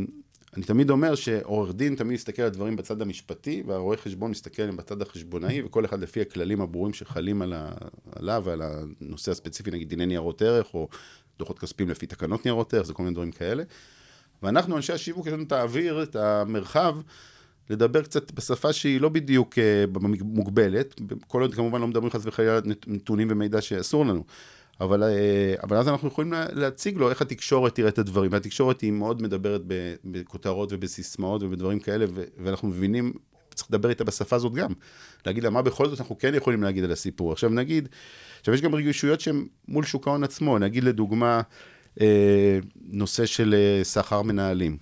אני 0.58 0.64
תמיד 0.64 0.90
אומר 0.90 1.16
שעורך 1.16 1.76
דין 1.76 1.96
תמיד 1.96 2.14
מסתכל 2.14 2.42
על 2.42 2.48
הדברים 2.48 2.76
בצד 2.76 3.02
המשפטי, 3.02 3.64
והרואה 3.68 3.98
חשבון 3.98 4.32
מסתכל 4.32 4.62
עליהם 4.62 4.78
בצד 4.78 5.02
החשבונאי, 5.02 5.62
וכל 5.62 5.86
אחד 5.86 6.02
לפי 6.02 6.22
הכללים 6.22 6.62
הברורים 6.62 6.94
שחלים 6.94 7.42
על 7.42 7.54
ה... 7.54 7.72
עליו 8.16 8.42
ועל 8.46 8.62
הנושא 8.62 9.32
הספציפי, 9.32 9.72
נגיד 9.72 9.90
דיני 9.90 10.06
ניירות 10.06 10.42
ערך, 10.42 10.74
או 10.74 10.88
דוחות 11.40 11.60
כספיים 11.60 11.90
לפי 11.90 12.06
תקנות 12.06 12.46
ניירות 12.46 12.74
ערך, 12.74 12.86
זה 12.86 12.94
כל 12.94 13.04
מיני 13.04 13.14
דברים 13.14 13.32
כאלה. 13.32 13.64
ואנחנו, 14.44 14.76
אנשי 14.76 14.94
השיווק, 14.94 15.28
יש 15.28 15.34
לנו 15.34 15.44
את 15.44 15.52
האוויר, 15.52 16.04
את 16.04 16.16
המרחב, 16.16 16.96
לדבר 17.70 18.02
קצת 18.02 18.32
בשפה 18.32 18.74
שהיא 18.74 19.02
לא 19.02 19.10
בדיוק 19.10 19.58
אה, 19.58 19.86
מוגבלת, 20.22 21.02
כל 21.28 21.42
עוד 21.42 21.54
כמובן 21.56 21.82
לא 21.82 21.88
מדברים 21.88 22.10
חס 22.10 22.22
וחלילה 22.26 22.60
נתונים 22.88 23.28
ומידע 23.32 23.62
שאסור 23.62 24.06
לנו. 24.06 24.24
אבל, 24.82 25.04
אה, 25.04 25.10
אבל 25.64 25.78
אז 25.78 25.88
אנחנו 25.88 26.08
יכולים 26.08 26.34
לה- 26.34 26.46
להציג 26.52 26.98
לו 26.98 27.10
איך 27.10 27.22
התקשורת 27.22 27.76
תראה 27.76 27.89
את 27.89 28.00
הדברים. 28.00 28.32
והתקשורת 28.32 28.82
היא 28.82 28.92
מאוד 28.92 29.22
מדברת 29.22 29.62
בכותרות 30.06 30.70
ובסיסמאות 30.74 31.44
ובדברים 31.44 31.80
כאלה, 31.80 32.06
ואנחנו 32.44 32.68
מבינים, 32.68 33.14
צריך 33.56 33.68
לדבר 33.70 33.89
איתה 33.89 34.04
בשפה 34.04 34.36
הזאת 34.36 34.54
גם. 34.54 34.72
להגיד 35.26 35.44
לה 35.44 35.50
מה 35.50 35.62
בכל 35.62 35.89
זאת 35.89 36.00
אנחנו 36.00 36.18
כן 36.18 36.36
יכולים 36.36 36.64
להגיד 36.64 36.84
על 36.84 36.92
הסיפור. 36.92 37.32
עכשיו 37.32 37.50
נגיד, 37.50 37.89
עכשיו 38.39 38.54
יש 38.54 38.62
גם 38.62 38.76
רגישויות 38.76 39.22
שהן 39.22 39.46
מול 39.68 39.84
שוק 39.86 40.08
ההון 40.08 40.24
עצמו. 40.24 40.60
נגיד 40.60 40.84
לדוגמה, 40.84 41.42
נושא 42.89 43.26
של 43.26 43.54
אה, 43.54 43.84
שכר 43.84 44.22
מנהלים. 44.22 44.78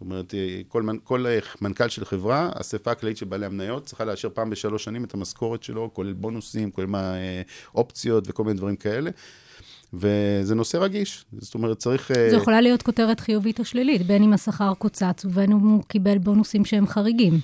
אומרת, 0.00 0.34
אה, 0.34 0.60
כל, 0.68 0.82
כל 1.04 1.26
אה, 1.26 1.38
מנכ"ל 1.60 1.88
של 1.88 2.04
חברה, 2.04 2.50
האספה 2.54 2.90
הכללית 2.90 3.16
של 3.16 3.26
בעלי 3.26 3.46
המניות 3.46 3.84
צריכה 3.84 4.04
לאשר 4.04 4.28
פעם 4.34 4.50
בשלוש 4.50 4.84
שנים 4.84 5.04
את 5.04 5.14
המשכורת 5.14 5.62
שלו, 5.62 5.90
כולל 5.92 6.12
בונוסים, 6.12 6.70
כולל 6.70 6.86
מה, 6.86 7.14
אה, 7.14 7.42
אופציות 7.74 8.24
וכל 8.26 8.44
מיני 8.44 8.56
דברים 8.56 8.76
כאלה. 8.76 9.10
וזה 9.94 10.54
נושא 10.54 10.76
רגיש, 10.76 11.24
זאת 11.38 11.54
אומרת, 11.54 11.78
צריך... 11.78 12.10
אה, 12.10 12.30
זו 12.30 12.36
יכולה 12.36 12.60
להיות 12.60 12.82
כותרת 12.82 13.20
חיובית 13.20 13.58
או 13.58 13.64
שלילית, 13.64 14.06
בין 14.06 14.22
אם 14.22 14.32
השכר 14.32 14.74
קוצץ 14.74 15.24
ובין 15.24 15.52
אם 15.52 15.58
הוא 15.58 15.82
קיבל 15.84 16.18
בונוסים 16.18 16.64
שהם 16.64 16.86
חריגים. 16.86 17.40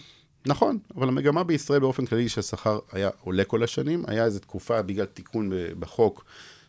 נכון, 0.46 0.78
אבל 0.96 1.08
המגמה 1.08 1.44
בישראל 1.44 1.80
באופן 1.80 2.06
כללי 2.06 2.28
שהשכר 2.28 2.78
היה 2.92 3.10
עולה 3.24 3.44
כל 3.44 3.62
השנים, 3.62 4.04
היה 4.06 4.24
איזו 4.24 4.38
תקופה 4.38 4.82
בגלל 4.82 5.06
תיקון 5.06 5.50
בחוק, 5.78 6.24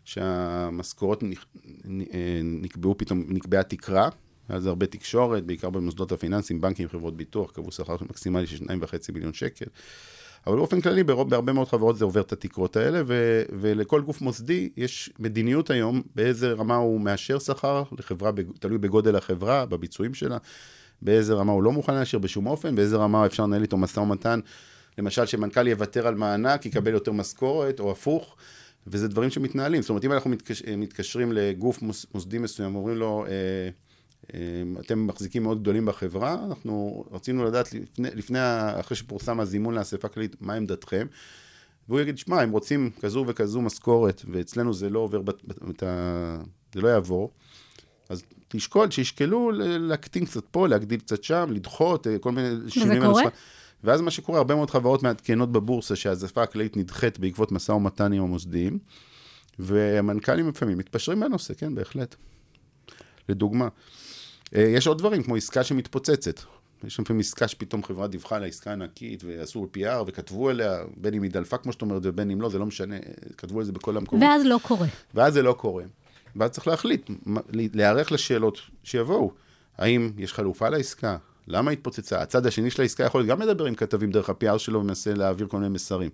שהמשכורות 0.08 1.24
אה, 1.24 2.40
נקבעו 2.44 2.98
פתאום, 2.98 3.24
נקבעה 3.28 3.64
תקרה, 3.64 4.10
היה 4.50 4.58
לזה 4.58 4.70
הרבה 4.70 4.86
תקשורת, 4.86 5.46
בעיקר 5.46 5.70
במוסדות 5.70 6.12
הפיננסיים, 6.12 6.62
בנקים, 6.62 6.88
חברות 6.88 7.18
ביטוח, 7.18 7.52
קבעו 7.52 7.72
שכר 7.72 7.96
מקסימלי 8.02 8.48
של 8.48 8.66
2.5 8.66 8.70
מיליון 9.14 9.34
שקל. 9.34 9.66
אבל 10.48 10.56
באופן 10.56 10.82
כללי, 10.82 11.04
בהרבה 11.04 11.54
מאוד 11.54 11.68
חברות 11.68 11.98
זה 11.98 12.06
עובר 12.06 12.22
את 12.22 12.32
התקרות 12.32 12.76
האלה, 12.76 13.02
ו, 13.08 13.44
ולכל 13.60 14.02
גוף 14.02 14.22
מוסדי 14.22 14.70
יש 14.78 15.10
מדיניות 15.20 15.70
היום 15.70 16.02
באיזה 16.16 16.52
רמה 16.52 16.76
הוא 16.76 17.02
מאשר 17.02 17.40
שכר 17.40 17.84
לחברה, 18.00 18.32
תלוי 18.60 18.78
בגודל 18.78 19.16
החברה, 19.16 19.66
בביצועים 19.66 20.14
שלה, 20.14 20.38
באיזה 21.02 21.34
רמה 21.34 21.52
הוא 21.52 21.64
לא 21.64 21.72
מוכן 21.72 21.96
לאשר 21.96 22.18
בשום 22.18 22.48
אופן, 22.48 22.76
באיזה 22.76 22.98
רמה 22.98 23.26
אפשר 23.26 23.44
לנהל 23.44 23.62
איתו 23.62 23.78
משא 23.78 24.00
ומתן, 24.00 24.40
למשל 24.98 25.26
שמנכ"ל 25.26 25.68
יוותר 25.68 26.08
על 26.08 26.16
מענק, 26.16 26.66
יקבל 26.66 26.92
יותר 26.92 27.12
משכורת, 27.12 27.80
או 27.80 27.92
הפוך, 27.92 28.36
וזה 28.88 29.08
דברים 29.08 29.30
שמתנהלים. 29.30 29.82
זאת 29.82 29.90
אומרת, 29.90 30.06
אם 30.06 30.12
אנחנו 30.12 30.30
מתקש, 30.30 30.64
מתקשרים 30.64 31.32
לגוף 31.32 31.82
מוס, 31.82 32.06
מוסדי 32.14 32.38
מסוים, 32.38 32.76
אומרים 32.76 32.98
לו, 32.98 33.26
אה, 33.26 33.32
אה, 34.34 34.40
אתם 34.80 35.08
מחזיקים 35.08 35.44
מאוד 35.44 35.62
גדולים 35.62 35.86
בחברה, 35.86 36.38
אנחנו 36.46 37.06
רצינו 37.12 37.46
לדעת 37.46 37.74
לפני, 37.74 38.10
לפני, 38.16 38.40
אחרי 38.80 38.98
שפורסם 38.98 39.40
הזימון 39.40 39.76
לאספה 39.76 40.08
כללית, 40.08 40.36
מה 40.42 40.54
עמדתכם? 40.54 41.08
והוא 41.90 42.00
יגיד, 42.00 42.18
שמע, 42.18 42.42
הם 42.42 42.52
רוצים 42.52 42.90
כזו 43.02 43.26
וכזו 43.28 43.62
משכורת, 43.62 44.22
ואצלנו 44.32 44.74
זה 44.74 44.90
לא 44.90 45.00
עובר, 45.00 45.22
בת, 45.22 45.44
בת, 45.46 45.84
זה 46.74 46.82
לא 46.82 46.88
יעבור, 46.88 47.32
אז 48.10 48.24
תשקול, 48.48 48.92
שישקלו 48.92 49.52
להקטין 49.80 50.26
קצת 50.26 50.44
פה, 50.52 50.68
להגדיל 50.68 51.00
קצת 51.00 51.24
שם, 51.24 51.50
לדחות, 51.52 52.08
אה, 52.08 52.20
כל 52.20 52.32
מיני 52.32 52.50
שינויים. 52.68 53.02
קורה? 53.02 53.24
בנוסחה. 53.24 53.38
ואז 53.84 54.02
מה 54.02 54.12
שקורה, 54.12 54.38
הרבה 54.38 54.56
מאוד 54.56 54.70
חברות 54.70 55.04
מעדכנות 55.04 55.52
בבורסה 55.52 55.96
שהאספה 55.96 56.44
הכללית 56.44 56.78
נדחית 56.78 57.20
בעקבות 57.20 57.52
משא 57.52 57.72
ומתן 57.72 58.14
עם 58.14 58.24
המוסדיים, 58.24 58.80
והמנכ"לים 59.60 60.50
לפעמים 60.50 60.78
מתפשרים 60.78 61.20
בנושא, 61.20 61.54
כן, 61.54 61.76
בהחלט. 61.76 62.16
לדוגמה. 63.30 63.68
אה, 64.56 64.62
יש 64.62 64.88
עוד 64.88 64.98
דברים, 64.98 65.24
כמו 65.24 65.36
עסקה 65.36 65.64
שמתפוצצת. 65.64 66.40
יש 66.84 67.00
לפעמים 67.00 67.20
עסקה 67.20 67.48
שפתאום 67.48 67.84
חברה 67.84 68.08
דיווחה 68.08 68.36
על 68.36 68.44
העסקה 68.44 68.74
ענקית, 68.74 69.24
ועשו 69.26 69.68
PR, 69.78 70.04
וכתבו 70.08 70.50
עליה, 70.50 70.84
בין 70.98 71.14
אם 71.14 71.24
היא 71.24 71.32
דלפה, 71.32 71.58
כמו 71.58 71.74
שאת 71.74 71.82
אומרת, 71.82 72.02
ובין 72.06 72.32
אם 72.32 72.42
לא, 72.42 72.50
זה 72.50 72.60
לא 72.60 72.66
משנה, 72.66 72.96
כתבו 73.38 73.60
על 73.60 73.66
זה 73.66 73.72
בכל 73.72 73.98
המקומות. 73.98 74.28
ואז 74.30 74.46
לא 74.46 74.60
קורה. 74.64 74.88
ואז 75.14 75.34
זה 75.34 75.42
לא 75.42 75.54
קורה. 75.54 75.84
ואז 76.36 76.52
צריך 76.52 76.68
להחליט, 76.68 77.10
להיערך 77.54 78.12
לשאלות 78.12 78.58
שיבואו. 78.84 79.32
האם 79.78 80.12
יש 80.18 80.34
חלופה 80.34 80.70
לעסקה? 80.70 81.18
למה 81.48 81.72
התפוצצה? 81.72 82.22
הצד 82.22 82.46
השני 82.46 82.70
של 82.70 82.82
העסקה 82.82 83.04
יכול 83.04 83.26
גם 83.26 83.42
לדבר 83.42 83.66
עם 83.66 83.76
כתבים 83.76 84.12
דרך 84.12 84.30
ה-PR 84.30 84.58
שלו 84.58 84.80
ומנסה 84.80 85.14
להעביר 85.14 85.48
כל 85.48 85.58
מיני 85.58 85.70
מסרים. 85.70 86.10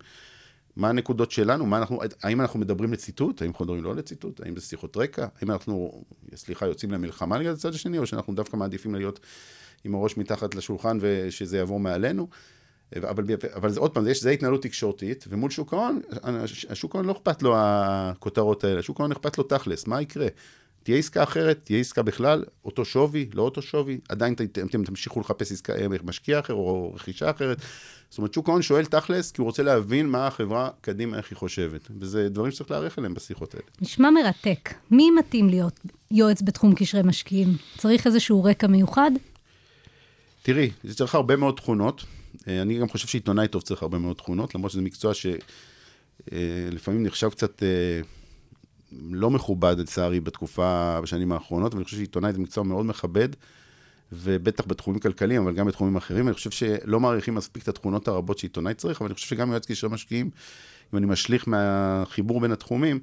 מה 0.76 0.90
הנקודות 0.90 1.32
שלנו? 1.32 1.66
מה 1.66 1.78
אנחנו, 1.78 2.00
האם 2.24 2.42
אנחנו 2.42 2.60
מדברים 2.60 2.94
לציטוט? 2.94 3.42
האם 3.42 3.50
אנחנו 3.50 3.66
מדברים 3.66 3.84
לא 3.84 3.96
לציטוט? 3.96 4.42
האם 4.42 4.56
זה 4.56 4.62
שיחות 4.62 4.98
רקע? 4.98 5.28
האם 5.42 5.52
אנחנו, 5.52 6.04
סליחה, 6.36 6.66
יוצאים 6.66 6.92
למלחמה 6.92 7.38
נגד 7.38 7.52
הצד 7.52 7.74
השני, 7.74 7.98
או 7.98 8.06
שאנחנו 8.06 8.34
דווקא 8.34 8.58
מעדיפים 8.58 8.96
להיות 8.96 9.20
עם 9.84 9.96
הראש 9.96 10.18
מתחת 10.18 10.56
לשולחן 10.56 10.98
ושזה 11.02 11.58
יעבור 11.58 11.80
מעלינו? 11.80 12.28
אבל, 12.98 13.24
אבל 13.54 13.70
זה 13.70 13.80
עוד 13.80 13.94
פעם, 13.94 14.08
יש, 14.08 14.22
זה 14.22 14.30
התנהלות 14.30 14.62
תקשורתית, 14.62 15.26
ומול 15.30 15.50
שוק 15.50 15.74
ההון, 15.74 16.02
השוק 16.70 16.96
ההון 16.96 17.06
לא 17.06 17.12
אכפת 17.12 17.44
לו 17.44 17.56
הכותרות 17.58 18.64
האלה, 18.64 18.82
שוק 18.82 19.00
ההון 19.00 19.12
אכפת 19.12 19.38
לו 19.38 19.44
תכלס, 19.44 19.88
מה 19.88 20.02
יקרה? 20.02 20.28
תהיה 20.84 20.98
עסקה 20.98 21.24
אחרת, 21.24 21.60
תהיה 21.64 21.80
עסקה 21.80 22.02
בכלל, 22.02 22.44
אותו 22.66 22.86
שווי, 22.86 23.30
לא 23.34 23.42
אותו 23.42 23.62
שווי, 23.62 24.00
עדיין 24.10 24.34
אתם, 24.34 24.84
תמשיכו 24.84 25.20
לחפש 25.20 25.52
עסקה, 25.52 25.74
משקיע 26.04 26.40
אחר 26.40 26.54
או 26.54 26.94
רכישה 26.96 27.30
אחרת. 27.30 27.58
זאת 28.10 28.18
אומרת, 28.18 28.34
שוק 28.34 28.50
ההון 28.50 28.62
שואל 28.62 28.86
תכלס, 28.86 29.32
כי 29.32 29.42
הוא 29.42 29.46
רוצה 29.46 29.64
להבין 29.64 30.10
מה 30.10 30.28
החברה 30.28 30.70
קדימה, 30.82 31.18
איך 31.18 31.30
היא 31.30 31.38
חושבת. 31.38 31.88
וזה 32.00 32.30
דברים 32.30 32.52
שצריך 32.52 32.72
להערך 32.72 33.00
אליהם 33.00 33.14
בשיחות 33.14 33.54
האלה. 33.54 33.66
נשמע 33.82 34.10
מרתק. 34.10 34.74
מי 34.92 35.12
מתאים 35.12 35.50
להיות 35.50 35.80
יועץ 36.12 36.42
בתחום 36.42 36.76
קשרי 36.76 37.02
משקיעים? 37.04 37.48
צריך 37.78 38.08
איזשהו 38.08 38.44
רקע 38.44 38.68
מיוחד? 38.68 39.12
תראי, 40.42 40.72
זה 40.84 40.96
צריך 40.96 41.16
הרבה 41.16 41.36
מאוד 41.36 41.56
תכונות. 41.56 42.04
אה, 42.48 42.62
אני 42.62 42.80
גם 42.80 42.90
חושב 42.90 43.08
שעיתונאי 43.08 43.48
טוב 43.48 43.62
צריך 43.62 43.82
הרבה 43.82 43.98
מאוד 43.98 44.16
תכונות, 44.16 44.56
למרות 44.56 44.72
שזה 44.72 44.82
מקצוע 44.82 45.14
שלפעמים 46.30 47.04
נחשב 47.04 47.30
קצת 47.30 47.64
אה, 47.64 48.02
לא 49.12 49.32
מכובד, 49.32 49.76
לצערי, 49.80 50.20
בתקופה, 50.20 51.00
בשנים 51.04 51.32
האחרונות, 51.32 51.72
אבל 51.72 51.80
אני 51.80 51.86
חושב 51.86 51.98
שעיתונאי 51.98 52.34
זה 52.34 52.40
מקצוע 52.40 52.64
מאוד 52.64 52.86
מכבד, 52.86 53.30
ובטח 54.12 54.64
בתחומים 54.68 55.00
כלכליים, 55.00 55.42
אבל 55.42 55.54
גם 55.54 55.68
בתחומים 55.68 55.96
אחרים. 55.96 56.28
אני 56.28 56.34
חושב 56.34 56.52
שלא 56.52 57.00
מעריכים 57.00 57.36
מספיק 57.36 57.64
את 57.64 57.68
התכונות 57.68 58.08
הרבות 58.08 58.38
שעיתונאי 58.38 58.74
צריך, 58.74 59.02
אבל 59.02 59.08
אני 59.08 59.14
חושב 59.14 59.28
שגם 59.28 59.52
יועץ 59.52 59.66
קשרי 59.66 59.90
משקיעים, 59.90 60.30
אם 60.94 60.98
אני 60.98 61.06
משליך 61.06 61.48
מהחיבור 61.48 62.42
בין 62.42 62.52
התחומים, 62.52 63.00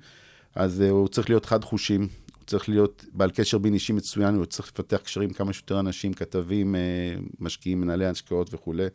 אז 0.55 0.83
אה, 0.83 0.91
הוא 0.91 1.09
צריך 1.09 1.31
להיות 1.31 1.47
חד 1.47 1.65
חושים, 1.65 2.01
הוא 2.01 2.45
צריך 2.47 2.69
להיות 2.69 3.05
בעל 3.13 3.31
קשר 3.31 3.59
בין 3.59 3.75
אישי 3.75 3.93
מצוין, 3.93 4.35
הוא 4.35 4.45
צריך 4.45 4.69
לפתח 4.69 4.97
קשרים 4.97 5.31
כמה 5.31 5.53
שיותר 5.53 5.81
אנשים, 5.81 6.13
כתבים, 6.13 6.75
אה, 6.75 6.81
משקיעים, 7.41 7.81
מנהלי 7.81 8.07
השקעות 8.07 8.55
וכולי. 8.55 8.87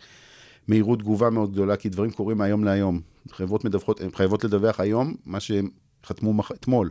מהירות 0.68 1.00
תגובה 1.00 1.30
מאוד 1.30 1.52
גדולה, 1.52 1.76
כי 1.76 1.90
דברים 1.90 2.12
קורים 2.12 2.38
מהיום 2.38 2.64
להיום. 2.64 3.02
חברות 3.32 3.66
מדווחות, 3.66 4.02
הן 4.02 4.12
חייבות 4.12 4.44
לדווח 4.44 4.80
היום, 4.80 5.16
מה 5.26 5.40
שהם 5.40 5.70
חתמו 6.06 6.34
מח... 6.34 6.52
אתמול. 6.52 6.90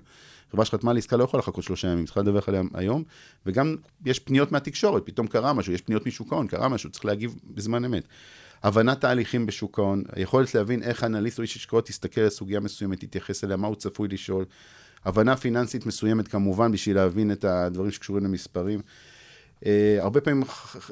חברה 0.52 0.64
שחתמה 0.64 0.90
על 0.90 0.98
עסקה 0.98 1.16
לא 1.16 1.24
יכולה 1.24 1.38
לחכות 1.38 1.64
שלושה 1.64 1.88
ימים, 1.88 2.04
צריכה 2.04 2.20
לדווח 2.20 2.48
עליה 2.48 2.62
היום, 2.74 3.02
וגם 3.46 3.76
יש 4.06 4.18
פניות 4.18 4.52
מהתקשורת, 4.52 5.02
פתאום 5.06 5.26
קרה 5.26 5.52
משהו, 5.52 5.72
יש 5.72 5.80
פניות 5.80 6.06
משוק 6.06 6.32
ההון, 6.32 6.46
קרה 6.46 6.68
משהו, 6.68 6.90
צריך 6.90 7.04
להגיב 7.04 7.34
בזמן 7.54 7.84
אמת. 7.84 8.04
הבנת 8.62 9.00
תהליכים 9.00 9.46
בשוק 9.46 9.78
ההון, 9.78 10.02
היכולת 10.12 10.54
להבין 10.54 10.82
איך 10.82 11.04
אנליסט 11.04 11.38
או 11.38 11.42
איש 11.42 11.56
השקעות 11.56 11.86
תסתכל 11.86 12.20
על 12.20 12.28
סוגיה 12.28 12.60
מסוימת, 12.60 13.04
תתייחס 13.04 13.44
אליה, 13.44 13.56
מה 13.56 13.66
הוא 13.66 13.76
צפוי 13.76 14.08
לשאול. 14.08 14.44
הבנה 15.04 15.36
פיננסית 15.36 15.86
מסוימת 15.86 16.28
כמובן, 16.28 16.72
בשביל 16.72 16.96
להבין 16.96 17.32
את 17.32 17.44
הדברים 17.44 17.90
שקשורים 17.90 18.24
למספרים. 18.24 18.80
Uh, 19.60 19.66
הרבה 20.00 20.20
פעמים 20.20 20.42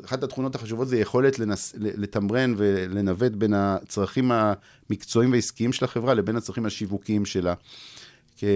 אחת 0.04 0.22
התכונות 0.22 0.54
החשובות 0.54 0.88
זה 0.88 0.96
יכולת 0.96 1.38
לנס, 1.38 1.74
לתמרן 1.78 2.54
ולנווט 2.56 3.32
בין 3.32 3.54
הצרכים 3.54 4.32
המקצועיים 4.32 5.32
והעסקיים 5.32 5.72
של 5.72 5.84
החברה 5.84 6.14
לבין 6.14 6.36
הצרכים 6.36 6.66
השיווקיים 6.66 7.24
שלה. 7.24 7.54
כי 8.36 8.46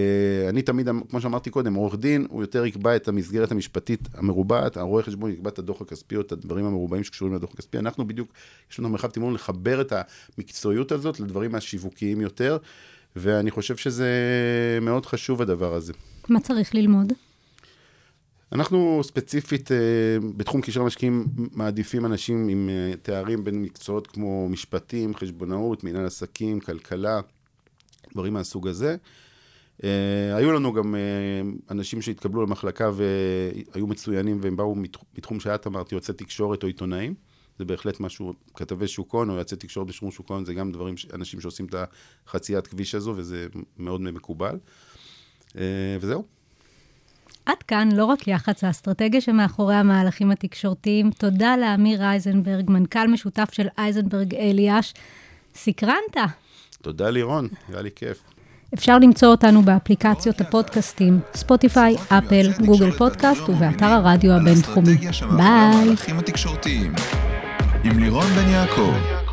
אני 0.48 0.62
תמיד, 0.62 0.88
כמו 1.10 1.20
שאמרתי 1.20 1.50
קודם, 1.50 1.74
עורך 1.74 1.94
דין, 1.94 2.26
הוא 2.30 2.42
יותר 2.42 2.66
יקבע 2.66 2.96
את 2.96 3.08
המסגרת 3.08 3.52
המשפטית 3.52 4.08
המרובעת, 4.14 4.76
הרואה 4.76 5.02
חשבון 5.02 5.30
יקבע 5.30 5.50
את 5.50 5.58
הדוח 5.58 5.80
הכספי 5.80 6.16
או 6.16 6.20
את 6.20 6.32
הדברים 6.32 6.64
המרובעים 6.64 7.04
שקשורים 7.04 7.34
לדוח 7.34 7.50
הכספי. 7.54 7.78
אנחנו 7.78 8.06
בדיוק, 8.06 8.32
יש 8.70 8.78
לנו 8.78 8.88
מרחב 8.88 9.08
תמרון 9.08 9.34
לחבר 9.34 9.80
את 9.80 9.92
המקצועיות 10.38 10.92
הזאת 10.92 11.20
לדברים 11.20 11.54
השיווקיים 11.54 12.20
יותר, 12.20 12.58
ואני 13.16 13.50
חושב 13.50 13.76
שזה 13.76 14.08
מאוד 14.82 15.06
חשוב 15.06 15.42
הדבר 15.42 15.74
הזה. 15.74 15.92
מה 16.28 16.40
צריך 16.40 16.74
ללמוד? 16.74 17.12
אנחנו 18.52 19.00
ספציפית 19.04 19.70
בתחום 20.36 20.60
קשרי 20.60 20.84
משקיעים 20.84 21.26
מעדיפים 21.52 22.06
אנשים 22.06 22.48
עם 22.48 22.70
תארים 23.02 23.44
בין 23.44 23.62
מקצועות 23.62 24.06
כמו 24.06 24.48
משפטים, 24.48 25.14
חשבונאות, 25.14 25.84
מנהל 25.84 26.06
עסקים, 26.06 26.60
כלכלה, 26.60 27.20
דברים 28.12 28.32
מהסוג 28.32 28.68
הזה. 28.68 28.96
היו 30.36 30.52
לנו 30.52 30.72
גם 30.72 30.94
אנשים 31.70 32.02
שהתקבלו 32.02 32.42
למחלקה 32.42 32.90
והיו 32.94 33.86
מצוינים 33.86 34.38
והם 34.42 34.56
באו 34.56 34.74
מתחום 35.18 35.40
שאת 35.40 35.66
אמרת, 35.66 35.92
יועצי 35.92 36.12
תקשורת 36.12 36.62
או 36.62 36.68
עיתונאים. 36.68 37.14
זה 37.58 37.64
בהחלט 37.64 38.00
משהו, 38.00 38.32
כתבי 38.54 38.88
שוק 38.88 39.14
הון 39.14 39.30
או 39.30 39.34
יועצי 39.34 39.56
תקשורת 39.56 39.86
בשום 39.86 40.10
שוק 40.10 40.30
הון, 40.30 40.44
זה 40.44 40.54
גם 40.54 40.72
דברים, 40.72 40.94
אנשים 41.14 41.40
שעושים 41.40 41.66
את 41.66 41.74
החציית 42.26 42.66
כביש 42.66 42.94
הזו 42.94 43.14
וזה 43.16 43.46
מאוד 43.78 44.00
מקובל. 44.00 44.58
וזהו. 46.00 46.24
עד 47.46 47.62
כאן 47.62 47.88
לא 47.92 48.04
רק 48.04 48.28
יח"צ, 48.28 48.64
האסטרטגיה 48.64 49.20
שמאחורי 49.20 49.74
המהלכים 49.74 50.30
התקשורתיים. 50.30 51.10
תודה 51.10 51.56
לאמיר 51.56 52.02
אייזנברג, 52.02 52.70
מנכ"ל 52.70 53.06
משותף 53.08 53.48
של 53.52 53.66
אייזנברג 53.78 54.34
אליאש. 54.34 54.94
סקרנת. 55.54 56.16
תודה 56.82 57.10
לירון, 57.10 57.48
היה 57.68 57.82
לי 57.82 57.90
כיף. 57.96 58.36
אפשר 58.74 58.98
למצוא 58.98 59.28
אותנו 59.28 59.62
באפליקציות 59.62 60.40
הפודקאסטים, 60.40 61.20
ספוטיפיי, 61.34 61.96
אפל, 62.08 62.64
גוגל 62.66 62.90
פודקאסט 62.90 63.48
ובאתר 63.48 63.86
הרדיו 63.86 64.32
הבינתחומי. 64.32 64.96
ביי. 65.36 65.94
עם 67.84 67.98
לירון 67.98 68.26
בן 68.26 68.48
יעקב. 68.48 69.25